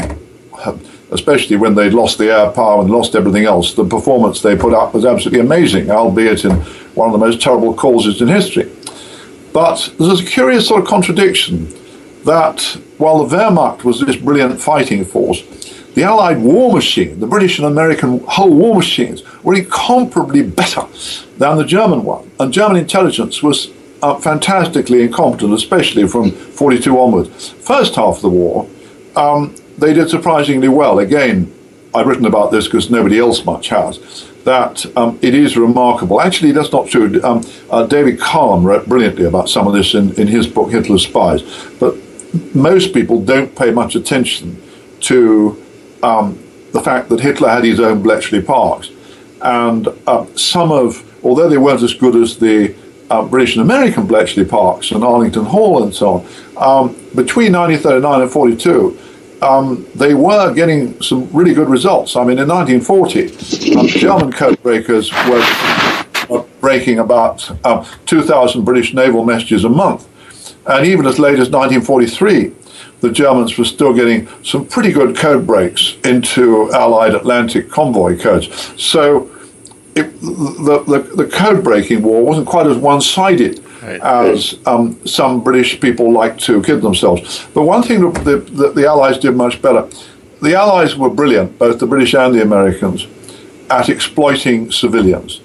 especially 1.11 1.57
when 1.57 1.75
they'd 1.75 1.93
lost 1.93 2.17
the 2.17 2.31
air 2.31 2.51
power 2.51 2.81
and 2.81 2.89
lost 2.89 3.15
everything 3.15 3.45
else, 3.45 3.73
the 3.73 3.85
performance 3.85 4.41
they 4.41 4.55
put 4.55 4.73
up 4.73 4.93
was 4.93 5.05
absolutely 5.05 5.41
amazing, 5.41 5.91
albeit 5.91 6.45
in 6.45 6.51
one 6.95 7.07
of 7.07 7.13
the 7.13 7.25
most 7.25 7.41
terrible 7.41 7.73
causes 7.73 8.21
in 8.21 8.27
history. 8.27 8.71
But 9.53 9.93
there's 9.99 10.21
a 10.21 10.25
curious 10.25 10.67
sort 10.67 10.81
of 10.81 10.87
contradiction 10.87 11.67
that 12.23 12.61
while 12.97 13.25
the 13.25 13.35
Wehrmacht 13.35 13.83
was 13.83 13.99
this 13.99 14.15
brilliant 14.15 14.61
fighting 14.61 15.03
force, 15.03 15.41
the 15.95 16.03
Allied 16.03 16.41
war 16.41 16.73
machine, 16.73 17.19
the 17.19 17.27
British 17.27 17.57
and 17.57 17.67
American 17.67 18.19
whole 18.21 18.53
war 18.53 18.75
machines, 18.75 19.23
were 19.43 19.55
incomparably 19.55 20.41
better 20.41 20.83
than 21.37 21.57
the 21.57 21.65
German 21.65 22.05
one. 22.05 22.31
And 22.39 22.53
German 22.53 22.77
intelligence 22.77 23.43
was 23.43 23.71
uh, 24.01 24.15
fantastically 24.15 25.03
incompetent, 25.03 25.53
especially 25.53 26.07
from 26.07 26.31
42 26.31 26.97
onwards. 26.97 27.49
First 27.49 27.95
half 27.95 28.17
of 28.17 28.21
the 28.21 28.29
war, 28.29 28.69
um, 29.17 29.53
they 29.81 29.93
did 29.93 30.09
surprisingly 30.09 30.67
well. 30.67 30.99
Again, 30.99 31.53
I've 31.93 32.07
written 32.07 32.25
about 32.25 32.51
this 32.51 32.65
because 32.65 32.89
nobody 32.89 33.19
else 33.19 33.43
much 33.43 33.69
has. 33.69 34.27
That 34.45 34.85
um, 34.95 35.19
it 35.21 35.35
is 35.35 35.57
remarkable. 35.57 36.21
Actually, 36.21 36.51
that's 36.51 36.71
not 36.71 36.87
true. 36.87 37.21
Um, 37.23 37.43
uh, 37.69 37.85
David 37.85 38.19
Kahn 38.19 38.63
wrote 38.63 38.87
brilliantly 38.87 39.25
about 39.25 39.49
some 39.49 39.67
of 39.67 39.73
this 39.73 39.93
in, 39.93 40.13
in 40.19 40.27
his 40.27 40.47
book 40.47 40.71
Hitler's 40.71 41.03
Spies. 41.03 41.41
But 41.79 41.95
most 42.55 42.93
people 42.93 43.21
don't 43.23 43.55
pay 43.55 43.71
much 43.71 43.95
attention 43.95 44.61
to 45.01 45.61
um, 46.01 46.41
the 46.71 46.81
fact 46.81 47.09
that 47.09 47.19
Hitler 47.19 47.49
had 47.49 47.63
his 47.63 47.79
own 47.79 48.01
Bletchley 48.01 48.41
Parks. 48.41 48.89
And 49.41 49.87
uh, 50.07 50.25
some 50.35 50.71
of, 50.71 51.03
although 51.25 51.49
they 51.49 51.57
weren't 51.57 51.83
as 51.83 51.93
good 51.93 52.15
as 52.15 52.37
the 52.37 52.75
uh, 53.09 53.23
British 53.23 53.55
and 53.55 53.65
American 53.65 54.07
Bletchley 54.07 54.45
Parks 54.45 54.91
and 54.91 55.03
Arlington 55.03 55.45
Hall 55.45 55.83
and 55.83 55.93
so 55.93 56.25
on, 56.55 56.87
um, 56.87 56.93
between 57.15 57.53
1939 57.53 58.21
and 58.21 58.31
42, 58.31 58.99
um, 59.41 59.87
they 59.95 60.13
were 60.13 60.53
getting 60.53 61.01
some 61.01 61.29
really 61.31 61.53
good 61.53 61.69
results. 61.69 62.15
I 62.15 62.23
mean, 62.23 62.39
in 62.39 62.47
1940, 62.47 63.75
um, 63.77 63.87
German 63.87 64.31
code 64.31 64.61
breakers 64.61 65.11
were 65.27 66.45
breaking 66.61 66.99
about 66.99 67.49
um, 67.65 67.85
2,000 68.05 68.63
British 68.63 68.93
naval 68.93 69.25
messages 69.25 69.65
a 69.65 69.69
month. 69.69 70.07
And 70.67 70.85
even 70.85 71.05
as 71.07 71.17
late 71.17 71.39
as 71.39 71.49
1943, 71.49 72.53
the 73.01 73.09
Germans 73.09 73.57
were 73.57 73.65
still 73.65 73.93
getting 73.93 74.27
some 74.43 74.65
pretty 74.65 74.91
good 74.91 75.17
code 75.17 75.45
breaks 75.45 75.97
into 76.05 76.71
Allied 76.71 77.15
Atlantic 77.15 77.69
convoy 77.69 78.17
codes. 78.17 78.47
So 78.81 79.31
it, 79.95 80.21
the, 80.21 80.83
the, 80.87 81.23
the, 81.23 81.25
code 81.25 81.63
breaking 81.63 82.03
war 82.03 82.23
wasn't 82.23 82.47
quite 82.47 82.67
as 82.67 82.77
one 82.77 83.01
sided 83.01 83.61
right. 83.81 84.01
as 84.01 84.59
um, 84.65 85.05
some 85.05 85.43
British 85.43 85.79
people 85.79 86.11
like 86.11 86.37
to 86.39 86.61
kid 86.61 86.81
themselves. 86.81 87.47
But 87.53 87.63
one 87.63 87.83
thing 87.83 88.01
that 88.01 88.23
the, 88.23 88.37
the, 88.37 88.71
the 88.71 88.87
Allies 88.87 89.17
did 89.17 89.35
much 89.35 89.61
better 89.61 89.87
the 90.41 90.55
Allies 90.55 90.95
were 90.95 91.09
brilliant, 91.09 91.59
both 91.59 91.79
the 91.79 91.85
British 91.85 92.15
and 92.15 92.33
the 92.33 92.41
Americans, 92.41 93.07
at 93.69 93.89
exploiting 93.89 94.71
civilians. 94.71 95.39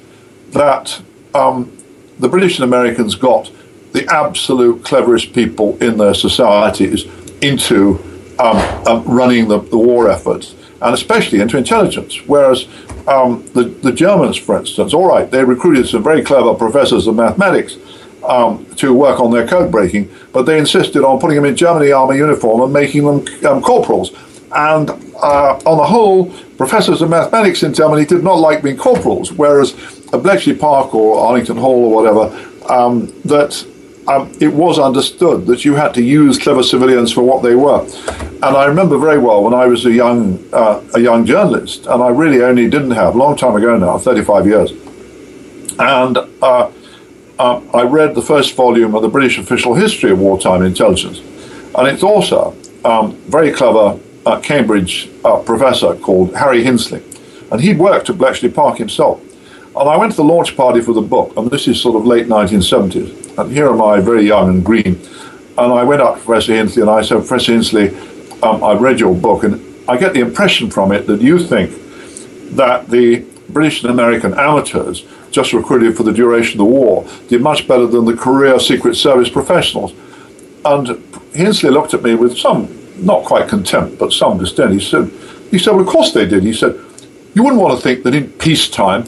That 0.52 1.02
um, 1.34 1.76
the 2.18 2.28
British 2.28 2.58
and 2.58 2.64
Americans 2.64 3.14
got 3.14 3.52
the 3.92 4.06
absolute 4.10 4.82
cleverest 4.84 5.34
people 5.34 5.76
in 5.82 5.98
their 5.98 6.14
societies 6.14 7.04
into 7.42 7.98
um, 8.38 8.56
um, 8.86 9.04
running 9.04 9.48
the, 9.48 9.58
the, 9.58 9.78
war 9.78 10.10
efforts, 10.10 10.54
and 10.80 10.94
especially 10.94 11.40
into 11.40 11.58
intelligence. 11.58 12.18
Whereas 12.26 12.66
um, 13.06 13.46
the, 13.52 13.64
the 13.64 13.92
Germans, 13.92 14.38
for 14.38 14.58
instance, 14.58 14.94
all 14.94 15.06
right, 15.06 15.30
they 15.30 15.44
recruited 15.44 15.88
some 15.88 16.02
very 16.02 16.22
clever 16.22 16.54
professors 16.54 17.06
of 17.06 17.16
mathematics 17.16 17.76
um, 18.26 18.66
to 18.76 18.92
work 18.92 19.20
on 19.20 19.30
their 19.30 19.46
code 19.46 19.70
breaking, 19.70 20.10
but 20.32 20.42
they 20.42 20.58
insisted 20.58 21.04
on 21.04 21.18
putting 21.18 21.36
them 21.36 21.44
in 21.44 21.56
Germany 21.56 21.92
army 21.92 22.16
uniform 22.16 22.60
and 22.62 22.72
making 22.72 23.04
them 23.04 23.46
um, 23.46 23.62
corporals. 23.62 24.12
And 24.52 24.90
uh, 24.90 25.58
on 25.66 25.76
the 25.76 25.86
whole, 25.86 26.32
professors 26.56 27.02
of 27.02 27.10
mathematics 27.10 27.62
in 27.62 27.74
Germany 27.74 28.04
did 28.04 28.22
not 28.22 28.38
like 28.38 28.62
being 28.62 28.76
corporals, 28.76 29.32
whereas 29.32 29.74
at 30.12 30.22
Bletchley 30.22 30.54
Park 30.54 30.94
or 30.94 31.18
Arlington 31.18 31.56
Hall 31.56 31.84
or 31.84 31.94
whatever, 31.94 32.72
um, 32.72 33.12
that 33.24 33.66
um, 34.08 34.32
it 34.40 34.52
was 34.52 34.78
understood 34.78 35.46
that 35.46 35.64
you 35.64 35.74
had 35.74 35.92
to 35.94 36.02
use 36.02 36.38
clever 36.38 36.62
civilians 36.62 37.12
for 37.12 37.22
what 37.22 37.42
they 37.42 37.54
were. 37.54 37.84
And 38.24 38.56
I 38.56 38.66
remember 38.66 38.98
very 38.98 39.18
well 39.18 39.42
when 39.42 39.54
I 39.54 39.66
was 39.66 39.84
a 39.84 39.92
young 39.92 40.42
uh, 40.52 40.80
a 40.94 41.00
young 41.00 41.26
journalist, 41.26 41.86
and 41.86 42.02
I 42.02 42.08
really 42.08 42.42
only 42.42 42.68
didn't 42.68 42.92
have 42.92 43.14
a 43.14 43.18
long 43.18 43.36
time 43.36 43.56
ago 43.56 43.76
now, 43.76 43.98
35 43.98 44.46
years, 44.46 44.70
and 45.78 46.18
uh, 46.40 46.70
uh, 47.38 47.60
I 47.74 47.82
read 47.82 48.14
the 48.14 48.22
first 48.22 48.54
volume 48.54 48.94
of 48.94 49.02
the 49.02 49.08
British 49.08 49.38
Official 49.38 49.74
History 49.74 50.10
of 50.10 50.18
Wartime 50.18 50.62
Intelligence, 50.62 51.18
and 51.74 51.88
it's 51.88 52.02
also 52.02 52.56
um, 52.84 53.12
very 53.28 53.52
clever 53.52 53.98
uh, 54.24 54.40
Cambridge 54.40 55.08
uh, 55.24 55.38
professor 55.38 55.94
called 55.96 56.34
Harry 56.34 56.64
Hinsley, 56.64 57.02
and 57.52 57.60
he'd 57.60 57.78
worked 57.78 58.10
at 58.10 58.18
Bletchley 58.18 58.50
Park 58.50 58.78
himself. 58.78 59.22
And 59.76 59.90
I 59.90 59.96
went 59.98 60.12
to 60.12 60.16
the 60.16 60.24
launch 60.24 60.56
party 60.56 60.80
for 60.80 60.94
the 60.94 61.02
book, 61.02 61.36
and 61.36 61.50
this 61.50 61.68
is 61.68 61.80
sort 61.80 61.96
of 61.96 62.06
late 62.06 62.28
1970s. 62.28 63.38
And 63.38 63.52
here 63.52 63.68
am 63.68 63.82
I, 63.82 64.00
very 64.00 64.26
young 64.26 64.48
and 64.48 64.64
green. 64.64 64.98
And 65.58 65.72
I 65.72 65.84
went 65.84 66.00
up 66.00 66.16
to 66.16 66.24
Professor 66.24 66.52
Hinsley 66.52 66.80
and 66.80 66.90
I 66.90 67.02
said, 67.02 67.18
Professor 67.18 67.52
Hinsley, 67.52 68.42
um, 68.42 68.64
I've 68.64 68.80
read 68.80 68.98
your 68.98 69.14
book, 69.14 69.44
and 69.44 69.62
I 69.86 69.98
get 69.98 70.14
the 70.14 70.20
impression 70.20 70.70
from 70.70 70.92
it 70.92 71.06
that 71.06 71.20
you 71.20 71.38
think 71.38 71.70
that 72.56 72.88
the 72.88 73.26
British 73.50 73.82
and 73.82 73.90
American 73.90 74.32
amateurs, 74.32 75.04
just 75.36 75.52
recruited 75.52 75.94
for 75.96 76.02
the 76.02 76.14
duration 76.14 76.58
of 76.58 76.66
the 76.66 76.72
war, 76.72 77.06
did 77.28 77.42
much 77.42 77.68
better 77.68 77.86
than 77.86 78.06
the 78.06 78.16
career 78.16 78.58
Secret 78.58 78.94
Service 78.96 79.28
professionals. 79.28 79.92
And 80.64 80.86
Hinsley 81.36 81.70
looked 81.70 81.92
at 81.92 82.02
me 82.02 82.14
with 82.14 82.36
some, 82.38 82.60
not 82.96 83.24
quite 83.24 83.46
contempt, 83.46 83.98
but 83.98 84.12
some 84.12 84.38
disdain. 84.38 84.72
He 84.72 84.80
said, 84.80 85.10
he 85.50 85.58
said, 85.58 85.72
well, 85.72 85.82
of 85.82 85.88
course 85.88 86.12
they 86.12 86.26
did. 86.26 86.42
He 86.42 86.54
said, 86.54 86.72
you 87.34 87.42
wouldn't 87.44 87.60
want 87.60 87.76
to 87.76 87.82
think 87.82 88.02
that 88.04 88.14
in 88.14 88.32
peacetime 88.32 89.04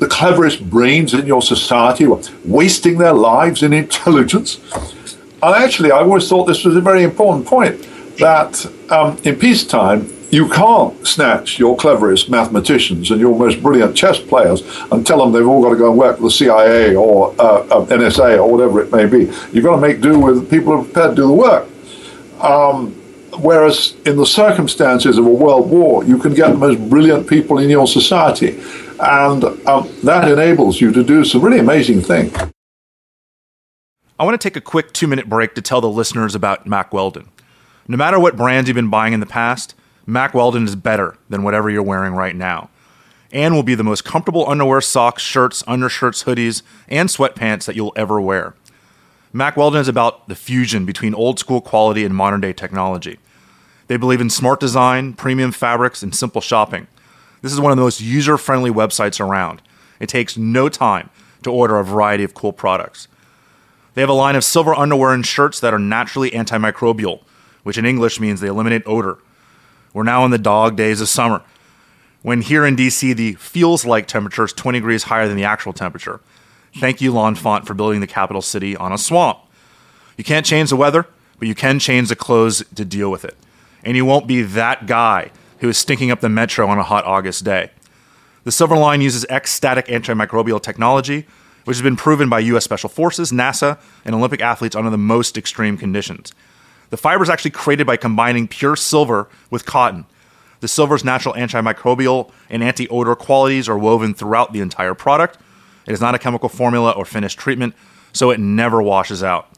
the 0.00 0.06
cleverest 0.06 0.68
brains 0.68 1.14
in 1.14 1.26
your 1.26 1.40
society 1.40 2.06
were 2.06 2.20
wasting 2.44 2.98
their 2.98 3.14
lives 3.14 3.62
in 3.62 3.72
intelligence. 3.72 4.60
And 5.42 5.54
actually, 5.54 5.90
I 5.92 6.00
always 6.00 6.28
thought 6.28 6.44
this 6.44 6.64
was 6.64 6.76
a 6.76 6.80
very 6.82 7.02
important 7.02 7.46
point 7.46 7.86
that 8.18 8.52
um, 8.90 9.18
in 9.24 9.36
peacetime, 9.36 10.00
you 10.30 10.48
can't 10.48 11.06
snatch 11.06 11.58
your 11.58 11.76
cleverest 11.76 12.30
mathematicians 12.30 13.10
and 13.10 13.20
your 13.20 13.36
most 13.36 13.62
brilliant 13.62 13.96
chess 13.96 14.18
players 14.18 14.62
and 14.92 15.06
tell 15.06 15.18
them 15.18 15.32
they've 15.32 15.46
all 15.46 15.62
got 15.62 15.70
to 15.70 15.76
go 15.76 15.90
and 15.90 15.98
work 15.98 16.16
for 16.16 16.22
the 16.24 16.30
CIA 16.30 16.94
or 16.94 17.34
uh, 17.40 17.60
uh, 17.62 17.86
NSA 17.86 18.38
or 18.38 18.50
whatever 18.50 18.80
it 18.80 18.92
may 18.92 19.06
be. 19.06 19.32
You've 19.52 19.64
got 19.64 19.74
to 19.74 19.80
make 19.80 20.00
do 20.00 20.18
with 20.18 20.48
people 20.48 20.74
who 20.74 20.82
are 20.82 20.84
prepared 20.84 21.16
to 21.16 21.22
do 21.22 21.26
the 21.26 21.32
work. 21.32 21.68
Um, 22.40 22.92
whereas 23.40 23.96
in 24.06 24.16
the 24.16 24.26
circumstances 24.26 25.18
of 25.18 25.26
a 25.26 25.30
world 25.30 25.68
war, 25.68 26.04
you 26.04 26.18
can 26.18 26.34
get 26.34 26.48
the 26.48 26.58
most 26.58 26.88
brilliant 26.88 27.28
people 27.28 27.58
in 27.58 27.68
your 27.68 27.86
society 27.86 28.60
and 29.00 29.44
um, 29.66 29.90
that 30.04 30.28
enables 30.28 30.80
you 30.80 30.92
to 30.92 31.02
do 31.02 31.24
some 31.24 31.42
really 31.42 31.58
amazing 31.58 32.02
things. 32.02 32.36
I 34.18 34.24
want 34.24 34.38
to 34.38 34.48
take 34.48 34.56
a 34.56 34.60
quick 34.60 34.92
two 34.92 35.06
minute 35.06 35.28
break 35.28 35.54
to 35.54 35.62
tell 35.62 35.80
the 35.80 35.88
listeners 35.88 36.34
about 36.34 36.66
Mack 36.66 36.92
Weldon. 36.92 37.28
No 37.88 37.96
matter 37.96 38.20
what 38.20 38.36
brands 38.36 38.68
you've 38.68 38.74
been 38.74 38.90
buying 38.90 39.14
in 39.14 39.20
the 39.20 39.26
past, 39.26 39.74
Mack 40.10 40.34
Weldon 40.34 40.64
is 40.64 40.74
better 40.74 41.16
than 41.28 41.44
whatever 41.44 41.70
you're 41.70 41.84
wearing 41.84 42.14
right 42.14 42.34
now. 42.34 42.68
And 43.32 43.54
will 43.54 43.62
be 43.62 43.76
the 43.76 43.84
most 43.84 44.04
comfortable 44.04 44.48
underwear, 44.48 44.80
socks, 44.80 45.22
shirts, 45.22 45.62
undershirts, 45.68 46.24
hoodies, 46.24 46.62
and 46.88 47.08
sweatpants 47.08 47.64
that 47.66 47.76
you'll 47.76 47.92
ever 47.94 48.20
wear. 48.20 48.54
Mack 49.32 49.56
Weldon 49.56 49.80
is 49.80 49.86
about 49.86 50.26
the 50.26 50.34
fusion 50.34 50.84
between 50.84 51.14
old 51.14 51.38
school 51.38 51.60
quality 51.60 52.04
and 52.04 52.12
modern 52.12 52.40
day 52.40 52.52
technology. 52.52 53.20
They 53.86 53.96
believe 53.96 54.20
in 54.20 54.30
smart 54.30 54.58
design, 54.58 55.12
premium 55.12 55.52
fabrics, 55.52 56.02
and 56.02 56.12
simple 56.12 56.40
shopping. 56.40 56.88
This 57.40 57.52
is 57.52 57.60
one 57.60 57.70
of 57.70 57.76
the 57.76 57.84
most 57.84 58.00
user 58.00 58.36
friendly 58.36 58.70
websites 58.70 59.20
around. 59.20 59.62
It 60.00 60.08
takes 60.08 60.36
no 60.36 60.68
time 60.68 61.10
to 61.44 61.52
order 61.52 61.78
a 61.78 61.84
variety 61.84 62.24
of 62.24 62.34
cool 62.34 62.52
products. 62.52 63.06
They 63.94 64.00
have 64.00 64.10
a 64.10 64.14
line 64.14 64.34
of 64.34 64.42
silver 64.42 64.74
underwear 64.74 65.12
and 65.12 65.24
shirts 65.24 65.60
that 65.60 65.72
are 65.72 65.78
naturally 65.78 66.32
antimicrobial, 66.32 67.22
which 67.62 67.78
in 67.78 67.86
English 67.86 68.18
means 68.18 68.40
they 68.40 68.48
eliminate 68.48 68.82
odor. 68.86 69.18
We're 69.92 70.04
now 70.04 70.24
in 70.24 70.30
the 70.30 70.38
dog 70.38 70.76
days 70.76 71.00
of 71.00 71.08
summer, 71.08 71.42
when 72.22 72.42
here 72.42 72.64
in 72.66 72.76
DC 72.76 73.16
the 73.16 73.34
feels 73.34 73.84
like 73.84 74.06
temperature 74.06 74.44
is 74.44 74.52
20 74.52 74.78
degrees 74.78 75.04
higher 75.04 75.26
than 75.26 75.36
the 75.36 75.44
actual 75.44 75.72
temperature. 75.72 76.20
Thank 76.76 77.00
you, 77.00 77.12
L'Enfant, 77.12 77.66
for 77.66 77.74
building 77.74 78.00
the 78.00 78.06
capital 78.06 78.42
city 78.42 78.76
on 78.76 78.92
a 78.92 78.98
swamp. 78.98 79.38
You 80.16 80.24
can't 80.24 80.46
change 80.46 80.70
the 80.70 80.76
weather, 80.76 81.06
but 81.38 81.48
you 81.48 81.54
can 81.54 81.78
change 81.78 82.08
the 82.08 82.16
clothes 82.16 82.62
to 82.74 82.84
deal 82.84 83.10
with 83.10 83.24
it. 83.24 83.36
And 83.82 83.96
you 83.96 84.04
won't 84.04 84.26
be 84.26 84.42
that 84.42 84.86
guy 84.86 85.30
who 85.58 85.68
is 85.68 85.78
stinking 85.78 86.10
up 86.10 86.20
the 86.20 86.28
metro 86.28 86.68
on 86.68 86.78
a 86.78 86.82
hot 86.82 87.04
August 87.04 87.44
day. 87.44 87.70
The 88.44 88.52
Silver 88.52 88.76
Line 88.76 89.00
uses 89.00 89.26
X 89.28 89.50
static 89.50 89.86
antimicrobial 89.86 90.62
technology, 90.62 91.26
which 91.64 91.76
has 91.76 91.82
been 91.82 91.96
proven 91.96 92.28
by 92.28 92.40
U.S. 92.40 92.64
Special 92.64 92.88
Forces, 92.88 93.32
NASA, 93.32 93.78
and 94.04 94.14
Olympic 94.14 94.40
athletes 94.40 94.76
under 94.76 94.90
the 94.90 94.98
most 94.98 95.36
extreme 95.36 95.76
conditions. 95.76 96.32
The 96.90 96.96
fiber 96.96 97.22
is 97.22 97.30
actually 97.30 97.52
created 97.52 97.86
by 97.86 97.96
combining 97.96 98.48
pure 98.48 98.76
silver 98.76 99.28
with 99.50 99.64
cotton. 99.64 100.06
The 100.60 100.68
silver's 100.68 101.04
natural 101.04 101.34
antimicrobial 101.34 102.30
and 102.50 102.62
anti 102.62 102.88
odor 102.88 103.14
qualities 103.14 103.68
are 103.68 103.78
woven 103.78 104.12
throughout 104.12 104.52
the 104.52 104.60
entire 104.60 104.94
product. 104.94 105.38
It 105.86 105.92
is 105.92 106.00
not 106.00 106.14
a 106.14 106.18
chemical 106.18 106.48
formula 106.48 106.90
or 106.90 107.04
finished 107.04 107.38
treatment, 107.38 107.74
so 108.12 108.30
it 108.30 108.38
never 108.38 108.82
washes 108.82 109.22
out. 109.22 109.48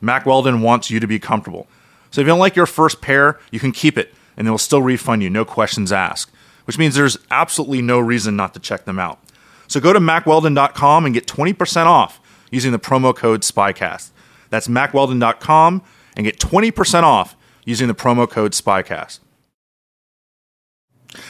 Mack 0.00 0.26
Weldon 0.26 0.62
wants 0.62 0.90
you 0.90 0.98
to 0.98 1.06
be 1.06 1.18
comfortable. 1.18 1.66
So 2.10 2.20
if 2.20 2.26
you 2.26 2.30
don't 2.30 2.38
like 2.38 2.56
your 2.56 2.66
first 2.66 3.00
pair, 3.00 3.38
you 3.50 3.60
can 3.60 3.72
keep 3.72 3.96
it 3.96 4.12
and 4.36 4.46
they 4.46 4.50
will 4.50 4.58
still 4.58 4.82
refund 4.82 5.22
you, 5.22 5.30
no 5.30 5.44
questions 5.44 5.92
asked, 5.92 6.30
which 6.64 6.78
means 6.78 6.94
there's 6.94 7.18
absolutely 7.30 7.80
no 7.80 7.98
reason 7.98 8.36
not 8.36 8.52
to 8.54 8.60
check 8.60 8.84
them 8.84 8.98
out. 8.98 9.18
So 9.68 9.80
go 9.80 9.92
to 9.92 9.98
mackweldon.com 9.98 11.04
and 11.04 11.14
get 11.14 11.26
20% 11.26 11.86
off 11.86 12.20
using 12.50 12.72
the 12.72 12.78
promo 12.78 13.14
code 13.14 13.42
SPYCAST. 13.42 14.10
That's 14.50 14.68
mackweldon.com 14.68 15.82
and 16.16 16.24
get 16.24 16.38
20% 16.38 17.02
off 17.02 17.36
using 17.64 17.88
the 17.88 17.94
promo 17.94 18.28
code 18.28 18.52
SPYCAST. 18.52 19.20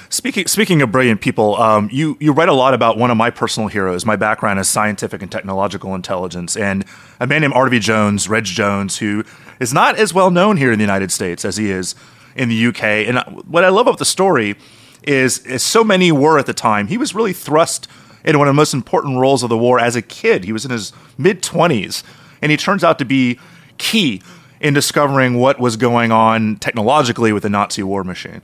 Speaking 0.08 0.46
speaking 0.46 0.82
of 0.82 0.90
brilliant 0.90 1.20
people, 1.20 1.56
um, 1.56 1.88
you 1.92 2.16
you 2.18 2.32
write 2.32 2.48
a 2.48 2.54
lot 2.54 2.74
about 2.74 2.96
one 2.96 3.10
of 3.10 3.16
my 3.16 3.30
personal 3.30 3.68
heroes. 3.68 4.04
My 4.04 4.16
background 4.16 4.58
is 4.58 4.68
scientific 4.68 5.22
and 5.22 5.30
technological 5.30 5.94
intelligence, 5.94 6.56
and 6.56 6.84
a 7.20 7.26
man 7.26 7.42
named 7.42 7.54
R.V. 7.54 7.78
Jones, 7.80 8.28
Reg 8.28 8.44
Jones, 8.44 8.98
who 8.98 9.22
is 9.60 9.72
not 9.72 9.96
as 9.96 10.12
well 10.12 10.30
known 10.30 10.56
here 10.56 10.72
in 10.72 10.78
the 10.78 10.82
United 10.82 11.12
States 11.12 11.44
as 11.44 11.56
he 11.56 11.70
is 11.70 11.94
in 12.34 12.48
the 12.48 12.66
UK. 12.66 12.82
And 12.82 13.18
what 13.46 13.64
I 13.64 13.68
love 13.68 13.86
about 13.86 13.98
the 13.98 14.04
story 14.04 14.56
is, 15.02 15.44
as 15.46 15.62
so 15.62 15.84
many 15.84 16.10
were 16.10 16.38
at 16.38 16.46
the 16.46 16.54
time, 16.54 16.88
he 16.88 16.98
was 16.98 17.14
really 17.14 17.32
thrust 17.32 17.88
into 18.24 18.38
one 18.38 18.48
of 18.48 18.52
the 18.52 18.56
most 18.56 18.74
important 18.74 19.18
roles 19.18 19.42
of 19.42 19.48
the 19.48 19.58
war 19.58 19.78
as 19.78 19.94
a 19.94 20.02
kid. 20.02 20.44
He 20.44 20.52
was 20.52 20.64
in 20.64 20.70
his 20.70 20.92
mid 21.16 21.42
20s, 21.42 22.02
and 22.42 22.50
he 22.50 22.56
turns 22.56 22.82
out 22.82 22.98
to 22.98 23.04
be 23.04 23.38
key 23.78 24.20
in 24.60 24.74
discovering 24.74 25.38
what 25.38 25.58
was 25.60 25.76
going 25.76 26.12
on 26.12 26.56
technologically 26.56 27.32
with 27.32 27.42
the 27.42 27.50
Nazi 27.50 27.82
war 27.82 28.04
machine. 28.04 28.42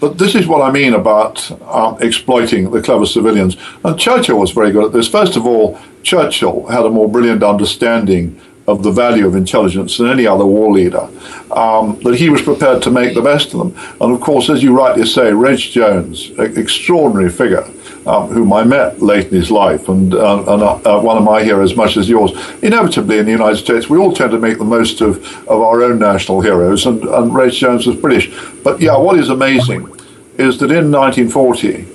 But 0.00 0.18
this 0.18 0.34
is 0.34 0.46
what 0.46 0.60
I 0.60 0.70
mean 0.70 0.92
about 0.92 1.50
um, 1.62 1.96
exploiting 2.02 2.70
the 2.70 2.82
clever 2.82 3.06
civilians. 3.06 3.56
And 3.84 3.98
Churchill 3.98 4.38
was 4.38 4.50
very 4.50 4.70
good 4.70 4.84
at 4.84 4.92
this. 4.92 5.08
First 5.08 5.36
of 5.36 5.46
all, 5.46 5.78
Churchill 6.02 6.66
had 6.66 6.84
a 6.84 6.90
more 6.90 7.08
brilliant 7.08 7.42
understanding 7.42 8.38
of 8.66 8.82
the 8.82 8.90
value 8.90 9.26
of 9.26 9.34
intelligence 9.34 9.98
than 9.98 10.08
any 10.08 10.26
other 10.26 10.44
war 10.44 10.72
leader, 10.72 11.08
um, 11.52 11.98
that 12.02 12.16
he 12.16 12.30
was 12.30 12.40
prepared 12.40 12.82
to 12.82 12.90
make 12.90 13.14
the 13.14 13.20
best 13.20 13.52
of 13.52 13.58
them. 13.58 13.74
And 14.00 14.12
of 14.12 14.20
course, 14.20 14.48
as 14.48 14.62
you 14.62 14.76
rightly 14.76 15.06
say, 15.06 15.32
Reg 15.32 15.58
Jones, 15.58 16.30
extraordinary 16.38 17.30
figure, 17.30 17.64
um, 18.06 18.28
whom 18.28 18.52
I 18.52 18.64
met 18.64 19.00
late 19.00 19.28
in 19.28 19.34
his 19.34 19.50
life, 19.50 19.88
and, 19.88 20.14
uh, 20.14 20.40
and 20.40 20.62
uh, 20.62 20.74
uh, 20.84 21.00
one 21.00 21.16
of 21.16 21.24
my 21.24 21.42
heroes, 21.42 21.76
much 21.76 21.96
as 21.96 22.08
yours. 22.08 22.32
Inevitably, 22.62 23.18
in 23.18 23.24
the 23.24 23.32
United 23.32 23.56
States, 23.56 23.88
we 23.88 23.98
all 23.98 24.12
tend 24.12 24.32
to 24.32 24.38
make 24.38 24.58
the 24.58 24.64
most 24.64 25.00
of, 25.00 25.24
of 25.48 25.60
our 25.60 25.82
own 25.82 25.98
national 25.98 26.40
heroes, 26.40 26.86
and, 26.86 27.02
and 27.04 27.34
Reg 27.34 27.52
Jones 27.52 27.86
was 27.86 27.96
British. 27.96 28.32
But 28.62 28.80
yeah, 28.80 28.96
what 28.96 29.18
is 29.18 29.30
amazing 29.30 29.88
is 30.36 30.58
that 30.58 30.70
in 30.70 30.90
1940, 30.90 31.86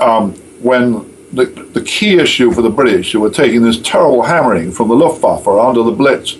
um, 0.00 0.32
when 0.60 1.10
the, 1.32 1.46
the 1.46 1.82
key 1.82 2.18
issue 2.18 2.52
for 2.52 2.62
the 2.62 2.70
British, 2.70 3.12
who 3.12 3.20
were 3.20 3.30
taking 3.30 3.62
this 3.62 3.80
terrible 3.80 4.22
hammering 4.22 4.72
from 4.72 4.88
the 4.88 4.94
Luftwaffe 4.94 5.46
under 5.46 5.82
the 5.82 5.92
Blitz, 5.92 6.36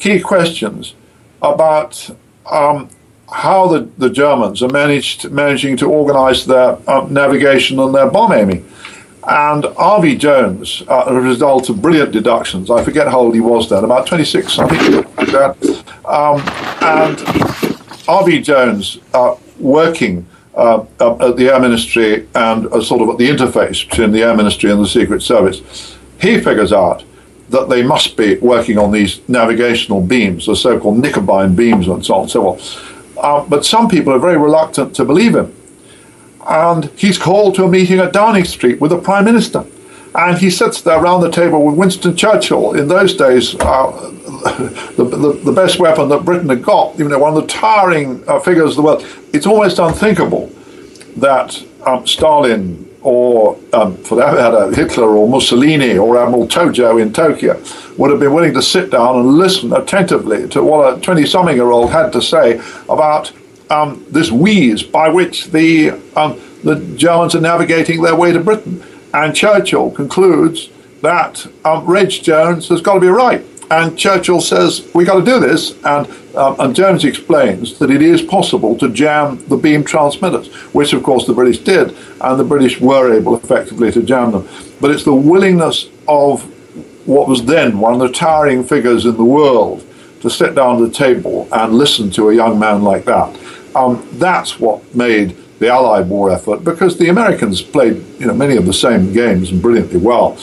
key 0.00 0.20
questions 0.20 0.94
about 1.42 2.10
um, 2.50 2.88
how 3.32 3.66
the, 3.66 3.88
the 3.98 4.10
Germans 4.10 4.62
are 4.62 4.68
managed, 4.68 5.30
managing 5.30 5.76
to 5.78 5.86
organize 5.86 6.46
their 6.46 6.78
uh, 6.88 7.06
navigation 7.08 7.78
and 7.78 7.94
their 7.94 8.10
bomb 8.10 8.32
aiming. 8.32 8.68
And 9.28 9.66
R.V. 9.76 10.16
Jones, 10.16 10.82
uh, 10.88 11.04
a 11.06 11.14
result 11.14 11.68
of 11.68 11.80
brilliant 11.80 12.12
deductions, 12.12 12.70
I 12.70 12.82
forget 12.84 13.06
how 13.06 13.20
old 13.20 13.34
he 13.34 13.40
was 13.40 13.68
then, 13.68 13.84
about 13.84 14.06
26, 14.06 14.58
I 14.58 14.68
think, 14.68 15.16
that. 15.30 15.56
Um, 16.04 16.42
and 16.82 18.08
R.V. 18.08 18.42
Jones, 18.42 18.98
uh, 19.14 19.36
working 19.58 20.26
uh, 20.54 20.80
at 21.00 21.36
the 21.36 21.50
Air 21.52 21.60
Ministry 21.60 22.28
and 22.34 22.66
uh, 22.66 22.82
sort 22.82 23.00
of 23.00 23.08
at 23.10 23.18
the 23.18 23.28
interface 23.28 23.88
between 23.88 24.10
the 24.10 24.22
Air 24.22 24.36
Ministry 24.36 24.70
and 24.70 24.80
the 24.80 24.88
Secret 24.88 25.22
Service, 25.22 25.96
he 26.20 26.40
figures 26.40 26.72
out 26.72 27.04
that 27.48 27.68
they 27.68 27.82
must 27.82 28.16
be 28.16 28.38
working 28.38 28.76
on 28.76 28.90
these 28.90 29.26
navigational 29.28 30.00
beams, 30.00 30.46
the 30.46 30.56
so-called 30.56 31.02
Knickebein 31.02 31.54
beams 31.54 31.86
and 31.86 32.04
so 32.04 32.14
on 32.14 32.20
and 32.22 32.30
so 32.30 32.48
on. 32.48 32.58
Uh, 33.22 33.44
but 33.44 33.64
some 33.64 33.88
people 33.88 34.12
are 34.12 34.18
very 34.18 34.36
reluctant 34.36 34.94
to 34.96 35.04
believe 35.04 35.34
him. 35.34 35.54
And 36.46 36.86
he's 36.96 37.18
called 37.18 37.54
to 37.54 37.64
a 37.64 37.68
meeting 37.68 38.00
at 38.00 38.12
Downing 38.12 38.44
Street 38.44 38.80
with 38.80 38.90
the 38.90 38.98
Prime 38.98 39.24
Minister. 39.24 39.64
And 40.14 40.36
he 40.36 40.50
sits 40.50 40.82
there 40.82 41.00
around 41.00 41.22
the 41.22 41.30
table 41.30 41.64
with 41.64 41.76
Winston 41.76 42.16
Churchill. 42.16 42.74
In 42.74 42.88
those 42.88 43.14
days, 43.14 43.54
uh, 43.60 43.90
the, 44.96 45.04
the, 45.04 45.40
the, 45.44 45.52
best 45.52 45.78
weapon 45.78 46.08
that 46.08 46.24
Britain 46.24 46.48
had 46.48 46.62
got, 46.62 46.98
you 46.98 47.08
know, 47.08 47.18
one 47.18 47.34
of 47.34 47.40
the 47.40 47.46
towering 47.46 48.28
uh, 48.28 48.40
figures 48.40 48.70
of 48.70 48.76
the 48.76 48.82
world. 48.82 49.06
It's 49.32 49.46
almost 49.46 49.78
unthinkable 49.78 50.48
that 51.16 51.64
um, 51.86 52.06
Stalin 52.06 52.91
or, 53.02 53.58
um, 53.72 53.96
for 53.98 54.14
that 54.16 54.34
matter, 54.34 54.74
Hitler 54.74 55.16
or 55.16 55.28
Mussolini 55.28 55.98
or 55.98 56.22
Admiral 56.22 56.46
Tojo 56.46 57.02
in 57.02 57.12
Tokyo 57.12 57.62
would 57.98 58.10
have 58.10 58.20
been 58.20 58.32
willing 58.32 58.54
to 58.54 58.62
sit 58.62 58.90
down 58.90 59.16
and 59.16 59.28
listen 59.34 59.72
attentively 59.72 60.48
to 60.48 60.62
what 60.62 60.98
a 60.98 61.00
20 61.00 61.26
something 61.26 61.56
year 61.56 61.70
old 61.70 61.90
had 61.90 62.12
to 62.12 62.22
say 62.22 62.60
about 62.88 63.32
um, 63.70 64.04
this 64.08 64.30
wheeze 64.30 64.82
by 64.82 65.08
which 65.08 65.46
the, 65.46 65.90
um, 66.16 66.40
the 66.62 66.76
Germans 66.96 67.34
are 67.34 67.40
navigating 67.40 68.02
their 68.02 68.14
way 68.14 68.32
to 68.32 68.40
Britain. 68.40 68.84
And 69.12 69.34
Churchill 69.34 69.90
concludes 69.90 70.70
that 71.02 71.46
um, 71.64 71.84
Reg 71.84 72.10
Jones 72.10 72.68
has 72.68 72.80
got 72.80 72.94
to 72.94 73.00
be 73.00 73.08
right. 73.08 73.44
And 73.72 73.98
Churchill 73.98 74.42
says, 74.42 74.86
we 74.92 75.06
got 75.06 75.18
to 75.18 75.24
do 75.24 75.40
this. 75.40 75.82
And, 75.82 76.06
um, 76.36 76.56
and 76.58 76.76
Jones 76.76 77.06
explains 77.06 77.78
that 77.78 77.90
it 77.90 78.02
is 78.02 78.20
possible 78.20 78.76
to 78.76 78.90
jam 78.90 79.42
the 79.48 79.56
beam 79.56 79.82
transmitters, 79.82 80.52
which 80.74 80.92
of 80.92 81.02
course 81.02 81.26
the 81.26 81.32
British 81.32 81.60
did. 81.60 81.96
And 82.20 82.38
the 82.38 82.44
British 82.44 82.82
were 82.82 83.14
able 83.14 83.34
effectively 83.34 83.90
to 83.92 84.02
jam 84.02 84.32
them. 84.32 84.46
But 84.78 84.90
it's 84.90 85.04
the 85.04 85.14
willingness 85.14 85.88
of 86.06 86.42
what 87.08 87.28
was 87.28 87.46
then 87.46 87.78
one 87.78 87.94
of 87.94 88.00
the 88.00 88.10
towering 88.10 88.62
figures 88.62 89.06
in 89.06 89.16
the 89.16 89.24
world 89.24 89.86
to 90.20 90.28
sit 90.28 90.54
down 90.54 90.76
at 90.76 90.90
the 90.90 90.94
table 90.94 91.48
and 91.50 91.72
listen 91.72 92.10
to 92.10 92.28
a 92.28 92.34
young 92.34 92.58
man 92.58 92.82
like 92.82 93.06
that. 93.06 93.34
Um, 93.74 94.06
that's 94.18 94.60
what 94.60 94.94
made 94.94 95.34
the 95.60 95.70
Allied 95.70 96.10
war 96.10 96.30
effort 96.30 96.62
because 96.62 96.98
the 96.98 97.08
Americans 97.08 97.62
played 97.62 98.04
you 98.18 98.26
know 98.26 98.34
many 98.34 98.56
of 98.56 98.66
the 98.66 98.72
same 98.72 99.12
games 99.14 99.50
and 99.50 99.62
brilliantly 99.62 99.98
well. 99.98 100.36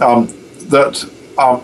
Um, 0.00 0.26
that 0.68 1.08
um, 1.38 1.62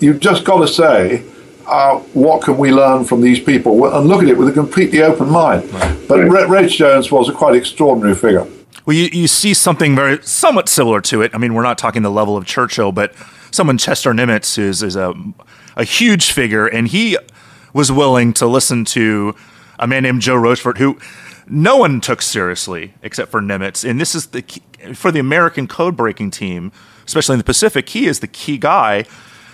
you've 0.00 0.20
just 0.20 0.44
got 0.44 0.60
to 0.60 0.68
say. 0.68 1.24
Uh, 1.66 2.00
what 2.14 2.42
can 2.42 2.58
we 2.58 2.72
learn 2.72 3.04
from 3.04 3.20
these 3.20 3.38
people 3.38 3.86
and 3.94 4.08
look 4.08 4.24
at 4.24 4.28
it 4.28 4.36
with 4.36 4.48
a 4.48 4.52
completely 4.52 5.02
open 5.02 5.30
mind. 5.30 5.62
Right. 5.72 6.08
But 6.08 6.24
right. 6.24 6.48
Reg 6.48 6.68
Jones 6.68 7.12
was 7.12 7.28
a 7.28 7.32
quite 7.32 7.54
extraordinary 7.54 8.16
figure. 8.16 8.44
Well, 8.86 8.96
you, 8.96 9.08
you 9.12 9.28
see 9.28 9.54
something 9.54 9.94
very 9.94 10.20
somewhat 10.22 10.68
similar 10.68 11.00
to 11.02 11.22
it. 11.22 11.32
I 11.32 11.38
mean, 11.38 11.54
we're 11.54 11.62
not 11.62 11.78
talking 11.78 12.02
the 12.02 12.10
level 12.10 12.36
of 12.36 12.44
Churchill, 12.44 12.90
but 12.90 13.14
someone 13.52 13.78
Chester 13.78 14.12
Nimitz 14.12 14.58
is 14.58 14.82
is 14.82 14.96
a 14.96 15.14
a 15.76 15.84
huge 15.84 16.32
figure, 16.32 16.66
and 16.66 16.88
he 16.88 17.16
was 17.72 17.92
willing 17.92 18.32
to 18.32 18.46
listen 18.46 18.84
to 18.86 19.36
a 19.78 19.86
man 19.86 20.02
named 20.02 20.22
Joe 20.22 20.34
Rochefort, 20.34 20.78
who 20.78 20.98
no 21.46 21.76
one 21.76 22.00
took 22.00 22.20
seriously 22.22 22.94
except 23.02 23.30
for 23.30 23.40
Nimitz. 23.40 23.88
And 23.88 24.00
this 24.00 24.14
is 24.14 24.26
the 24.26 24.42
key, 24.42 24.62
for 24.94 25.12
the 25.12 25.20
American 25.20 25.68
code 25.68 25.96
breaking 25.96 26.32
team, 26.32 26.72
especially 27.06 27.34
in 27.34 27.38
the 27.38 27.44
Pacific. 27.44 27.88
He 27.90 28.06
is 28.06 28.20
the 28.20 28.28
key 28.28 28.58
guy. 28.58 29.04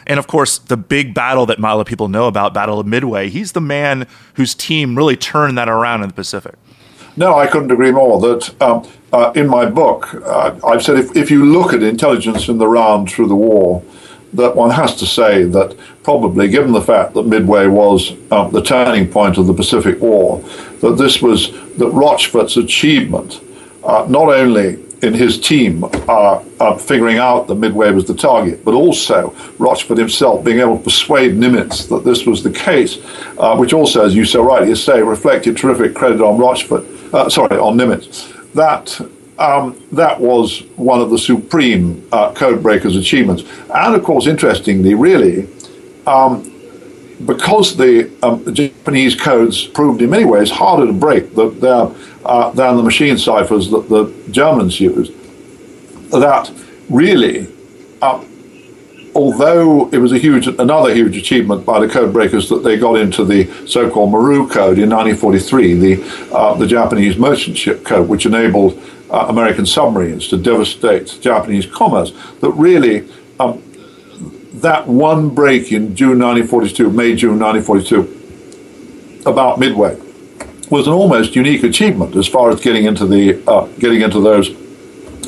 And 0.07 0.19
of 0.19 0.27
course, 0.27 0.59
the 0.59 0.77
big 0.77 1.15
battle 1.15 1.47
that 1.47 1.63
of 1.63 1.87
people 1.87 2.09
know 2.09 2.27
about, 2.27 2.55
Battle 2.55 2.79
of 2.79 2.87
Midway, 2.87 3.29
he's 3.29 3.53
the 3.53 3.61
man 3.61 4.07
whose 4.35 4.55
team 4.55 4.97
really 4.97 5.17
turned 5.17 5.59
that 5.59 5.69
around 5.69 6.03
in 6.03 6.09
the 6.09 6.15
Pacific. 6.15 6.55
No, 7.17 7.37
I 7.37 7.47
couldn't 7.47 7.71
agree 7.71 7.93
more. 7.93 8.21
That 8.21 8.63
um, 8.63 8.87
uh, 9.13 9.33
in 9.35 9.49
my 9.49 9.67
book, 9.67 10.15
uh, 10.15 10.59
I've 10.67 10.83
said 10.83 10.99
if, 10.99 11.17
if 11.17 11.31
you 11.31 11.45
look 11.47 11.73
at 11.73 11.83
intelligence 11.83 12.49
in 12.49 12.59
the 12.59 12.69
round 12.69 13.11
through 13.11 13.29
the 13.29 13.37
war, 13.37 13.83
that 14.35 14.55
one 14.55 14.71
has 14.71 14.95
to 14.97 15.07
say 15.07 15.45
that 15.45 15.77
probably, 16.03 16.49
given 16.49 16.73
the 16.73 16.83
fact 16.83 17.15
that 17.15 17.27
Midway 17.27 17.67
was 17.67 18.13
um, 18.31 18.53
the 18.53 18.63
turning 18.63 19.11
point 19.11 19.39
of 19.39 19.47
the 19.47 19.55
Pacific 19.55 20.01
War, 20.01 20.41
that 20.81 20.97
this 20.99 21.23
was 21.23 21.53
that 21.79 21.89
Rochefort's 21.89 22.57
achievement, 22.57 23.41
uh, 23.83 24.07
not 24.09 24.29
only 24.29 24.77
in 25.07 25.15
his 25.15 25.41
team 25.41 25.85
uh, 26.09 26.77
figuring 26.77 27.19
out 27.19 27.47
that 27.47 27.55
Midway 27.55 27.91
was 27.93 28.05
the 28.05 28.15
target, 28.15 28.65
but 28.65 28.75
also 28.75 29.35
Rochefort 29.59 29.99
himself 29.99 30.45
being 30.45 30.61
able 30.61 30.77
to 30.77 30.85
persuade 30.85 31.33
Nimitz 31.33 31.89
that 31.89 32.05
this 32.05 32.27
was 32.27 32.43
the 32.43 32.51
case, 32.51 32.99
uh, 33.39 33.57
which 33.57 33.73
also, 33.73 34.05
as 34.05 34.15
you 34.15 34.25
so 34.25 34.43
rightly 34.43 34.75
say, 34.75 35.03
reflected 35.03 35.57
terrific 35.57 35.95
credit 35.95 36.21
on 36.21 36.39
Rochefort, 36.39 36.85
uh, 37.15 37.29
sorry, 37.29 37.57
on 37.59 37.77
Nimitz. 37.77 38.33
That 38.53 39.01
um, 39.39 39.81
that 39.93 40.19
was 40.19 40.61
one 40.77 41.01
of 41.01 41.11
the 41.11 41.19
supreme 41.19 42.07
uh, 42.11 42.33
code 42.33 42.63
breakers' 42.63 42.97
achievements. 42.97 43.45
And 43.75 43.95
of 43.95 44.03
course, 44.03 44.27
interestingly, 44.27 44.95
really, 44.95 45.47
um, 46.07 46.56
because 47.25 47.77
the, 47.77 48.11
um, 48.23 48.53
Japanese 48.53 49.15
codes 49.15 49.65
proved 49.65 50.03
in 50.03 50.11
many 50.11 50.25
ways 50.25 50.51
harder 50.51 50.87
to 50.87 50.93
break 50.93 51.35
than, 51.35 51.95
uh, 52.25 52.51
than 52.51 52.77
the 52.77 52.83
machine 52.83 53.17
ciphers 53.17 53.71
that 53.71 53.89
the 53.89 54.13
Germans 54.31 54.81
used, 54.81 55.13
that 56.11 56.51
really, 56.91 57.47
uh, 58.03 58.23
although 59.15 59.89
it 59.91 59.99
was 59.99 60.13
a 60.13 60.19
huge, 60.19 60.47
another 60.47 60.95
huge 60.95 61.17
achievement 61.17 61.65
by 61.65 61.81
the 61.81 61.89
code 61.89 62.13
breakers 62.13 62.49
that 62.51 62.63
they 62.63 62.77
got 62.77 62.97
into 62.97 63.25
the 63.25 63.51
so-called 63.67 64.13
Maru 64.13 64.47
Code 64.47 64.79
in 64.79 64.91
1943, 64.91 65.75
the 65.75 66.33
uh, 66.33 66.55
the 66.55 66.67
Japanese 66.67 67.17
merchant 67.17 67.57
ship 67.57 67.85
code, 67.85 68.09
which 68.09 68.27
enabled 68.27 68.81
uh, 69.11 69.27
American 69.29 69.65
submarines 69.65 70.29
to 70.29 70.37
devastate 70.37 71.19
Japanese 71.21 71.67
commerce, 71.67 72.13
that 72.41 72.51
really 72.51 73.09
um, 73.41 73.63
that 74.63 74.87
one 74.87 75.31
break 75.31 75.73
in 75.73 75.95
June 75.95 76.19
1942, 76.19 76.91
May, 76.91 77.15
June 77.15 77.39
1942, 77.39 79.23
about 79.29 79.59
Midway, 79.59 79.97
was 80.71 80.87
an 80.87 80.93
almost 80.93 81.37
unique 81.37 81.63
achievement 81.63 82.17
as 82.17 82.27
far 82.27 82.51
as 82.51 82.61
getting 82.61 82.85
into 82.85 83.07
the 83.07 83.43
uh, 83.49 83.67
getting 83.79 84.01
into 84.01 84.21
those 84.21 84.51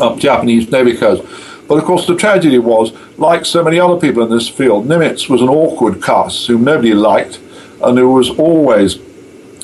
uh, 0.01 0.17
Japanese 0.17 0.71
navy 0.71 0.97
codes. 0.97 1.21
But 1.69 1.79
of 1.79 1.85
course, 1.85 2.07
the 2.07 2.17
tragedy 2.17 2.59
was, 2.59 2.93
like 3.19 3.45
so 3.45 3.63
many 3.63 3.79
other 3.79 4.01
people 4.01 4.23
in 4.23 4.31
this 4.31 4.49
field, 4.49 4.87
Nimitz 4.87 5.29
was 5.29 5.43
an 5.43 5.49
awkward 5.49 6.01
cuss 6.01 6.47
whom 6.47 6.65
nobody 6.65 6.95
liked, 6.95 7.39
and 7.83 7.99
who 7.99 8.11
was 8.11 8.31
always 8.31 8.99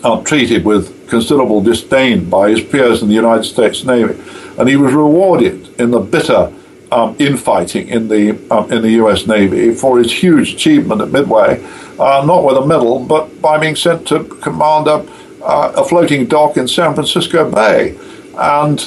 uh, 0.05 0.23
treated 0.23 0.67
with 0.67 1.09
considerable 1.09 1.63
disdain 1.63 2.29
by 2.29 2.51
his 2.51 2.61
peers 2.61 3.01
in 3.03 3.09
the 3.09 3.15
United 3.15 3.45
States 3.45 3.85
Navy, 3.85 4.21
and 4.59 4.69
he 4.69 4.77
was 4.77 4.93
rewarded 4.93 5.81
in 5.81 5.91
the 5.91 6.01
bitter 6.01 6.53
um, 6.95 7.17
infighting 7.19 7.89
in 7.89 8.07
the 8.07 8.31
um, 8.53 8.71
in 8.73 8.81
the 8.81 8.93
U.S. 9.03 9.27
Navy 9.27 9.75
for 9.75 9.99
his 9.99 10.13
huge 10.13 10.55
achievement 10.55 11.01
at 11.01 11.09
Midway, 11.09 11.61
uh, 11.99 12.23
not 12.25 12.45
with 12.45 12.57
a 12.57 12.65
medal, 12.65 13.05
but 13.05 13.43
by 13.43 13.59
being 13.59 13.75
sent 13.75 14.07
to 14.09 14.23
command 14.23 14.87
a, 14.87 15.05
uh, 15.43 15.73
a 15.77 15.85
floating 15.85 16.27
dock 16.27 16.57
in 16.57 16.69
San 16.69 16.95
Francisco 16.95 17.51
Bay, 17.51 17.99
and 18.39 18.79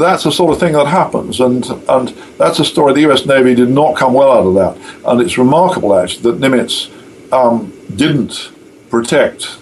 that's 0.00 0.24
the 0.24 0.32
sort 0.32 0.54
of 0.54 0.58
thing 0.58 0.72
that 0.72 0.86
happens, 0.86 1.40
and 1.40 1.66
and 1.90 2.08
that's 2.38 2.58
a 2.58 2.64
story. 2.64 2.94
The 2.94 3.02
U.S. 3.02 3.26
Navy 3.26 3.54
did 3.54 3.68
not 3.68 3.96
come 3.96 4.14
well 4.14 4.32
out 4.32 4.46
of 4.46 4.54
that, 4.54 5.04
and 5.10 5.20
it's 5.20 5.36
remarkable 5.36 5.94
actually 5.94 6.32
that 6.32 6.40
Nimitz 6.40 6.90
um, 7.34 7.70
didn't 7.94 8.50
protect 8.88 9.58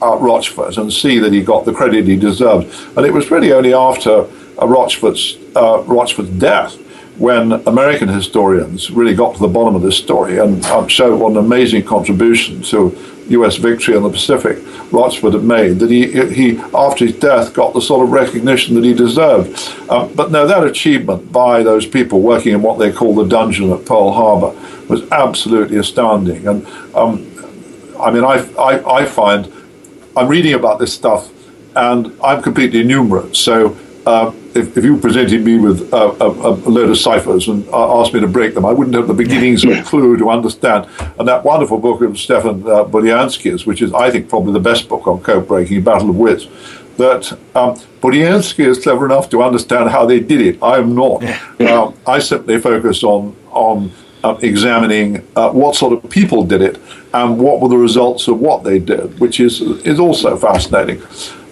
uh, 0.00 0.16
Rochefort 0.16 0.76
and 0.78 0.92
see 0.92 1.18
that 1.18 1.32
he 1.32 1.42
got 1.42 1.64
the 1.64 1.72
credit 1.72 2.06
he 2.06 2.14
deserved. 2.14 2.72
And 2.96 3.04
it 3.04 3.12
was 3.12 3.32
really 3.32 3.52
only 3.52 3.74
after 3.74 4.26
uh, 4.62 4.66
Rochefort's 4.66 5.36
uh, 5.56 5.82
Rochefort's 5.82 6.30
death 6.30 6.78
when 7.20 7.52
American 7.66 8.08
historians 8.08 8.90
really 8.90 9.14
got 9.14 9.34
to 9.34 9.40
the 9.40 9.48
bottom 9.48 9.74
of 9.74 9.82
this 9.82 9.96
story 9.96 10.38
and 10.38 10.64
um, 10.66 10.88
showed 10.88 11.20
what 11.20 11.32
an 11.32 11.36
amazing 11.36 11.84
contribution 11.84 12.62
to 12.62 12.96
U.S. 13.28 13.56
victory 13.56 13.94
in 13.94 14.02
the 14.02 14.08
Pacific 14.08 14.58
Rochefort 14.90 15.34
had 15.34 15.44
made, 15.44 15.80
that 15.80 15.90
he, 15.90 16.06
he 16.32 16.58
after 16.74 17.04
his 17.04 17.14
death, 17.16 17.52
got 17.52 17.74
the 17.74 17.82
sort 17.82 18.06
of 18.06 18.10
recognition 18.10 18.74
that 18.74 18.84
he 18.84 18.94
deserved. 18.94 19.54
Um, 19.90 20.12
but 20.14 20.32
no, 20.32 20.46
that 20.46 20.64
achievement 20.64 21.30
by 21.30 21.62
those 21.62 21.86
people 21.86 22.22
working 22.22 22.54
in 22.54 22.62
what 22.62 22.78
they 22.78 22.90
call 22.90 23.14
the 23.14 23.26
dungeon 23.26 23.70
at 23.70 23.84
Pearl 23.84 24.12
Harbor 24.12 24.58
was 24.88 25.02
absolutely 25.12 25.76
astounding. 25.76 26.48
And 26.48 26.66
um, 26.94 27.30
I 28.00 28.10
mean, 28.10 28.24
I, 28.24 28.48
I, 28.58 29.02
I 29.02 29.04
find 29.04 29.52
I'm 30.16 30.26
reading 30.26 30.54
about 30.54 30.78
this 30.78 30.94
stuff 30.94 31.30
and 31.76 32.18
I'm 32.24 32.42
completely 32.42 32.82
numerate. 32.82 33.36
So 33.36 33.78
uh, 34.06 34.32
if, 34.54 34.76
if, 34.76 34.84
you 34.84 34.96
presented 34.96 35.44
me 35.44 35.58
with 35.58 35.92
uh, 35.92 36.14
a, 36.20 36.28
a, 36.28 36.50
load 36.50 36.90
of 36.90 36.98
ciphers 36.98 37.48
and 37.48 37.68
uh, 37.68 38.00
asked 38.00 38.14
me 38.14 38.20
to 38.20 38.26
break 38.26 38.54
them, 38.54 38.64
I 38.64 38.72
wouldn't 38.72 38.96
have 38.96 39.06
the 39.06 39.14
beginnings 39.14 39.62
of 39.64 39.70
a 39.70 39.82
clue 39.82 40.16
to 40.16 40.30
understand. 40.30 40.88
And 41.18 41.28
that 41.28 41.44
wonderful 41.44 41.78
book 41.78 42.00
of 42.00 42.18
Stefan 42.18 42.62
uh, 42.62 42.84
Budiansky's, 42.84 43.66
which 43.66 43.82
is, 43.82 43.92
I 43.92 44.10
think, 44.10 44.28
probably 44.28 44.52
the 44.52 44.60
best 44.60 44.88
book 44.88 45.06
on 45.06 45.20
code 45.20 45.46
breaking, 45.46 45.82
Battle 45.84 46.10
of 46.10 46.16
Wits, 46.16 46.46
that 46.96 47.32
um, 47.54 47.74
Budiansky 48.00 48.66
is 48.66 48.82
clever 48.82 49.04
enough 49.06 49.28
to 49.30 49.42
understand 49.42 49.90
how 49.90 50.06
they 50.06 50.20
did 50.20 50.40
it. 50.40 50.62
I 50.62 50.78
am 50.78 50.94
not. 50.94 51.22
Um, 51.60 51.94
I 52.06 52.20
simply 52.20 52.58
focus 52.58 53.04
on 53.04 53.36
on 53.50 53.92
uh, 54.24 54.36
examining 54.42 55.26
uh, 55.36 55.50
what 55.50 55.76
sort 55.76 55.92
of 55.92 56.10
people 56.10 56.42
did 56.42 56.62
it 56.62 56.80
and 57.12 57.38
what 57.38 57.60
were 57.60 57.68
the 57.68 57.76
results 57.76 58.28
of 58.28 58.40
what 58.40 58.64
they 58.64 58.78
did, 58.78 59.20
which 59.20 59.40
is 59.40 59.60
is 59.60 60.00
also 60.00 60.36
fascinating. 60.36 61.02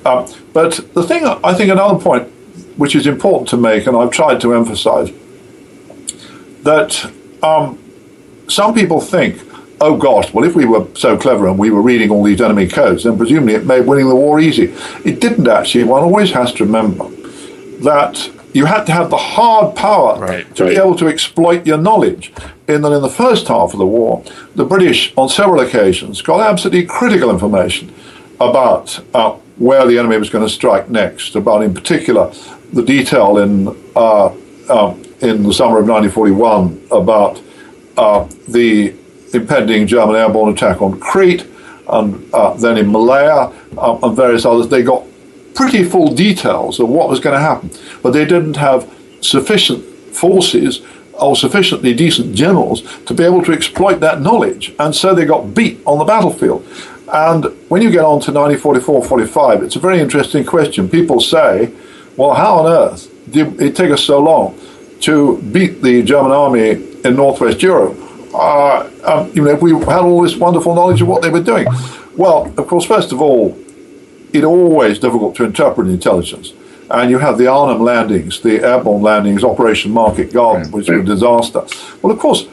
Um, 0.07 0.27
but 0.55 0.81
the 0.95 1.03
thing 1.03 1.25
I 1.27 1.53
think 1.53 1.71
another 1.71 2.01
point 2.01 2.33
which 2.79 2.95
is 2.95 3.07
important 3.07 3.49
to 3.51 3.57
make, 3.57 3.87
and 3.87 3.97
I've 3.97 4.11
tried 4.11 4.41
to 4.41 4.55
emphasize, 4.55 5.13
that 6.63 7.13
um, 7.43 7.79
some 8.49 8.73
people 8.73 9.01
think, 9.01 9.43
oh 9.81 9.97
gosh, 9.97 10.33
well, 10.33 10.45
if 10.45 10.55
we 10.55 10.65
were 10.65 10.87
so 10.95 11.19
clever 11.19 11.49
and 11.49 11.59
we 11.59 11.71
were 11.71 11.83
reading 11.83 12.11
all 12.11 12.23
these 12.23 12.41
enemy 12.41 12.67
codes, 12.67 13.05
then 13.05 13.19
presumably 13.19 13.55
it 13.55 13.67
made 13.67 13.83
winning 13.83 14.09
the 14.09 14.17
war 14.17 14.41
easy. 14.41 14.75
It 15.05 15.21
didn't 15.21 15.49
actually. 15.49 15.85
One 15.85 16.03
always 16.03 16.31
has 16.33 16.53
to 16.55 16.65
remember 16.65 17.09
that 17.83 18.31
you 18.55 18.65
had 18.65 18.85
to 18.85 18.93
have 18.93 19.11
the 19.11 19.17
hard 19.17 19.77
power 19.77 20.19
right, 20.19 20.55
to 20.57 20.65
right. 20.65 20.71
be 20.71 20.77
able 20.77 20.97
to 20.97 21.09
exploit 21.09 21.67
your 21.67 21.79
knowledge. 21.79 22.33
In 22.67 22.83
that, 22.83 22.93
in 22.93 23.03
the 23.03 23.11
first 23.11 23.49
half 23.49 23.73
of 23.73 23.79
the 23.79 23.87
war, 23.87 24.23
the 24.55 24.65
British, 24.65 25.13
on 25.17 25.29
several 25.29 25.61
occasions, 25.61 26.23
got 26.23 26.41
absolutely 26.41 26.87
critical 26.87 27.31
information 27.31 27.93
about 28.41 29.01
uh, 29.15 29.33
where 29.57 29.87
the 29.87 29.99
enemy 29.99 30.17
was 30.17 30.31
going 30.31 30.47
to 30.47 30.53
strike 30.53 30.89
next. 30.89 31.35
About, 31.35 31.63
in 31.63 31.75
particular, 31.75 32.33
the 32.73 32.83
detail 32.83 33.39
in 33.39 33.69
uh, 33.97 34.27
uh, 34.69 34.95
in 35.21 35.43
the 35.43 35.53
summer 35.53 35.79
of 35.79 35.89
1941 35.89 36.87
about 36.91 37.43
uh, 37.97 38.29
the 38.49 38.95
impending 39.33 39.87
German 39.87 40.17
airborne 40.17 40.53
attack 40.53 40.81
on 40.81 40.99
Crete, 41.01 41.47
and 41.89 42.33
uh, 42.33 42.55
then 42.55 42.77
in 42.77 42.91
Malaya 42.91 43.53
uh, 43.77 43.99
and 44.03 44.17
various 44.17 44.45
others. 44.45 44.69
They 44.69 44.83
got 44.83 45.05
pretty 45.55 45.83
full 45.85 46.15
details 46.15 46.79
of 46.79 46.89
what 46.89 47.09
was 47.09 47.21
going 47.21 47.35
to 47.35 47.41
happen, 47.41 47.71
but 48.03 48.13
they 48.13 48.25
didn't 48.25 48.57
have 48.57 48.93
sufficient 49.21 49.85
forces 50.15 50.83
or 51.15 51.35
sufficiently 51.35 51.93
decent 51.95 52.35
generals 52.35 52.83
to 53.05 53.13
be 53.13 53.25
able 53.25 53.43
to 53.43 53.53
exploit 53.53 53.99
that 54.01 54.21
knowledge, 54.21 54.75
and 54.79 54.95
so 54.95 55.15
they 55.15 55.25
got 55.25 55.55
beat 55.55 55.81
on 55.85 55.99
the 55.99 56.05
battlefield. 56.05 56.65
And 57.11 57.47
when 57.69 57.81
you 57.81 57.91
get 57.91 58.05
on 58.05 58.21
to 58.21 58.33
1944 58.33 59.05
45, 59.05 59.63
it's 59.63 59.77
a 59.77 59.81
very 59.81 59.99
interesting 59.99 60.45
question. 60.45 60.89
People 60.89 61.21
say, 61.21 61.73
well, 62.19 62.35
how 62.35 62.59
on 62.59 62.67
earth 62.67 63.09
did 63.31 63.61
it 63.63 63.77
take 63.77 63.93
us 63.93 64.05
so 64.05 64.19
long 64.19 64.59
to 65.01 65.41
beat 65.53 65.81
the 65.83 66.03
German 66.03 66.33
army 66.33 66.71
in 67.05 67.15
Northwest 67.15 67.63
Europe? 67.63 67.97
Uh, 68.35 68.91
um, 69.05 69.33
you 69.35 69.45
know, 69.45 69.51
if 69.51 69.63
we 69.63 69.71
had 69.71 70.01
all 70.01 70.21
this 70.21 70.37
wonderful 70.37 70.75
knowledge 70.75 71.01
of 71.01 71.09
what 71.09 71.23
they 71.23 71.31
were 71.31 71.43
doing. 71.43 71.67
Well, 72.17 72.53
of 72.59 72.67
course, 72.67 72.85
first 72.85 73.13
of 73.13 73.23
all, 73.23 73.57
it's 74.33 74.45
always 74.45 74.99
difficult 74.99 75.37
to 75.37 75.45
interpret 75.45 75.87
intelligence. 75.87 76.53
And 76.91 77.11
you 77.11 77.19
have 77.19 77.39
the 77.39 77.47
Arnhem 77.47 77.83
landings, 77.83 78.41
the 78.41 78.65
airborne 78.65 79.03
landings, 79.03 79.45
Operation 79.45 79.93
Market 79.93 80.33
Garden, 80.33 80.73
which 80.73 80.89
was 80.89 81.01
a 81.01 81.05
disaster. 81.05 81.65
Well, 82.03 82.13
of 82.13 82.19
course, 82.19 82.47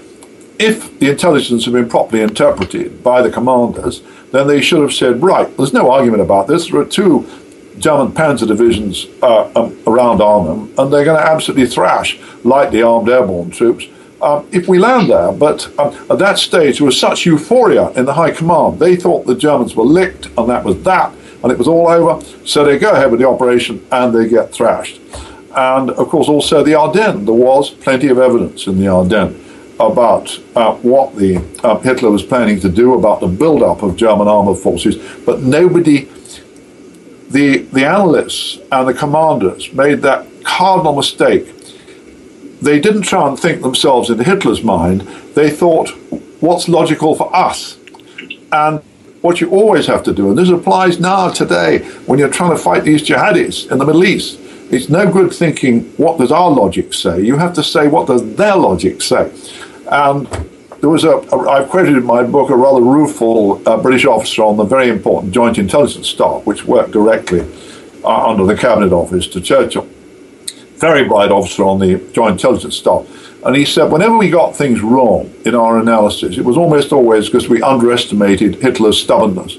if 0.59 0.99
the 0.99 1.09
intelligence 1.09 1.65
had 1.65 1.73
been 1.73 1.89
properly 1.89 2.21
interpreted 2.21 3.03
by 3.03 3.21
the 3.21 3.31
commanders, 3.31 4.03
then 4.31 4.47
they 4.47 4.61
should 4.61 4.81
have 4.81 4.93
said, 4.93 5.23
right, 5.23 5.55
there's 5.57 5.73
no 5.73 5.89
argument 5.89 6.21
about 6.21 6.47
this. 6.47 6.69
There 6.69 6.81
are 6.81 6.85
two 6.85 7.27
German 7.79 8.11
panzer 8.11 8.47
divisions 8.47 9.07
uh, 9.21 9.51
um, 9.55 9.77
around 9.85 10.21
Arnhem, 10.21 10.73
and 10.77 10.91
they're 10.91 11.05
going 11.05 11.21
to 11.21 11.27
absolutely 11.27 11.67
thrash 11.67 12.19
lightly 12.43 12.81
armed 12.81 13.09
airborne 13.09 13.51
troops 13.51 13.85
um, 14.21 14.47
if 14.51 14.67
we 14.67 14.79
land 14.79 15.09
there. 15.09 15.31
But 15.31 15.67
um, 15.79 15.93
at 16.09 16.19
that 16.19 16.39
stage, 16.39 16.79
there 16.79 16.85
was 16.85 16.99
such 16.99 17.25
euphoria 17.25 17.89
in 17.91 18.05
the 18.05 18.13
high 18.13 18.31
command. 18.31 18.79
They 18.79 18.95
thought 18.95 19.25
the 19.25 19.35
Germans 19.35 19.75
were 19.75 19.83
licked, 19.83 20.27
and 20.37 20.49
that 20.49 20.63
was 20.63 20.81
that 20.83 21.13
and 21.45 21.51
it 21.51 21.59
was 21.59 21.67
all 21.67 21.87
over. 21.87 22.25
So 22.43 22.63
they 22.63 22.79
go 22.79 22.91
ahead 22.91 23.11
with 23.11 23.19
the 23.19 23.27
operation 23.27 23.85
and 23.91 24.13
they 24.15 24.27
get 24.27 24.51
thrashed. 24.51 24.99
And 25.55 25.91
of 25.91 26.09
course, 26.09 26.27
also 26.27 26.63
the 26.63 26.73
Ardennes. 26.73 27.25
There 27.25 27.35
was 27.35 27.69
plenty 27.69 28.07
of 28.07 28.17
evidence 28.17 28.65
in 28.65 28.79
the 28.79 28.87
Ardennes 28.87 29.39
about 29.79 30.39
uh, 30.55 30.73
what 30.77 31.15
the 31.15 31.37
uh, 31.63 31.77
Hitler 31.79 32.09
was 32.09 32.23
planning 32.23 32.59
to 32.61 32.69
do, 32.69 32.95
about 32.95 33.19
the 33.19 33.27
build-up 33.27 33.83
of 33.83 33.95
German 33.95 34.27
armored 34.27 34.57
forces, 34.57 34.95
but 35.23 35.41
nobody, 35.41 36.09
the 37.29 37.57
the 37.73 37.85
analysts 37.85 38.59
and 38.71 38.87
the 38.87 38.93
commanders 38.93 39.71
made 39.73 40.01
that 40.01 40.25
cardinal 40.43 40.95
mistake. 40.95 41.51
They 42.61 42.79
didn't 42.79 43.03
try 43.03 43.27
and 43.27 43.39
think 43.39 43.61
themselves 43.61 44.09
into 44.09 44.23
Hitler's 44.23 44.63
mind. 44.63 45.01
They 45.35 45.49
thought, 45.49 45.89
what's 46.39 46.67
logical 46.67 47.15
for 47.15 47.35
us? 47.35 47.77
And 48.51 48.81
what 49.21 49.41
you 49.41 49.49
always 49.49 49.87
have 49.87 50.03
to 50.03 50.13
do, 50.13 50.29
and 50.29 50.37
this 50.37 50.49
applies 50.49 50.99
now 50.99 51.29
today 51.29 51.79
when 52.05 52.19
you're 52.19 52.29
trying 52.29 52.51
to 52.51 52.57
fight 52.57 52.83
these 52.83 53.01
jihadis 53.01 53.71
in 53.71 53.77
the 53.77 53.85
Middle 53.85 54.03
East, 54.03 54.39
it's 54.71 54.89
no 54.89 55.11
good 55.11 55.33
thinking, 55.33 55.83
what 55.97 56.17
does 56.17 56.31
our 56.31 56.49
logic 56.49 56.93
say? 56.93 57.21
You 57.21 57.37
have 57.37 57.53
to 57.53 57.63
say, 57.63 57.87
what 57.87 58.07
does 58.07 58.35
their 58.35 58.55
logic 58.55 59.01
say? 59.01 59.31
And 59.91 60.27
there 60.85 60.91
was 60.91 61.03
a, 61.03 61.17
a 61.35 61.49
I've 61.49 61.67
quoted 61.67 61.97
in 61.97 62.05
my 62.05 62.21
book 62.21 62.51
a 62.51 62.55
rather 62.55 62.79
rueful 62.79 63.59
uh, 63.67 63.75
British 63.75 64.05
officer 64.05 64.43
on 64.43 64.55
the 64.55 64.65
very 64.65 64.89
important 64.89 65.33
Joint 65.33 65.57
Intelligence 65.57 66.07
Staff, 66.07 66.45
which 66.45 66.63
worked 66.65 66.91
directly 66.91 67.41
uh, 68.03 68.29
under 68.29 68.45
the 68.45 68.55
Cabinet 68.55 68.93
Office 68.93 69.25
to 69.29 69.41
Churchill. 69.41 69.87
Very 70.77 71.07
bright 71.07 71.31
officer 71.31 71.63
on 71.63 71.79
the 71.79 71.97
Joint 72.13 72.33
Intelligence 72.33 72.75
Staff 72.75 73.07
and 73.43 73.55
he 73.55 73.65
said, 73.65 73.91
whenever 73.91 74.15
we 74.15 74.29
got 74.29 74.55
things 74.55 74.81
wrong 74.81 75.33
in 75.43 75.55
our 75.55 75.79
analysis, 75.79 76.37
it 76.37 76.45
was 76.45 76.55
almost 76.55 76.91
always 76.91 77.29
because 77.29 77.49
we 77.49 77.63
underestimated 77.63 78.61
Hitler's 78.61 79.01
stubbornness. 79.01 79.57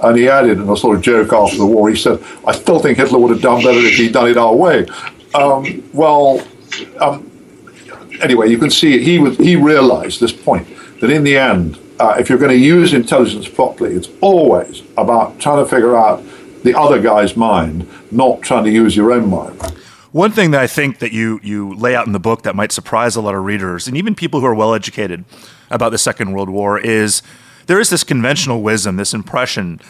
And 0.00 0.16
he 0.16 0.28
added, 0.28 0.58
in 0.58 0.68
a 0.68 0.76
sort 0.76 0.96
of 0.96 1.02
joke 1.02 1.32
after 1.32 1.56
the 1.56 1.66
war, 1.66 1.90
he 1.90 1.96
said, 1.96 2.22
I 2.46 2.52
still 2.52 2.78
think 2.78 2.98
Hitler 2.98 3.18
would 3.18 3.32
have 3.32 3.42
done 3.42 3.64
better 3.64 3.80
if 3.80 3.96
he'd 3.96 4.12
done 4.12 4.28
it 4.28 4.36
our 4.36 4.54
way. 4.54 4.86
Um, 5.34 5.88
well, 5.92 6.46
um, 7.00 7.27
anyway, 8.20 8.48
you 8.48 8.58
can 8.58 8.70
see 8.70 9.02
he, 9.02 9.18
was, 9.18 9.36
he 9.36 9.56
realized 9.56 10.20
this 10.20 10.32
point 10.32 10.68
that 11.00 11.10
in 11.10 11.24
the 11.24 11.36
end, 11.36 11.78
uh, 11.98 12.16
if 12.18 12.28
you're 12.28 12.38
going 12.38 12.50
to 12.50 12.56
use 12.56 12.92
intelligence 12.92 13.48
properly, 13.48 13.94
it's 13.94 14.08
always 14.20 14.82
about 14.96 15.38
trying 15.38 15.64
to 15.64 15.68
figure 15.68 15.96
out 15.96 16.22
the 16.62 16.78
other 16.78 17.00
guy's 17.00 17.36
mind, 17.36 17.88
not 18.10 18.42
trying 18.42 18.64
to 18.64 18.70
use 18.70 18.96
your 18.96 19.12
own 19.12 19.28
mind. 19.28 19.60
One 20.12 20.32
thing 20.32 20.52
that 20.52 20.60
I 20.60 20.66
think 20.66 21.00
that 21.00 21.12
you 21.12 21.38
you 21.42 21.74
lay 21.74 21.94
out 21.94 22.06
in 22.06 22.12
the 22.12 22.18
book 22.18 22.42
that 22.42 22.56
might 22.56 22.72
surprise 22.72 23.14
a 23.14 23.20
lot 23.20 23.34
of 23.34 23.44
readers 23.44 23.86
and 23.86 23.96
even 23.96 24.14
people 24.14 24.40
who 24.40 24.46
are 24.46 24.54
well 24.54 24.74
educated 24.74 25.24
about 25.70 25.90
the 25.90 25.98
Second 25.98 26.32
World 26.32 26.48
War 26.48 26.78
is 26.78 27.22
there 27.66 27.78
is 27.78 27.90
this 27.90 28.04
conventional 28.04 28.62
wisdom, 28.62 28.96
this 28.96 29.12
impression 29.12 29.80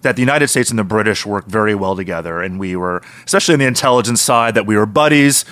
that 0.00 0.16
the 0.16 0.22
United 0.22 0.48
States 0.48 0.70
and 0.70 0.78
the 0.78 0.84
British 0.84 1.26
worked 1.26 1.48
very 1.48 1.74
well 1.74 1.94
together, 1.94 2.40
and 2.40 2.58
we 2.58 2.76
were, 2.76 3.02
especially 3.24 3.54
on 3.54 3.58
the 3.58 3.66
intelligence 3.66 4.22
side, 4.22 4.54
that 4.54 4.66
we 4.66 4.76
were 4.76 4.86
buddies. 4.86 5.44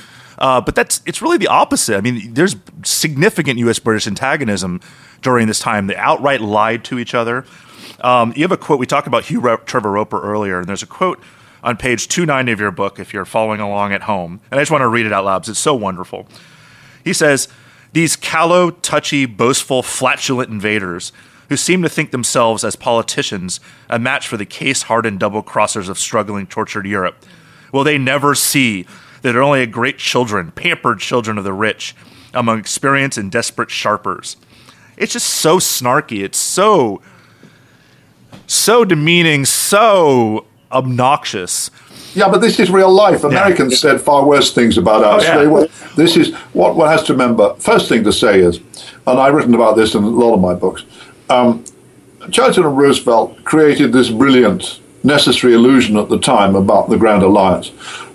Uh, 0.45 0.61
but 0.61 0.75
that's 0.75 1.01
it's 1.07 1.23
really 1.23 1.39
the 1.39 1.47
opposite. 1.47 1.97
I 1.97 2.03
mean, 2.03 2.35
there's 2.35 2.55
significant 2.85 3.59
U.S. 3.61 3.79
British 3.79 4.07
antagonism 4.07 4.83
during 5.23 5.47
this 5.47 5.59
time. 5.59 5.87
They 5.87 5.97
outright 5.97 6.43
lied 6.43 6.85
to 6.85 6.99
each 6.99 7.15
other. 7.15 7.47
Um, 8.03 8.35
you 8.37 8.43
have 8.43 8.53
a 8.53 8.59
quote. 8.59 8.79
We 8.79 8.85
talked 8.85 9.07
about 9.07 9.25
Hugh 9.25 9.41
Trevor 9.65 9.93
Roper 9.93 10.23
earlier, 10.23 10.59
and 10.59 10.69
there's 10.69 10.83
a 10.83 10.87
quote 10.87 11.19
on 11.63 11.79
page 11.79 12.09
290 12.09 12.53
of 12.53 12.61
your 12.61 12.71
book 12.71 12.99
if 12.99 13.15
you're 13.15 13.25
following 13.25 13.63
along 13.63 13.95
at 13.95 14.03
home. 14.03 14.43
And 14.51 14.61
I 14.61 14.63
just 14.63 14.71
want 14.71 14.83
to 14.83 14.89
read 14.89 15.07
it 15.07 15.15
out 15.15 15.25
loud 15.25 15.39
because 15.39 15.53
it's 15.53 15.61
so 15.61 15.75
wonderful. 15.75 16.27
He 17.03 17.15
says, 17.15 17.49
These 17.95 18.15
callow, 18.15 18.71
touchy, 18.71 19.25
boastful, 19.25 19.83
flatulent 19.83 20.51
invaders 20.51 21.11
who 21.49 21.57
seem 21.57 21.81
to 21.81 21.89
think 21.89 22.11
themselves 22.11 22.65
as 22.65 22.77
politicians 22.77 23.61
a 23.89 23.99
match 23.99 24.29
for 24.29 24.37
the 24.37 24.45
case 24.45 24.83
hardened 24.83 25.21
double 25.21 25.43
crossers 25.43 25.89
of 25.89 25.99
struggling, 25.99 26.47
tortured 26.47 26.85
Europe. 26.85 27.25
Will 27.73 27.83
they 27.83 27.97
never 27.97 28.35
see 28.35 28.85
that 29.25 29.33
they're 29.33 29.43
only 29.43 29.63
a 29.63 29.67
great 29.67 29.97
children, 29.97 30.53
pampered 30.53 31.01
children 31.01 31.39
of 31.39 31.45
the 31.45 31.53
rich, 31.55 31.97
among 32.35 32.59
experienced 32.59 33.17
and 33.17 33.33
desperate 33.33 33.71
sharpers? 33.71 34.37
It's 34.99 35.15
just 35.15 35.31
so 35.31 35.57
snarky. 35.59 36.23
It's 36.23 36.37
so, 36.37 37.01
so 38.47 38.85
demeaning, 38.85 39.47
so 39.47 40.45
obnoxious. 40.71 41.71
Yeah, 42.13 42.29
but 42.29 42.43
this 42.43 42.61
is 42.61 42.71
real 42.71 42.93
life. 42.93 43.25
Americans 43.25 43.73
yeah. 43.73 43.79
said 43.79 44.01
far 44.03 44.27
worse 44.27 44.53
things 44.53 44.77
about 44.77 45.03
us. 45.03 45.25
Oh, 45.27 45.41
yeah. 45.41 45.49
were, 45.49 45.69
this 45.97 46.19
is 46.19 46.35
what 46.53 46.77
one 46.77 46.91
has 46.91 47.03
to 47.05 47.15
remember. 47.15 47.55
First 47.55 47.89
thing 47.89 48.05
to 48.05 48.13
say 48.13 48.41
is, 48.41 48.59
and 49.07 49.19
I've 49.19 49.33
written 49.33 49.55
about 49.55 49.75
this 49.75 49.95
in 49.95 50.05
a 50.05 50.07
lot 50.07 50.35
of 50.35 50.41
my 50.41 50.53
books, 50.53 50.85
um, 51.31 51.65
Churchill 52.31 52.67
and 52.67 52.77
Roosevelt 52.77 53.43
created 53.45 53.95
this 53.95 54.11
brilliant, 54.11 54.81
necessary 55.03 55.55
illusion 55.55 55.97
at 55.97 56.11
the 56.11 56.19
time 56.19 56.55
about 56.55 56.91
the 56.91 56.99
Grand 56.99 57.23
Alliance. 57.23 57.73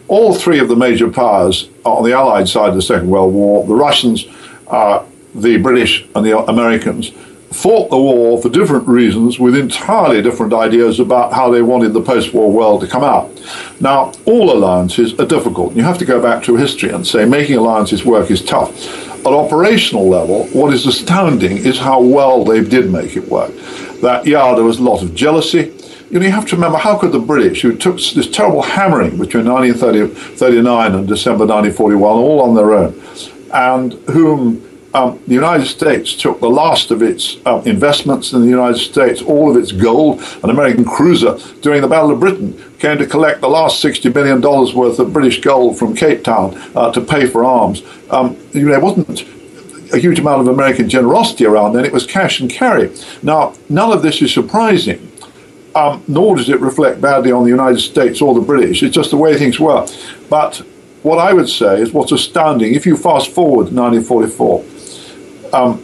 All 0.10 0.34
three 0.34 0.60
of 0.60 0.68
the 0.68 0.76
major 0.76 1.10
powers 1.10 1.70
on 1.86 2.04
the 2.04 2.14
Allied 2.14 2.50
side 2.50 2.70
of 2.70 2.76
the 2.76 2.82
Second 2.82 3.10
World 3.10 3.34
War, 3.34 3.66
the 3.66 3.76
Russians, 3.76 4.26
uh, 4.68 5.06
the 5.36 5.58
British, 5.58 6.06
and 6.16 6.26
the 6.26 6.38
Americans, 6.38 7.12
fought 7.52 7.90
the 7.90 7.98
war 7.98 8.42
for 8.42 8.50
different 8.50 8.88
reasons 8.88 9.40
with 9.40 9.56
entirely 9.56 10.22
different 10.22 10.54
ideas 10.54 11.00
about 11.00 11.34
how 11.34 11.50
they 11.50 11.62
wanted 11.62 11.94
the 11.94 12.02
post 12.02 12.34
war 12.34 12.52
world 12.52 12.82
to 12.82 12.88
come 12.88 13.04
out. 13.04 13.30
Now, 13.80 14.12
all 14.26 14.52
alliances 14.52 15.20
are 15.20 15.26
difficult. 15.26 15.76
You 15.76 15.84
have 15.84 15.98
to 16.00 16.06
go 16.06 16.22
back 16.22 16.44
to 16.44 16.56
history 16.56 16.90
and 16.90 17.06
say 17.06 17.26
making 17.26 17.58
alliances 17.58 18.06
work 18.06 18.30
is 18.32 18.44
tough. 18.44 18.72
At 19.20 19.34
operational 19.34 20.08
level, 20.08 20.48
what 20.48 20.74
is 20.74 20.86
astounding 20.86 21.58
is 21.58 21.78
how 21.78 22.02
well 22.02 22.44
they 22.44 22.64
did 22.64 22.92
make 22.92 23.16
it 23.16 23.28
work. 23.28 23.52
That, 24.02 24.26
yeah, 24.26 24.56
there 24.56 24.64
was 24.64 24.80
a 24.80 24.84
lot 24.84 25.04
of 25.04 25.14
jealousy. 25.14 25.74
You 26.10 26.20
know, 26.20 26.26
you 26.26 26.32
have 26.32 26.48
to 26.48 26.56
remember 26.56 26.80
how 26.80 26.98
could 26.98 27.12
the 27.12 27.20
British, 27.20 27.62
who 27.62 27.76
took 27.78 27.98
this 27.98 28.28
terrible 28.28 28.64
hammering 28.64 29.18
between 29.20 29.46
1939 29.46 30.96
and 30.96 31.08
December 31.08 31.46
1941, 31.46 32.18
all 32.18 32.42
on 32.42 32.56
their 32.56 32.74
own, 32.74 33.00
and 33.54 33.94
whom 34.10 34.68
um, 34.96 35.22
the 35.28 35.36
United 35.36 35.68
States 35.68 36.16
took 36.16 36.40
the 36.40 36.50
last 36.50 36.90
of 36.90 37.04
its 37.04 37.38
um, 37.46 37.62
investments 37.68 38.34
in 38.34 38.42
the 38.42 38.48
United 38.48 38.80
States, 38.80 39.22
all 39.22 39.52
of 39.52 39.58
its 39.62 39.72
gold. 39.72 40.24
An 40.44 40.50
American 40.50 40.84
cruiser 40.84 41.38
during 41.62 41.82
the 41.84 41.88
Battle 41.88 42.10
of 42.10 42.20
Britain 42.20 42.60
came 42.80 42.98
to 42.98 43.06
collect 43.06 43.42
the 43.42 43.48
last 43.48 43.84
$60 43.84 44.12
billion 44.12 44.42
worth 44.42 44.98
of 44.98 45.14
British 45.14 45.42
gold 45.42 45.78
from 45.78 45.96
Cape 45.96 46.24
Town 46.24 46.60
uh, 46.76 46.92
to 46.92 47.02
pay 47.02 47.28
for 47.28 47.46
arms. 47.46 47.84
Um, 48.10 48.36
you 48.52 48.68
know, 48.68 48.74
it 48.74 48.82
wasn't 48.82 49.22
a 49.94 49.98
huge 49.98 50.18
amount 50.18 50.42
of 50.42 50.48
American 50.48 50.90
generosity 50.90 51.46
around 51.46 51.74
then, 51.74 51.86
it 51.86 51.94
was 51.94 52.08
cash 52.08 52.40
and 52.40 52.50
carry. 52.50 52.92
Now, 53.22 53.54
none 53.70 53.92
of 53.92 54.02
this 54.02 54.22
is 54.24 54.34
surprising. 54.34 55.09
Um, 55.80 56.04
nor 56.10 56.36
does 56.36 56.50
it 56.50 56.60
reflect 56.60 57.00
badly 57.00 57.32
on 57.32 57.44
the 57.44 57.50
United 57.50 57.80
States 57.80 58.22
or 58.22 58.34
the 58.34 58.42
British. 58.42 58.84
It's 58.84 58.94
just 58.94 59.12
the 59.12 59.18
way 59.18 59.38
things 59.38 59.62
were. 59.62 59.88
But 60.30 60.58
what 61.04 61.20
I 61.20 61.32
would 61.32 61.48
say 61.48 61.80
is 61.80 61.94
what's 61.94 62.12
astounding, 62.12 62.74
if 62.76 62.86
you 62.86 62.98
fast 62.98 63.32
forward 63.32 63.72
1944, 63.72 64.66
um, 65.54 65.82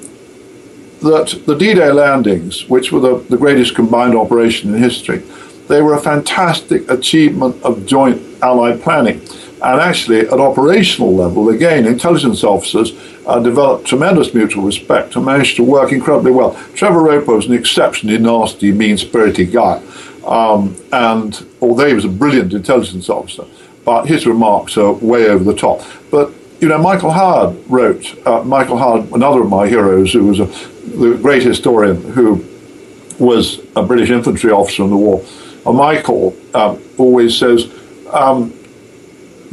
that 1.00 1.42
the 1.46 1.56
D-Day 1.56 1.92
landings, 1.94 2.68
which 2.68 2.92
were 2.92 3.00
the, 3.00 3.16
the 3.30 3.38
greatest 3.38 3.74
combined 3.74 4.16
operation 4.16 4.74
in 4.74 4.82
history, 4.82 5.20
they 5.70 5.82
were 5.82 5.94
a 5.94 6.02
fantastic 6.02 6.90
achievement 6.92 7.64
of 7.64 7.86
joint 7.86 8.22
Allied 8.42 8.82
planning. 8.82 9.22
And 9.66 9.82
actually, 9.82 10.20
at 10.20 10.40
operational 10.40 11.16
level, 11.16 11.50
again, 11.50 11.88
intelligence 11.88 12.44
officers 12.44 12.94
uh, 13.26 13.40
developed 13.40 13.88
tremendous 13.88 14.32
mutual 14.32 14.64
respect 14.64 15.16
and 15.16 15.26
managed 15.26 15.56
to 15.56 15.64
work 15.64 15.92
incredibly 15.92 16.32
well. 16.32 16.54
Trevor 16.76 17.02
Roper 17.02 17.36
was 17.36 17.48
an 17.48 17.54
exceptionally 17.54 18.20
nasty, 18.20 18.72
mean-spirited 18.72 19.52
guy. 19.52 19.82
Um, 20.24 20.76
and 20.94 21.44
although 21.62 21.88
he 21.88 21.96
was 21.96 22.06
a 22.06 22.10
brilliant 22.10 22.54
intelligence 22.54 23.10
officer, 23.10 23.46
but 23.84 24.06
his 24.06 24.28
remarks 24.28 24.78
are 24.78 24.94
way 24.94 25.26
over 25.26 25.44
the 25.44 25.56
top. 25.56 25.82
But 26.12 26.32
you 26.60 26.68
know, 26.68 26.78
Michael 26.78 27.10
Howard 27.10 27.58
wrote, 27.68 28.28
uh, 28.28 28.44
Michael 28.44 28.78
Howard, 28.78 29.12
another 29.14 29.42
of 29.42 29.50
my 29.50 29.68
heroes, 29.68 30.14
who 30.14 30.28
was 30.28 30.40
a, 30.40 30.46
the 30.46 31.18
great 31.20 31.42
historian 31.42 32.04
who 32.12 32.46
was 33.18 33.62
a 33.76 33.82
British 33.82 34.12
infantry 34.12 34.52
officer 34.52 34.84
in 34.84 34.92
the 34.92 34.98
war. 34.98 35.26
And 35.66 35.76
Michael 35.76 36.36
um, 36.54 36.80
always 37.00 37.36
says, 37.36 37.72
um, 38.12 38.54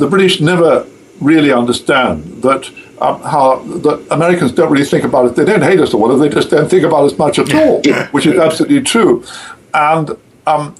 the 0.02 0.08
British 0.08 0.40
never 0.40 0.84
really 1.20 1.52
understand 1.52 2.42
that 2.42 2.68
um, 3.00 3.20
how 3.22 3.62
that 3.86 4.04
Americans 4.10 4.50
don't 4.52 4.70
really 4.70 4.84
think 4.84 5.04
about 5.04 5.26
it. 5.26 5.36
They 5.36 5.44
don't 5.44 5.62
hate 5.62 5.80
us 5.80 5.94
or 5.94 6.00
whatever. 6.00 6.18
They 6.18 6.28
just 6.28 6.50
don't 6.50 6.68
think 6.68 6.84
about 6.84 7.04
us 7.04 7.16
much 7.16 7.38
at 7.38 7.54
all, 7.54 7.80
which 8.10 8.26
is 8.26 8.38
absolutely 8.38 8.82
true. 8.82 9.24
And 9.72 10.10
um, 10.46 10.74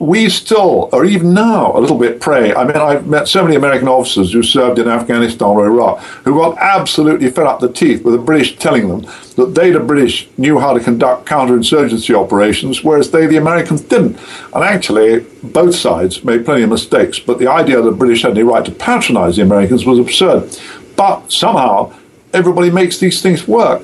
we 0.00 0.30
still, 0.30 0.88
or 0.94 1.04
even 1.04 1.34
now, 1.34 1.76
a 1.76 1.78
little 1.78 1.98
bit 1.98 2.22
prey. 2.22 2.54
I 2.54 2.64
mean, 2.64 2.76
I've 2.76 3.06
met 3.06 3.28
so 3.28 3.44
many 3.44 3.54
American 3.54 3.86
officers 3.86 4.32
who 4.32 4.42
served 4.42 4.78
in 4.78 4.88
Afghanistan 4.88 5.46
or 5.46 5.66
Iraq 5.66 6.00
who 6.24 6.36
got 6.36 6.56
absolutely 6.56 7.30
fed 7.30 7.46
up 7.46 7.60
the 7.60 7.70
teeth 7.70 8.02
with 8.02 8.14
the 8.14 8.20
British 8.20 8.56
telling 8.56 8.88
them 8.88 9.02
that 9.36 9.54
they, 9.54 9.70
the 9.70 9.78
British, 9.78 10.26
knew 10.38 10.58
how 10.58 10.72
to 10.72 10.80
conduct 10.80 11.28
counterinsurgency 11.28 12.14
operations, 12.14 12.82
whereas 12.82 13.10
they, 13.10 13.26
the 13.26 13.36
Americans, 13.36 13.82
didn't. 13.82 14.18
And 14.54 14.64
actually, 14.64 15.20
both 15.42 15.74
sides 15.74 16.24
made 16.24 16.46
plenty 16.46 16.62
of 16.62 16.70
mistakes, 16.70 17.18
but 17.18 17.38
the 17.38 17.48
idea 17.48 17.76
that 17.76 17.82
the 17.82 17.92
British 17.96 18.22
had 18.22 18.30
any 18.30 18.42
right 18.42 18.64
to 18.64 18.72
patronize 18.72 19.36
the 19.36 19.42
Americans 19.42 19.84
was 19.84 19.98
absurd. 19.98 20.58
But 20.96 21.30
somehow, 21.30 21.92
everybody 22.32 22.70
makes 22.70 22.98
these 22.98 23.20
things 23.20 23.46
work. 23.46 23.82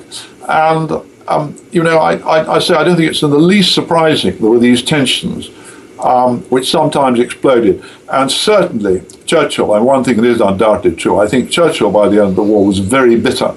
And, 0.49 0.91
um, 1.27 1.55
you 1.71 1.83
know, 1.83 1.99
I, 1.99 2.15
I, 2.15 2.55
I 2.55 2.59
say 2.59 2.73
I 2.73 2.83
don't 2.83 2.95
think 2.97 3.11
it's 3.11 3.21
in 3.21 3.29
the 3.29 3.37
least 3.37 3.75
surprising 3.75 4.35
there 4.39 4.49
were 4.49 4.57
these 4.57 4.81
tensions 4.81 5.51
um, 5.99 6.41
which 6.43 6.69
sometimes 6.69 7.19
exploded. 7.19 7.83
And 8.11 8.31
certainly 8.31 9.01
Churchill, 9.25 9.73
and 9.75 9.85
one 9.85 10.03
thing 10.03 10.17
that 10.17 10.25
is 10.25 10.41
undoubtedly 10.41 10.95
true, 10.95 11.19
I 11.19 11.27
think 11.27 11.49
Churchill 11.51 11.91
by 11.91 12.09
the 12.09 12.19
end 12.19 12.29
of 12.29 12.35
the 12.35 12.43
war 12.43 12.65
was 12.65 12.79
very 12.79 13.19
bitter 13.19 13.55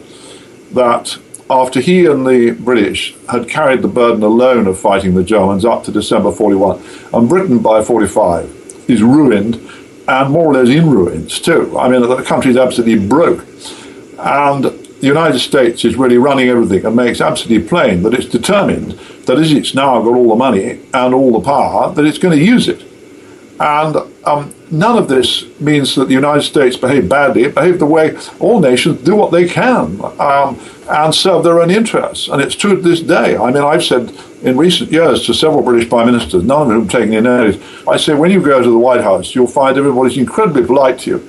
that 0.72 1.18
after 1.50 1.80
he 1.80 2.06
and 2.06 2.26
the 2.26 2.52
British 2.52 3.14
had 3.28 3.48
carried 3.48 3.82
the 3.82 3.88
burden 3.88 4.22
alone 4.22 4.68
of 4.68 4.78
fighting 4.78 5.14
the 5.14 5.24
Germans 5.24 5.64
up 5.64 5.82
to 5.84 5.92
December 5.92 6.30
41, 6.30 6.80
and 7.12 7.28
Britain 7.28 7.58
by 7.58 7.82
45 7.82 8.84
is 8.88 9.02
ruined 9.02 9.60
and 10.06 10.30
more 10.30 10.46
or 10.46 10.54
less 10.54 10.68
in 10.68 10.88
ruins 10.88 11.40
too. 11.40 11.76
I 11.78 11.88
mean, 11.88 12.02
the 12.02 12.22
country 12.22 12.50
is 12.50 12.56
absolutely 12.56 13.06
broke. 13.06 13.44
And 14.18 14.79
the 15.00 15.06
United 15.06 15.38
States 15.38 15.84
is 15.84 15.96
really 15.96 16.18
running 16.18 16.48
everything 16.48 16.84
and 16.84 16.94
makes 16.94 17.20
absolutely 17.20 17.66
plain 17.66 18.02
that 18.02 18.14
it's 18.14 18.26
determined 18.26 18.92
that 19.26 19.38
as 19.38 19.52
it's 19.52 19.74
now 19.74 20.00
got 20.02 20.14
all 20.14 20.28
the 20.28 20.36
money 20.36 20.80
and 20.92 21.14
all 21.14 21.32
the 21.32 21.44
power, 21.44 21.92
that 21.94 22.04
it's 22.04 22.18
going 22.18 22.38
to 22.38 22.44
use 22.44 22.68
it. 22.68 22.84
And 23.58 23.96
um, 24.24 24.54
none 24.70 24.96
of 24.96 25.08
this 25.08 25.44
means 25.60 25.94
that 25.94 26.06
the 26.06 26.14
United 26.14 26.42
States 26.42 26.76
behaved 26.76 27.08
badly. 27.08 27.44
It 27.44 27.54
behaved 27.54 27.78
the 27.78 27.86
way 27.86 28.16
all 28.38 28.60
nations 28.60 29.02
do 29.02 29.14
what 29.14 29.32
they 29.32 29.46
can 29.46 30.00
um, 30.18 30.58
and 30.88 31.14
serve 31.14 31.44
their 31.44 31.60
own 31.60 31.70
interests. 31.70 32.28
And 32.28 32.40
it's 32.40 32.54
true 32.54 32.76
to 32.76 32.82
this 32.82 33.00
day. 33.00 33.36
I 33.36 33.50
mean, 33.50 33.62
I've 33.62 33.84
said 33.84 34.14
in 34.42 34.56
recent 34.56 34.90
years 34.90 35.26
to 35.26 35.34
several 35.34 35.62
British 35.62 35.90
prime 35.90 36.06
ministers, 36.06 36.42
none 36.42 36.62
of 36.62 36.68
whom 36.68 36.88
taken 36.88 37.12
any 37.12 37.20
notice, 37.22 37.62
I 37.86 37.98
say, 37.98 38.14
when 38.14 38.30
you 38.30 38.42
go 38.42 38.62
to 38.62 38.70
the 38.70 38.78
White 38.78 39.02
House, 39.02 39.34
you'll 39.34 39.46
find 39.46 39.76
everybody's 39.76 40.16
incredibly 40.16 40.64
polite 40.64 41.00
to 41.00 41.10
you. 41.10 41.28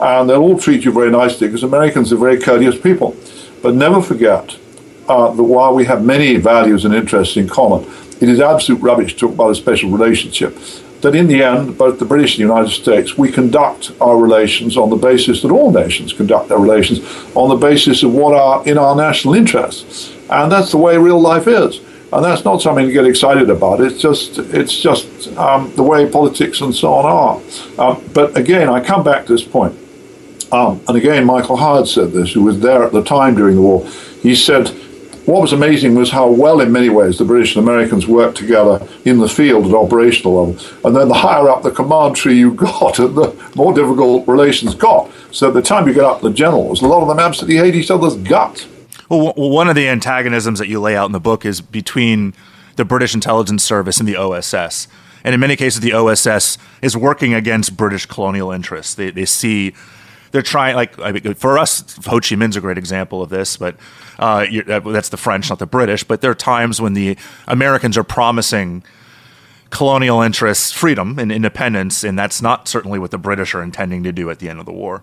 And 0.00 0.28
they'll 0.28 0.40
all 0.40 0.58
treat 0.58 0.84
you 0.84 0.92
very 0.92 1.10
nicely 1.10 1.46
because 1.46 1.62
Americans 1.62 2.12
are 2.12 2.16
very 2.16 2.40
courteous 2.40 2.78
people. 2.78 3.16
But 3.62 3.74
never 3.74 4.00
forget 4.00 4.56
uh, 5.08 5.30
that 5.32 5.42
while 5.42 5.74
we 5.74 5.84
have 5.84 6.04
many 6.04 6.36
values 6.36 6.84
and 6.84 6.94
interests 6.94 7.36
in 7.36 7.48
common, 7.48 7.82
it 8.20 8.28
is 8.28 8.40
absolute 8.40 8.80
rubbish 8.80 9.14
to 9.14 9.18
talk 9.18 9.32
about 9.32 9.50
a 9.50 9.54
special 9.54 9.90
relationship. 9.90 10.56
That 11.02 11.14
in 11.14 11.28
the 11.28 11.42
end, 11.42 11.78
both 11.78 11.98
the 11.98 12.04
British 12.04 12.38
and 12.38 12.44
the 12.44 12.54
United 12.54 12.70
States, 12.70 13.16
we 13.16 13.32
conduct 13.32 13.92
our 14.00 14.18
relations 14.18 14.76
on 14.76 14.90
the 14.90 14.96
basis 14.96 15.42
that 15.42 15.50
all 15.50 15.70
nations 15.70 16.12
conduct 16.12 16.48
their 16.48 16.58
relations 16.58 17.00
on 17.34 17.48
the 17.48 17.56
basis 17.56 18.02
of 18.02 18.14
what 18.14 18.34
are 18.34 18.66
in 18.66 18.76
our 18.76 18.94
national 18.94 19.34
interests. 19.34 20.14
And 20.28 20.52
that's 20.52 20.70
the 20.70 20.78
way 20.78 20.96
real 20.98 21.20
life 21.20 21.46
is. 21.46 21.80
And 22.12 22.24
that's 22.24 22.44
not 22.44 22.60
something 22.60 22.86
to 22.86 22.92
get 22.92 23.06
excited 23.06 23.50
about. 23.50 23.80
It's 23.80 24.00
just, 24.00 24.38
it's 24.38 24.78
just 24.78 25.28
um, 25.38 25.74
the 25.76 25.82
way 25.82 26.10
politics 26.10 26.60
and 26.60 26.74
so 26.74 26.92
on 26.92 27.06
are. 27.06 27.82
Um, 27.82 28.04
but 28.12 28.36
again, 28.36 28.68
I 28.68 28.80
come 28.80 29.02
back 29.04 29.26
to 29.26 29.32
this 29.32 29.44
point. 29.44 29.78
Um, 30.52 30.80
and 30.88 30.96
again, 30.96 31.24
Michael 31.24 31.56
Howard 31.56 31.88
said 31.88 32.12
this, 32.12 32.32
who 32.32 32.42
was 32.42 32.60
there 32.60 32.82
at 32.82 32.92
the 32.92 33.04
time 33.04 33.34
during 33.34 33.56
the 33.56 33.62
war. 33.62 33.86
He 34.22 34.34
said, 34.34 34.68
what 35.26 35.42
was 35.42 35.52
amazing 35.52 35.94
was 35.94 36.10
how 36.10 36.28
well, 36.28 36.60
in 36.60 36.72
many 36.72 36.88
ways, 36.88 37.18
the 37.18 37.24
British 37.24 37.54
and 37.54 37.62
Americans 37.64 38.06
worked 38.06 38.36
together 38.36 38.84
in 39.04 39.18
the 39.18 39.28
field 39.28 39.66
at 39.66 39.74
operational 39.74 40.44
level. 40.44 40.66
And 40.84 40.96
then 40.96 41.08
the 41.08 41.14
higher 41.14 41.48
up 41.48 41.62
the 41.62 41.70
command 41.70 42.16
tree 42.16 42.36
you 42.36 42.52
got, 42.54 42.96
the 42.96 43.52
more 43.54 43.72
difficult 43.72 44.26
relations 44.26 44.74
got. 44.74 45.10
So 45.30 45.48
at 45.48 45.54
the 45.54 45.62
time 45.62 45.86
you 45.86 45.94
get 45.94 46.04
up 46.04 46.20
the 46.20 46.32
generals, 46.32 46.82
a 46.82 46.88
lot 46.88 47.02
of 47.02 47.08
them 47.08 47.20
absolutely 47.20 47.58
hate 47.58 47.76
each 47.76 47.90
other's 47.90 48.16
guts. 48.16 48.66
Well, 49.08 49.32
one 49.36 49.68
of 49.68 49.76
the 49.76 49.88
antagonisms 49.88 50.58
that 50.58 50.68
you 50.68 50.80
lay 50.80 50.96
out 50.96 51.06
in 51.06 51.12
the 51.12 51.20
book 51.20 51.44
is 51.44 51.60
between 51.60 52.34
the 52.76 52.84
British 52.84 53.14
intelligence 53.14 53.62
service 53.62 53.98
and 53.98 54.08
the 54.08 54.16
OSS. 54.16 54.88
And 55.22 55.34
in 55.34 55.40
many 55.40 55.54
cases, 55.54 55.80
the 55.80 55.92
OSS 55.92 56.58
is 56.80 56.96
working 56.96 57.34
against 57.34 57.76
British 57.76 58.06
colonial 58.06 58.50
interests. 58.50 58.94
They, 58.94 59.10
they 59.10 59.26
see 59.26 59.74
they're 60.30 60.42
trying 60.42 60.76
like 60.76 60.98
I 60.98 61.12
mean, 61.12 61.34
for 61.34 61.58
us 61.58 61.96
ho 62.06 62.20
chi 62.20 62.36
minh's 62.36 62.56
a 62.56 62.60
great 62.60 62.78
example 62.78 63.22
of 63.22 63.30
this 63.30 63.56
but 63.56 63.76
uh, 64.18 64.46
that's 64.66 65.08
the 65.08 65.16
french 65.16 65.50
not 65.50 65.58
the 65.58 65.66
british 65.66 66.04
but 66.04 66.20
there 66.20 66.30
are 66.30 66.36
times 66.36 66.80
when 66.80 66.94
the 66.94 67.16
americans 67.46 67.96
are 67.98 68.04
promising 68.04 68.82
colonial 69.70 70.20
interests 70.20 70.72
freedom 70.72 71.18
and 71.18 71.30
independence 71.30 72.04
and 72.04 72.18
that's 72.18 72.42
not 72.42 72.68
certainly 72.68 72.98
what 72.98 73.10
the 73.10 73.18
british 73.18 73.54
are 73.54 73.62
intending 73.62 74.02
to 74.02 74.12
do 74.12 74.30
at 74.30 74.38
the 74.38 74.48
end 74.48 74.60
of 74.60 74.66
the 74.66 74.72
war 74.72 75.02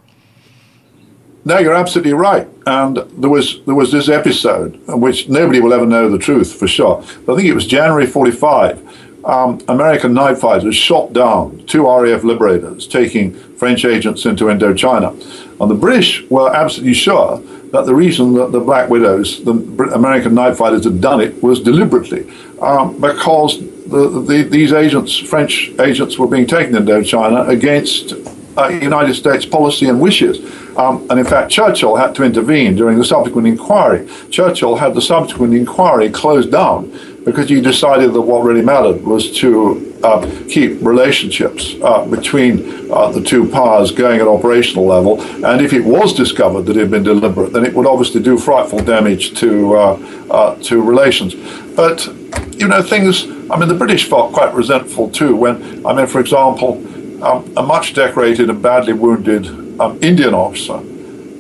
no, 1.46 1.60
you're 1.60 1.76
absolutely 1.76 2.12
right. 2.12 2.46
And 2.66 2.98
there 2.98 3.30
was 3.30 3.62
there 3.64 3.74
was 3.74 3.90
this 3.90 4.10
episode, 4.10 4.82
which 4.88 5.30
nobody 5.30 5.62
will 5.62 5.74
ever 5.74 5.86
know 5.86 6.10
the 6.10 6.18
truth 6.18 6.54
for 6.54 6.68
sure. 6.68 7.02
I 7.02 7.36
think 7.36 7.44
it 7.44 7.54
was 7.54 7.66
January 7.66 8.06
45 8.06 9.07
um, 9.28 9.60
American 9.68 10.14
night 10.14 10.38
fighters 10.38 10.76
shot 10.76 11.12
down 11.12 11.62
two 11.68 11.86
RAF 11.86 12.24
liberators 12.24 12.88
taking 12.88 13.34
French 13.34 13.84
agents 13.84 14.26
into 14.26 14.46
Indochina. 14.46 15.12
And 15.60 15.70
the 15.70 15.76
British 15.76 16.24
were 16.30 16.56
absolutely 16.56 16.94
sure 16.94 17.38
that 17.72 17.86
the 17.86 17.94
reason 17.94 18.34
that 18.36 18.54
the 18.54 18.62
Black 18.62 18.90
Widows, 18.90 19.44
the 19.44 19.52
American 19.94 20.34
night 20.34 20.56
fighters, 20.56 20.86
had 20.86 21.02
done 21.02 21.20
it 21.20 21.44
was 21.44 21.60
deliberately 21.60 22.32
um, 22.62 23.00
because 23.02 23.60
the, 23.88 24.24
the, 24.26 24.48
these 24.50 24.72
agents, 24.72 25.18
French 25.18 25.72
agents, 25.80 26.18
were 26.18 26.28
being 26.28 26.48
taken 26.48 26.74
into 26.74 26.94
Indochina 26.94 27.50
against 27.50 28.14
uh, 28.58 28.70
United 28.70 29.14
States 29.16 29.46
policy 29.46 29.88
and 29.88 30.00
wishes. 30.00 30.40
Um, 30.78 31.06
and 31.10 31.20
in 31.20 31.26
fact, 31.26 31.52
Churchill 31.52 31.98
had 31.98 32.16
to 32.16 32.24
intervene 32.24 32.76
during 32.76 32.98
the 32.98 33.06
subsequent 33.06 33.48
inquiry. 33.48 34.08
Churchill 34.30 34.78
had 34.78 34.94
the 34.94 35.02
subsequent 35.02 35.54
inquiry 35.54 36.10
closed 36.10 36.52
down 36.52 36.92
because 37.28 37.50
he 37.50 37.60
decided 37.60 38.14
that 38.14 38.22
what 38.22 38.46
really 38.46 38.62
mattered 38.62 39.04
was 39.04 39.38
to 39.38 39.94
uh, 40.02 40.22
keep 40.48 40.82
relationships 40.82 41.76
uh, 41.84 42.06
between 42.06 42.90
uh, 42.90 43.12
the 43.12 43.22
two 43.22 43.50
powers 43.50 43.92
going 43.92 44.22
at 44.22 44.28
operational 44.30 44.86
level. 44.86 45.22
And 45.46 45.62
if 45.62 45.74
it 45.74 45.84
was 45.84 46.14
discovered 46.14 46.62
that 46.68 46.78
it 46.78 46.80
had 46.80 46.90
been 46.90 47.04
deliberate, 47.04 47.52
then 47.52 47.66
it 47.66 47.74
would 47.74 47.86
obviously 47.86 48.24
do 48.24 48.38
frightful 48.38 48.80
damage 48.80 49.38
to 49.42 49.76
uh, 49.76 50.26
uh, 50.32 50.56
to 50.64 50.82
relations. 50.82 51.36
But 51.76 52.08
you 52.54 52.70
know, 52.70 52.82
things. 52.82 53.26
I 53.52 53.60
mean, 53.60 53.68
the 53.68 53.76
British 53.76 54.10
felt 54.10 54.32
quite 54.32 54.54
resentful 54.54 55.10
too. 55.10 55.36
When 55.36 55.86
I 55.86 55.92
mean, 55.94 56.08
for 56.08 56.22
example, 56.22 56.76
um, 57.22 57.52
a 57.58 57.62
much 57.62 57.94
decorated 57.94 58.50
and 58.50 58.62
badly 58.62 58.94
wounded 58.94 59.48
um, 59.82 60.00
Indian 60.02 60.34
officer. 60.34 60.80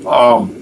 Um, 0.05 0.53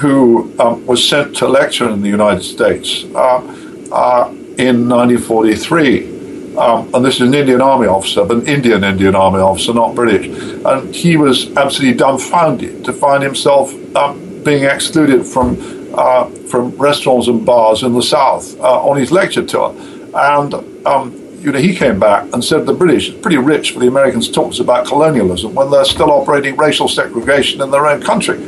who 0.00 0.52
um, 0.58 0.84
was 0.86 1.08
sent 1.08 1.36
to 1.36 1.46
lecture 1.46 1.88
in 1.88 2.02
the 2.02 2.08
United 2.08 2.42
States 2.42 3.04
uh, 3.14 4.34
in 4.58 4.88
1943. 4.88 6.56
Um, 6.56 6.94
and 6.94 7.04
this 7.04 7.16
is 7.16 7.22
an 7.22 7.34
Indian 7.34 7.60
Army 7.60 7.88
officer, 7.88 8.22
an 8.30 8.46
Indian 8.46 8.84
Indian 8.84 9.14
Army 9.16 9.40
officer, 9.40 9.74
not 9.74 9.94
British. 9.94 10.26
And 10.64 10.94
he 10.94 11.16
was 11.16 11.54
absolutely 11.56 11.96
dumbfounded 11.96 12.84
to 12.84 12.92
find 12.92 13.22
himself 13.22 13.74
um, 13.96 14.42
being 14.44 14.64
excluded 14.64 15.24
from 15.26 15.58
uh, 15.94 16.26
from 16.48 16.70
restaurants 16.76 17.28
and 17.28 17.44
bars 17.44 17.82
in 17.82 17.92
the 17.92 18.02
South 18.02 18.58
uh, 18.60 18.88
on 18.88 18.96
his 18.96 19.10
lecture 19.10 19.44
tour. 19.44 19.74
And 20.14 20.54
um, 20.86 21.20
you 21.40 21.52
know, 21.52 21.58
he 21.58 21.74
came 21.74 22.00
back 22.00 22.32
and 22.32 22.42
said 22.42 22.66
the 22.66 22.72
British 22.72 23.10
it's 23.10 23.20
pretty 23.20 23.36
rich 23.36 23.72
for 23.72 23.80
the 23.80 23.88
Americans 23.88 24.28
to 24.28 24.32
talk 24.32 24.58
about 24.60 24.86
colonialism 24.86 25.54
when 25.54 25.70
they're 25.70 25.84
still 25.84 26.10
operating 26.10 26.56
racial 26.56 26.88
segregation 26.88 27.60
in 27.60 27.70
their 27.70 27.86
own 27.86 28.00
country. 28.00 28.38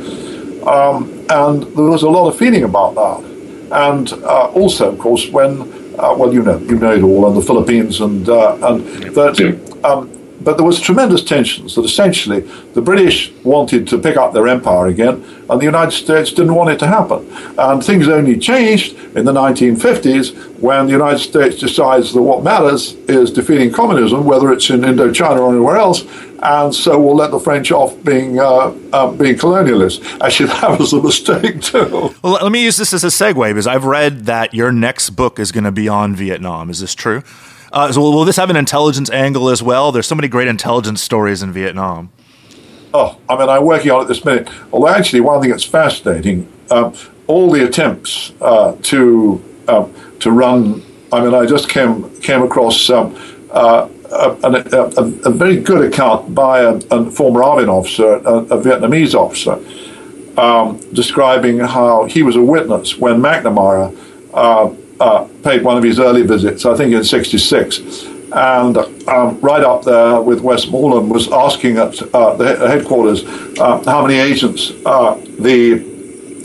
Um, 0.63 1.25
and 1.29 1.63
there 1.63 1.85
was 1.85 2.03
a 2.03 2.09
lot 2.09 2.27
of 2.27 2.37
feeling 2.37 2.63
about 2.63 2.95
that. 2.95 3.37
And 3.71 4.13
uh, 4.23 4.47
also, 4.47 4.91
of 4.91 4.97
course, 4.97 5.29
when 5.29 5.59
uh, 5.97 6.15
well, 6.17 6.33
you 6.33 6.43
know, 6.43 6.57
you 6.59 6.75
know 6.75 6.93
it 6.93 7.03
all, 7.03 7.27
and 7.27 7.35
the 7.35 7.41
Philippines, 7.41 8.01
and 8.01 8.27
uh, 8.29 8.57
and 8.61 8.85
that. 9.15 9.59
Um, 9.83 10.13
but 10.39 10.55
there 10.55 10.65
was 10.65 10.79
tremendous 10.79 11.23
tensions 11.23 11.75
that 11.75 11.83
essentially 11.83 12.41
the 12.73 12.81
British 12.81 13.33
wanted 13.43 13.87
to 13.87 13.97
pick 13.97 14.17
up 14.17 14.33
their 14.33 14.47
empire 14.47 14.87
again, 14.87 15.23
and 15.49 15.59
the 15.59 15.65
United 15.65 15.91
States 15.91 16.31
didn't 16.31 16.53
want 16.53 16.69
it 16.69 16.79
to 16.79 16.87
happen. 16.87 17.27
And 17.57 17.83
things 17.83 18.07
only 18.07 18.37
changed 18.37 18.95
in 19.15 19.25
the 19.25 19.33
1950s 19.33 20.59
when 20.59 20.85
the 20.85 20.91
United 20.91 21.19
States 21.19 21.59
decides 21.59 22.13
that 22.13 22.21
what 22.21 22.43
matters 22.43 22.93
is 23.09 23.31
defeating 23.31 23.73
communism, 23.73 24.25
whether 24.25 24.53
it's 24.53 24.69
in 24.69 24.81
Indochina 24.81 25.39
or 25.39 25.51
anywhere 25.51 25.77
else, 25.77 26.03
and 26.41 26.73
so 26.73 26.99
we'll 26.99 27.15
let 27.15 27.31
the 27.31 27.39
French 27.39 27.71
off 27.71 28.01
being 28.03 28.39
uh, 28.39 28.73
uh, 28.93 29.11
being 29.11 29.35
colonialists. 29.35 30.19
Actually, 30.21 30.49
that 30.49 30.79
was 30.79 30.93
a 30.93 31.01
mistake 31.01 31.61
too. 31.61 32.13
Well, 32.21 32.33
let 32.33 32.51
me 32.51 32.63
use 32.63 32.77
this 32.77 32.93
as 32.93 33.03
a 33.03 33.07
segue 33.07 33.49
because 33.49 33.67
I've 33.67 33.85
read 33.85 34.25
that 34.25 34.53
your 34.53 34.71
next 34.71 35.11
book 35.11 35.39
is 35.39 35.51
going 35.51 35.63
to 35.63 35.71
be 35.71 35.87
on 35.87 36.15
Vietnam. 36.15 36.69
Is 36.69 36.79
this 36.79 36.93
true? 36.93 37.23
Uh, 37.71 37.91
so 37.91 38.01
will 38.01 38.25
this 38.25 38.37
have 38.37 38.49
an 38.49 38.55
intelligence 38.55 39.09
angle 39.09 39.49
as 39.49 39.61
well? 39.61 39.91
There's 39.91 40.07
so 40.07 40.15
many 40.15 40.27
great 40.27 40.47
intelligence 40.47 41.01
stories 41.01 41.43
in 41.43 41.51
Vietnam. 41.51 42.11
Oh, 42.93 43.19
I 43.27 43.37
mean, 43.37 43.49
I'm 43.49 43.65
working 43.65 43.91
on 43.91 44.03
it 44.03 44.07
this 44.07 44.23
minute. 44.23 44.49
Although 44.71 44.87
actually, 44.87 45.19
one 45.21 45.41
thing 45.41 45.51
that's 45.51 45.63
fascinating, 45.63 46.51
um, 46.71 46.93
all 47.27 47.51
the 47.51 47.65
attempts 47.65 48.31
uh, 48.41 48.75
to 48.83 49.43
um, 49.67 49.93
to 50.19 50.31
run. 50.31 50.83
I 51.11 51.21
mean, 51.21 51.33
I 51.33 51.45
just 51.45 51.69
came 51.69 52.09
came 52.21 52.41
across 52.41 52.89
um, 52.89 53.15
uh, 53.51 53.89
a, 54.11 54.99
a, 55.01 55.29
a, 55.29 55.31
very 55.31 55.57
good 55.57 55.91
account 55.91 56.33
by 56.33 56.61
a, 56.61 56.75
a 56.91 57.11
former 57.11 57.41
ARVN 57.41 57.67
officer, 57.67 58.13
a, 58.15 58.57
Vietnamese 58.57 59.13
officer, 59.13 59.59
um, 60.39 60.77
describing 60.93 61.59
how 61.59 62.05
he 62.05 62.23
was 62.23 62.35
a 62.35 62.41
witness 62.41 62.97
when 62.97 63.19
McNamara 63.19 63.95
uh, 64.33 64.73
uh, 64.99 65.27
paid 65.43 65.63
one 65.63 65.77
of 65.77 65.83
his 65.83 65.99
early 65.99 66.23
visits, 66.23 66.65
I 66.65 66.75
think 66.75 66.93
in 66.93 67.03
'66, 67.03 67.79
and 68.31 68.77
um, 69.07 69.39
right 69.41 69.63
up 69.63 69.83
there 69.83 70.21
with 70.21 70.41
Westmoreland 70.41 71.09
was 71.09 71.31
asking 71.31 71.77
at 71.77 72.01
uh, 72.13 72.35
the 72.35 72.67
headquarters 72.67 73.23
uh, 73.59 73.81
how 73.85 74.05
many 74.05 74.15
agents 74.15 74.71
uh, 74.85 75.15
the 75.39 75.95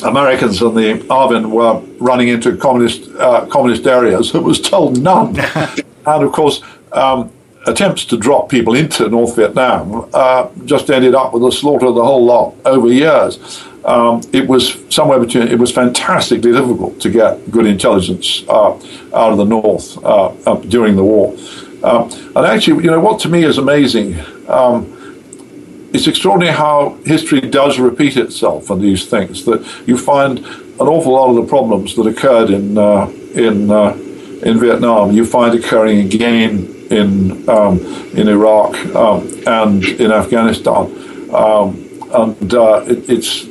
Americans 0.05 0.61
and 0.63 0.77
the 0.77 0.95
ARVN 1.09 1.51
were 1.51 1.81
running 1.99 2.29
into 2.29 2.57
communist 2.57 3.09
uh, 3.19 3.47
communist 3.47 3.87
areas. 3.87 4.35
It 4.43 4.43
was 4.43 4.61
told 4.61 5.01
none, 5.01 5.39
and 6.07 6.25
of 6.25 6.33
course. 6.33 6.63
Um, 6.93 7.31
attempts 7.67 8.05
to 8.07 8.17
drop 8.17 8.49
people 8.49 8.75
into 8.75 9.09
North 9.09 9.37
Vietnam 9.37 10.09
uh, 10.13 10.49
just 10.65 10.91
ended 10.91 11.15
up 11.15 11.33
with 11.33 11.43
the 11.43 11.53
slaughter 11.53 11.87
of 11.87 11.95
the 11.95 12.05
whole 12.05 12.25
lot 12.25 12.55
over 12.65 12.89
years. 12.89 13.65
Um, 13.85 14.21
it 14.33 14.47
was 14.47 14.79
somewhere 14.95 15.19
between. 15.19 15.49
It 15.49 15.59
was 15.59 15.73
fantastically 15.73 16.53
difficult 16.53 17.01
to 17.01 17.11
get 17.11 17.51
good 17.51 17.67
intelligence 17.67 18.45
uh, 18.49 18.75
out 18.75 19.33
of 19.33 19.39
the 19.39 19.45
north 19.45 19.99
uh, 20.05 20.29
during 20.69 20.95
the 20.95 21.05
war. 21.05 21.37
Um, 21.83 22.09
and 22.37 22.47
actually, 22.47 22.85
you 22.85 22.91
know 22.91 23.01
what 23.01 23.19
to 23.21 23.29
me 23.29 23.45
is 23.45 23.59
amazing. 23.59 24.21
Um, 24.49 24.99
it's 25.93 26.07
extraordinary 26.07 26.57
how 26.57 26.97
history 27.05 27.41
does 27.41 27.79
repeat 27.79 28.17
itself 28.17 28.71
on 28.71 28.81
these 28.81 29.07
things. 29.07 29.45
That 29.45 29.67
you 29.87 29.99
find 29.99 30.39
an 30.39 30.89
awful 30.89 31.13
lot 31.13 31.31
of 31.31 31.37
the 31.37 31.47
problems 31.47 31.97
that 31.97 32.07
occurred 32.07 32.51
in 32.51 32.79
uh, 32.79 33.07
in 33.35 33.69
uh, 33.71 33.95
in 34.43 34.59
Vietnam, 34.59 35.13
you 35.13 35.25
find 35.25 35.55
occurring 35.55 36.01
again 36.01 36.72
in 36.93 37.49
um, 37.49 37.81
in 38.15 38.29
Iraq 38.29 38.75
um, 38.95 39.29
and 39.47 39.85
in 39.85 40.13
Afghanistan, 40.13 40.87
um, 41.35 41.89
and 42.13 42.55
uh, 42.55 42.85
it, 42.87 43.09
it's. 43.09 43.47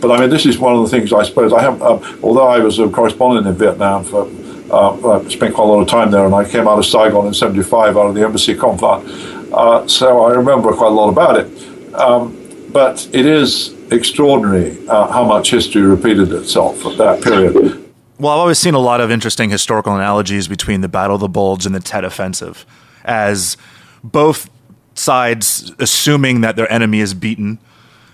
But 0.00 0.12
I 0.12 0.20
mean, 0.20 0.30
this 0.30 0.46
is 0.46 0.58
one 0.58 0.74
of 0.74 0.82
the 0.82 0.88
things 0.88 1.12
I 1.12 1.24
suppose 1.24 1.52
I 1.52 1.60
have. 1.60 1.82
Uh, 1.82 2.00
although 2.22 2.46
I 2.46 2.60
was 2.60 2.78
a 2.78 2.88
correspondent 2.88 3.46
in 3.46 3.54
Vietnam 3.54 4.04
for, 4.04 4.30
uh, 4.70 5.20
I 5.20 5.28
spent 5.28 5.54
quite 5.54 5.64
a 5.64 5.66
lot 5.66 5.80
of 5.80 5.88
time 5.88 6.10
there, 6.10 6.24
and 6.24 6.34
I 6.34 6.48
came 6.48 6.68
out 6.68 6.78
of 6.78 6.86
Saigon 6.86 7.26
in 7.26 7.34
'75 7.34 7.96
out 7.96 8.06
of 8.06 8.14
the 8.14 8.22
embassy 8.22 8.54
compound, 8.54 9.08
uh, 9.52 9.86
so 9.86 10.22
I 10.22 10.34
remember 10.34 10.72
quite 10.72 10.92
a 10.92 10.94
lot 10.94 11.08
about 11.08 11.38
it. 11.38 11.94
Um, 11.94 12.34
but 12.72 13.08
it 13.12 13.26
is 13.26 13.74
extraordinary 13.90 14.76
uh, 14.88 15.10
how 15.10 15.24
much 15.24 15.50
history 15.50 15.82
repeated 15.82 16.32
itself 16.32 16.84
at 16.86 16.98
that 16.98 17.22
period. 17.22 17.87
Well, 18.20 18.32
I've 18.32 18.40
always 18.40 18.58
seen 18.58 18.74
a 18.74 18.80
lot 18.80 19.00
of 19.00 19.12
interesting 19.12 19.48
historical 19.48 19.94
analogies 19.94 20.48
between 20.48 20.80
the 20.80 20.88
Battle 20.88 21.14
of 21.14 21.20
the 21.20 21.28
Bulge 21.28 21.66
and 21.66 21.72
the 21.74 21.80
Tet 21.80 22.04
Offensive, 22.04 22.66
as 23.04 23.56
both 24.02 24.50
sides 24.94 25.72
assuming 25.78 26.40
that 26.40 26.56
their 26.56 26.70
enemy 26.70 26.98
is 26.98 27.14
beaten, 27.14 27.60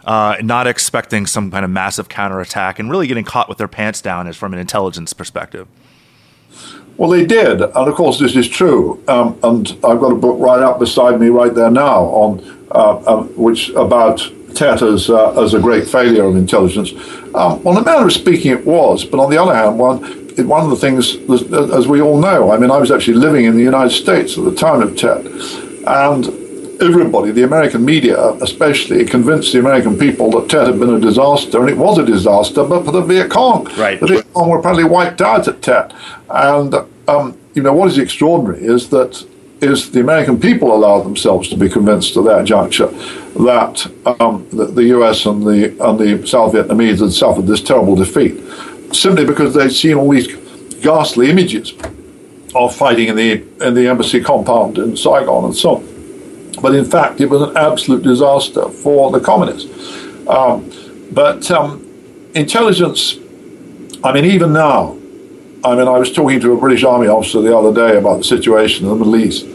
uh, 0.05 0.36
not 0.42 0.66
expecting 0.66 1.24
some 1.26 1.50
kind 1.50 1.64
of 1.64 1.70
massive 1.70 2.11
counterattack, 2.11 2.78
and 2.78 2.90
really 2.90 3.07
getting 3.07 3.24
caught 3.24 3.48
with 3.48 3.57
their 3.57 3.68
pants 3.68 4.02
down 4.02 4.26
is 4.26 4.36
from 4.36 4.52
an 4.52 4.59
intelligence 4.59 5.14
perspective. 5.14 5.66
Well, 6.98 7.09
they 7.09 7.24
did, 7.24 7.62
and 7.62 7.74
of 7.74 7.94
course, 7.94 8.18
this 8.18 8.36
is 8.36 8.46
true. 8.46 9.02
Um, 9.09 9.38
and 9.42 9.70
I've 9.82 10.00
got 10.00 10.12
a 10.12 10.16
book 10.16 10.38
right 10.38 10.61
up 10.61 10.80
beside 10.80 11.18
me 11.18 11.28
right 11.28 11.55
there 11.55 11.70
now 11.70 12.05
on 12.05 12.66
uh, 12.72 13.02
um, 13.07 13.28
which 13.36 13.70
about 13.70 14.20
Tet 14.55 14.82
as, 14.82 15.11
uh, 15.11 15.42
as 15.42 15.55
a 15.55 15.61
great 15.61 15.86
failure 15.86 16.24
of 16.24 16.36
intelligence. 16.36 16.92
Um, 17.34 17.62
well, 17.62 17.76
in 17.76 17.82
a 17.82 17.84
manner 17.84 18.07
of 18.07 18.12
speaking, 18.12 18.52
it 18.52 18.64
was. 18.64 19.05
But 19.05 19.20
on 19.20 19.30
the 19.30 19.40
other 19.40 19.55
hand, 19.55 19.78
one 19.78 20.24
one 20.36 20.64
of 20.64 20.70
the 20.70 20.76
things, 20.76 21.14
as 21.72 21.86
we 21.86 22.00
all 22.00 22.18
know, 22.18 22.50
I 22.50 22.59
mean, 22.59 22.70
I 22.70 22.78
was 22.78 22.90
actually 22.90 23.18
living 23.18 23.44
in 23.44 23.57
the 23.57 23.62
United 23.62 23.94
States 23.94 24.36
at 24.36 24.44
the 24.44 24.55
time 24.55 24.82
of 24.82 24.96
Tet, 24.96 25.24
and 25.86 26.26
everybody, 26.82 27.30
the 27.30 27.44
American 27.44 27.84
media 27.84 28.32
especially, 28.42 29.05
convinced 29.05 29.52
the 29.52 29.61
American 29.61 29.96
people 29.96 30.30
that 30.32 30.50
Tet 30.50 30.66
had 30.66 30.78
been 30.78 30.94
a 30.94 31.00
disaster, 31.00 31.61
and 31.61 31.70
it 31.70 31.76
was 31.76 31.98
a 31.98 32.05
disaster, 32.05 32.64
but 32.64 32.84
for 32.84 32.92
the 32.92 33.02
Viet 33.02 33.30
Cong. 33.30 33.64
Right. 33.76 34.00
The 34.00 34.07
Viet 34.07 34.26
Cong 34.34 34.50
were 34.50 34.61
probably 34.61 34.84
wiped 34.84 35.20
out 35.20 35.46
at 35.46 35.62
Tet. 35.62 35.92
And, 36.28 36.74
um, 37.07 37.38
you 37.55 37.62
know, 37.62 37.72
what 37.72 37.88
is 37.88 37.98
extraordinary 37.98 38.64
is 38.64 38.88
that 38.90 39.24
is 39.64 39.90
the 39.90 40.00
American 40.00 40.38
people 40.38 40.74
allowed 40.74 41.02
themselves 41.02 41.48
to 41.48 41.56
be 41.56 41.68
convinced 41.68 42.16
at 42.16 42.24
that 42.24 42.44
juncture 42.44 42.86
that 42.86 43.90
um, 44.20 44.46
the, 44.50 44.66
the, 44.66 44.84
US 44.98 45.26
and 45.26 45.42
the 45.42 45.70
and 45.84 45.98
the 45.98 46.26
South 46.26 46.52
Vietnamese 46.52 47.00
had 47.00 47.12
suffered 47.12 47.46
this 47.46 47.60
terrible 47.60 47.94
defeat, 47.94 48.40
simply 48.94 49.24
because 49.24 49.54
they'd 49.54 49.70
seen 49.70 49.94
all 49.94 50.10
these 50.10 50.34
ghastly 50.82 51.30
images 51.30 51.74
of 52.54 52.74
fighting 52.74 53.08
in 53.08 53.16
the 53.16 53.32
in 53.66 53.74
the 53.74 53.88
embassy 53.88 54.20
compound 54.22 54.78
in 54.78 54.96
Saigon 54.96 55.44
and 55.46 55.56
so 55.56 55.76
on. 55.76 55.94
But 56.62 56.74
in 56.74 56.84
fact, 56.84 57.20
it 57.20 57.26
was 57.26 57.42
an 57.42 57.56
absolute 57.56 58.02
disaster 58.02 58.68
for 58.68 59.10
the 59.10 59.20
communists. 59.20 59.68
Um, 60.28 60.70
but 61.12 61.50
um, 61.50 61.84
intelligence, 62.34 63.18
I 64.02 64.12
mean, 64.12 64.24
even 64.24 64.52
now, 64.52 64.96
I 65.64 65.74
mean, 65.74 65.88
I 65.88 65.98
was 65.98 66.12
talking 66.12 66.40
to 66.40 66.52
a 66.52 66.58
British 66.58 66.84
Army 66.84 67.06
officer 67.06 67.40
the 67.40 67.56
other 67.56 67.72
day 67.72 67.96
about 67.96 68.18
the 68.18 68.24
situation 68.24 68.84
in 68.84 68.90
the 68.90 68.96
Middle 68.96 69.16
East, 69.16 69.46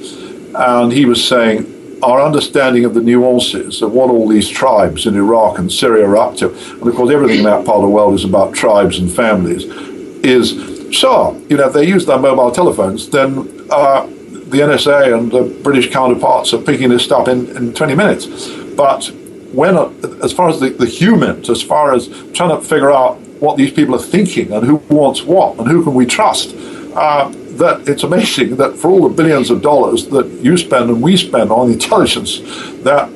and 0.55 0.91
he 0.91 1.05
was 1.05 1.25
saying 1.25 1.99
our 2.01 2.19
understanding 2.19 2.83
of 2.83 2.95
the 2.95 3.01
nuances 3.01 3.83
of 3.83 3.91
what 3.91 4.09
all 4.09 4.27
these 4.27 4.49
tribes 4.49 5.05
in 5.05 5.15
Iraq 5.15 5.59
and 5.59 5.71
Syria 5.71 6.07
are 6.07 6.17
up 6.17 6.35
to, 6.37 6.49
and 6.49 6.87
of 6.87 6.95
course, 6.95 7.11
everything 7.11 7.39
in 7.39 7.43
that 7.43 7.63
part 7.63 7.77
of 7.77 7.83
the 7.83 7.89
world 7.89 8.15
is 8.15 8.23
about 8.23 8.55
tribes 8.55 8.97
and 8.97 9.11
families, 9.11 9.65
is 10.23 10.97
so, 10.97 11.39
you 11.47 11.57
know, 11.57 11.67
if 11.67 11.73
they 11.73 11.87
use 11.87 12.07
their 12.07 12.17
mobile 12.17 12.51
telephones, 12.51 13.09
then 13.09 13.37
uh, 13.69 14.07
the 14.07 14.61
NSA 14.61 15.15
and 15.15 15.31
the 15.31 15.43
British 15.61 15.91
counterparts 15.91 16.53
are 16.55 16.61
picking 16.61 16.89
this 16.89 17.11
up 17.11 17.27
in, 17.27 17.55
in 17.55 17.73
20 17.75 17.93
minutes. 17.93 18.49
But 18.75 19.11
when, 19.51 19.77
as 20.23 20.33
far 20.33 20.49
as 20.49 20.59
the, 20.59 20.69
the 20.69 20.87
humans, 20.87 21.51
as 21.51 21.61
far 21.61 21.93
as 21.93 22.07
trying 22.33 22.49
to 22.49 22.61
figure 22.61 22.91
out 22.91 23.19
what 23.39 23.57
these 23.57 23.71
people 23.71 23.95
are 23.95 24.01
thinking 24.01 24.51
and 24.51 24.65
who 24.65 24.75
wants 24.89 25.23
what 25.23 25.57
and 25.59 25.67
who 25.67 25.83
can 25.83 25.93
we 25.93 26.05
trust. 26.05 26.55
Uh, 26.95 27.31
that 27.59 27.87
it's 27.89 28.03
amazing 28.03 28.55
that 28.55 28.75
for 28.77 28.89
all 28.89 29.07
the 29.07 29.13
billions 29.13 29.49
of 29.49 29.61
dollars 29.61 30.07
that 30.07 30.25
you 30.41 30.57
spend 30.57 30.89
and 30.89 31.01
we 31.01 31.17
spend 31.17 31.51
on 31.51 31.69
intelligence, 31.69 32.39
that 32.83 33.09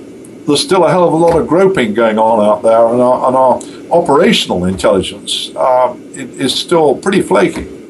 there's 0.45 0.61
still 0.61 0.86
a 0.86 0.91
hell 0.91 1.07
of 1.07 1.13
a 1.13 1.17
lot 1.17 1.39
of 1.39 1.47
groping 1.47 1.93
going 1.93 2.19
on 2.19 2.43
out 2.45 2.61
there, 2.61 2.88
and 2.88 3.01
our, 3.01 3.28
and 3.28 3.36
our 3.36 3.61
operational 3.97 4.65
intelligence 4.65 5.51
uh, 5.55 5.95
is 6.13 6.53
still 6.53 6.97
pretty 6.97 7.21
flaky. 7.21 7.82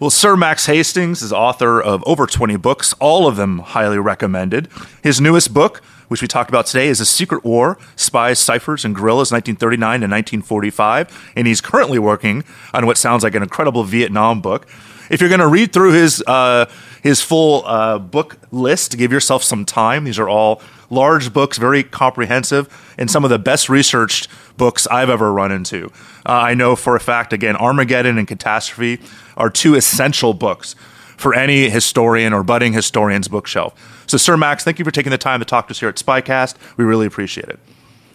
Well, 0.00 0.10
Sir 0.10 0.36
Max 0.36 0.66
Hastings 0.66 1.22
is 1.22 1.32
author 1.32 1.82
of 1.82 2.04
over 2.06 2.28
20 2.28 2.54
books, 2.54 2.94
all 3.00 3.26
of 3.26 3.34
them 3.34 3.58
highly 3.58 3.98
recommended. 3.98 4.68
His 5.02 5.20
newest 5.20 5.52
book, 5.52 5.78
which 6.06 6.22
we 6.22 6.28
talked 6.28 6.48
about 6.48 6.66
today, 6.66 6.86
is 6.86 7.00
A 7.00 7.04
Secret 7.04 7.42
War 7.44 7.78
Spies, 7.96 8.38
Ciphers, 8.38 8.84
and 8.84 8.94
Guerrillas, 8.94 9.32
1939 9.32 9.78
to 10.02 10.04
1945. 10.04 11.32
And 11.34 11.48
he's 11.48 11.60
currently 11.60 11.98
working 11.98 12.44
on 12.72 12.86
what 12.86 12.96
sounds 12.96 13.24
like 13.24 13.34
an 13.34 13.42
incredible 13.42 13.82
Vietnam 13.82 14.40
book. 14.40 14.68
If 15.10 15.20
you're 15.20 15.30
going 15.30 15.40
to 15.40 15.48
read 15.48 15.72
through 15.72 15.92
his, 15.92 16.22
uh, 16.26 16.66
his 17.02 17.22
full 17.22 17.64
uh, 17.66 17.98
book 17.98 18.38
list, 18.50 18.96
give 18.98 19.12
yourself 19.12 19.42
some 19.42 19.64
time. 19.64 20.04
These 20.04 20.18
are 20.18 20.28
all 20.28 20.60
large 20.90 21.32
books, 21.32 21.58
very 21.58 21.82
comprehensive, 21.82 22.68
and 22.98 23.10
some 23.10 23.24
of 23.24 23.30
the 23.30 23.38
best 23.38 23.68
researched 23.68 24.28
books 24.56 24.86
I've 24.86 25.10
ever 25.10 25.32
run 25.32 25.52
into. 25.52 25.86
Uh, 26.26 26.32
I 26.32 26.54
know 26.54 26.76
for 26.76 26.96
a 26.96 27.00
fact, 27.00 27.32
again, 27.32 27.56
Armageddon 27.56 28.18
and 28.18 28.26
Catastrophe 28.26 29.02
are 29.36 29.50
two 29.50 29.74
essential 29.74 30.34
books 30.34 30.74
for 31.16 31.34
any 31.34 31.68
historian 31.68 32.32
or 32.32 32.42
budding 32.42 32.72
historian's 32.72 33.28
bookshelf. 33.28 34.04
So, 34.06 34.16
Sir 34.16 34.36
Max, 34.36 34.64
thank 34.64 34.78
you 34.78 34.84
for 34.84 34.90
taking 34.90 35.10
the 35.10 35.18
time 35.18 35.40
to 35.40 35.44
talk 35.44 35.68
to 35.68 35.72
us 35.72 35.80
here 35.80 35.88
at 35.88 35.96
Spycast. 35.96 36.54
We 36.76 36.84
really 36.84 37.06
appreciate 37.06 37.48
it. 37.48 37.58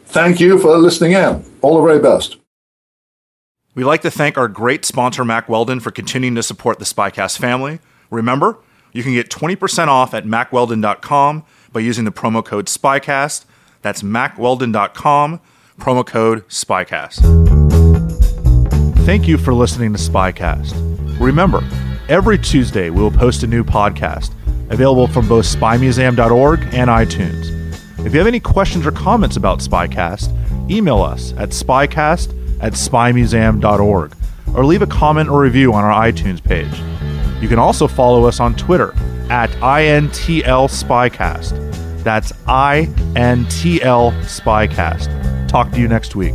Thank 0.06 0.40
you 0.40 0.60
for 0.60 0.78
listening 0.78 1.14
in. 1.14 1.46
All 1.62 1.78
the 1.78 1.88
very 1.88 2.00
best. 2.00 2.38
We'd 3.76 3.86
like 3.86 4.02
to 4.04 4.12
thank 4.12 4.38
our 4.38 4.48
great 4.48 4.86
sponsor, 4.86 5.26
Mack 5.26 5.50
Weldon, 5.50 5.80
for 5.80 5.90
continuing 5.90 6.36
to 6.36 6.44
support 6.44 6.78
the 6.78 6.86
Spycast 6.86 7.40
family. 7.40 7.80
Remember, 8.12 8.60
you 8.92 9.02
can 9.02 9.14
get 9.14 9.32
20% 9.32 9.88
off 9.88 10.14
at 10.14 10.26
mackweldon.com 10.26 11.44
by 11.72 11.80
using 11.80 12.06
the 12.06 12.12
promo 12.12 12.46
code 12.46 12.68
SPYCAST. 12.68 13.46
That's 13.82 14.04
mackweldon.com, 14.04 15.42
promo 15.80 16.06
code 16.06 16.48
SPYCAST. 16.50 17.24
Thank 19.06 19.28
you 19.28 19.40
for 19.40 19.56
listening 19.56 19.92
to 19.94 20.00
Spycast. 20.00 21.20
Remember, 21.20 21.68
every 22.10 22.38
Tuesday 22.38 22.92
we 22.92 23.02
will 23.02 23.12
post 23.12 23.42
a 23.42 23.48
new 23.48 23.64
podcast 23.64 24.32
available 24.70 25.08
from 25.08 25.28
both 25.28 25.46
spymuseum.org 25.46 26.60
and 26.74 26.90
iTunes. 26.92 27.50
If 28.06 28.14
you 28.14 28.20
have 28.20 28.28
any 28.28 28.40
questions 28.40 28.86
or 28.86 28.92
comments 28.92 29.36
about 29.36 29.60
Spycast, 29.60 30.30
email 30.70 31.02
us 31.02 31.34
at 31.34 31.50
spycast 31.50 32.43
at 32.64 32.74
spymuseum.org 32.74 34.16
or 34.56 34.66
leave 34.66 34.82
a 34.82 34.88
comment 34.88 35.30
or 35.30 35.42
review 35.42 35.74
on 35.74 35.84
our 35.84 36.12
iTunes 36.12 36.44
page. 36.44 36.74
You 37.42 37.50
can 37.50 37.60
also 37.60 37.88
follow 37.88 38.26
us 38.26 38.40
on 38.40 38.56
Twitter 38.56 38.94
at 39.30 39.50
INTL 39.62 40.70
Spycast. 40.70 42.04
That's 42.04 42.32
INTL 42.48 44.14
Spycast. 44.24 45.48
Talk 45.48 45.72
to 45.72 45.80
you 45.80 45.88
next 45.88 46.16
week. 46.16 46.34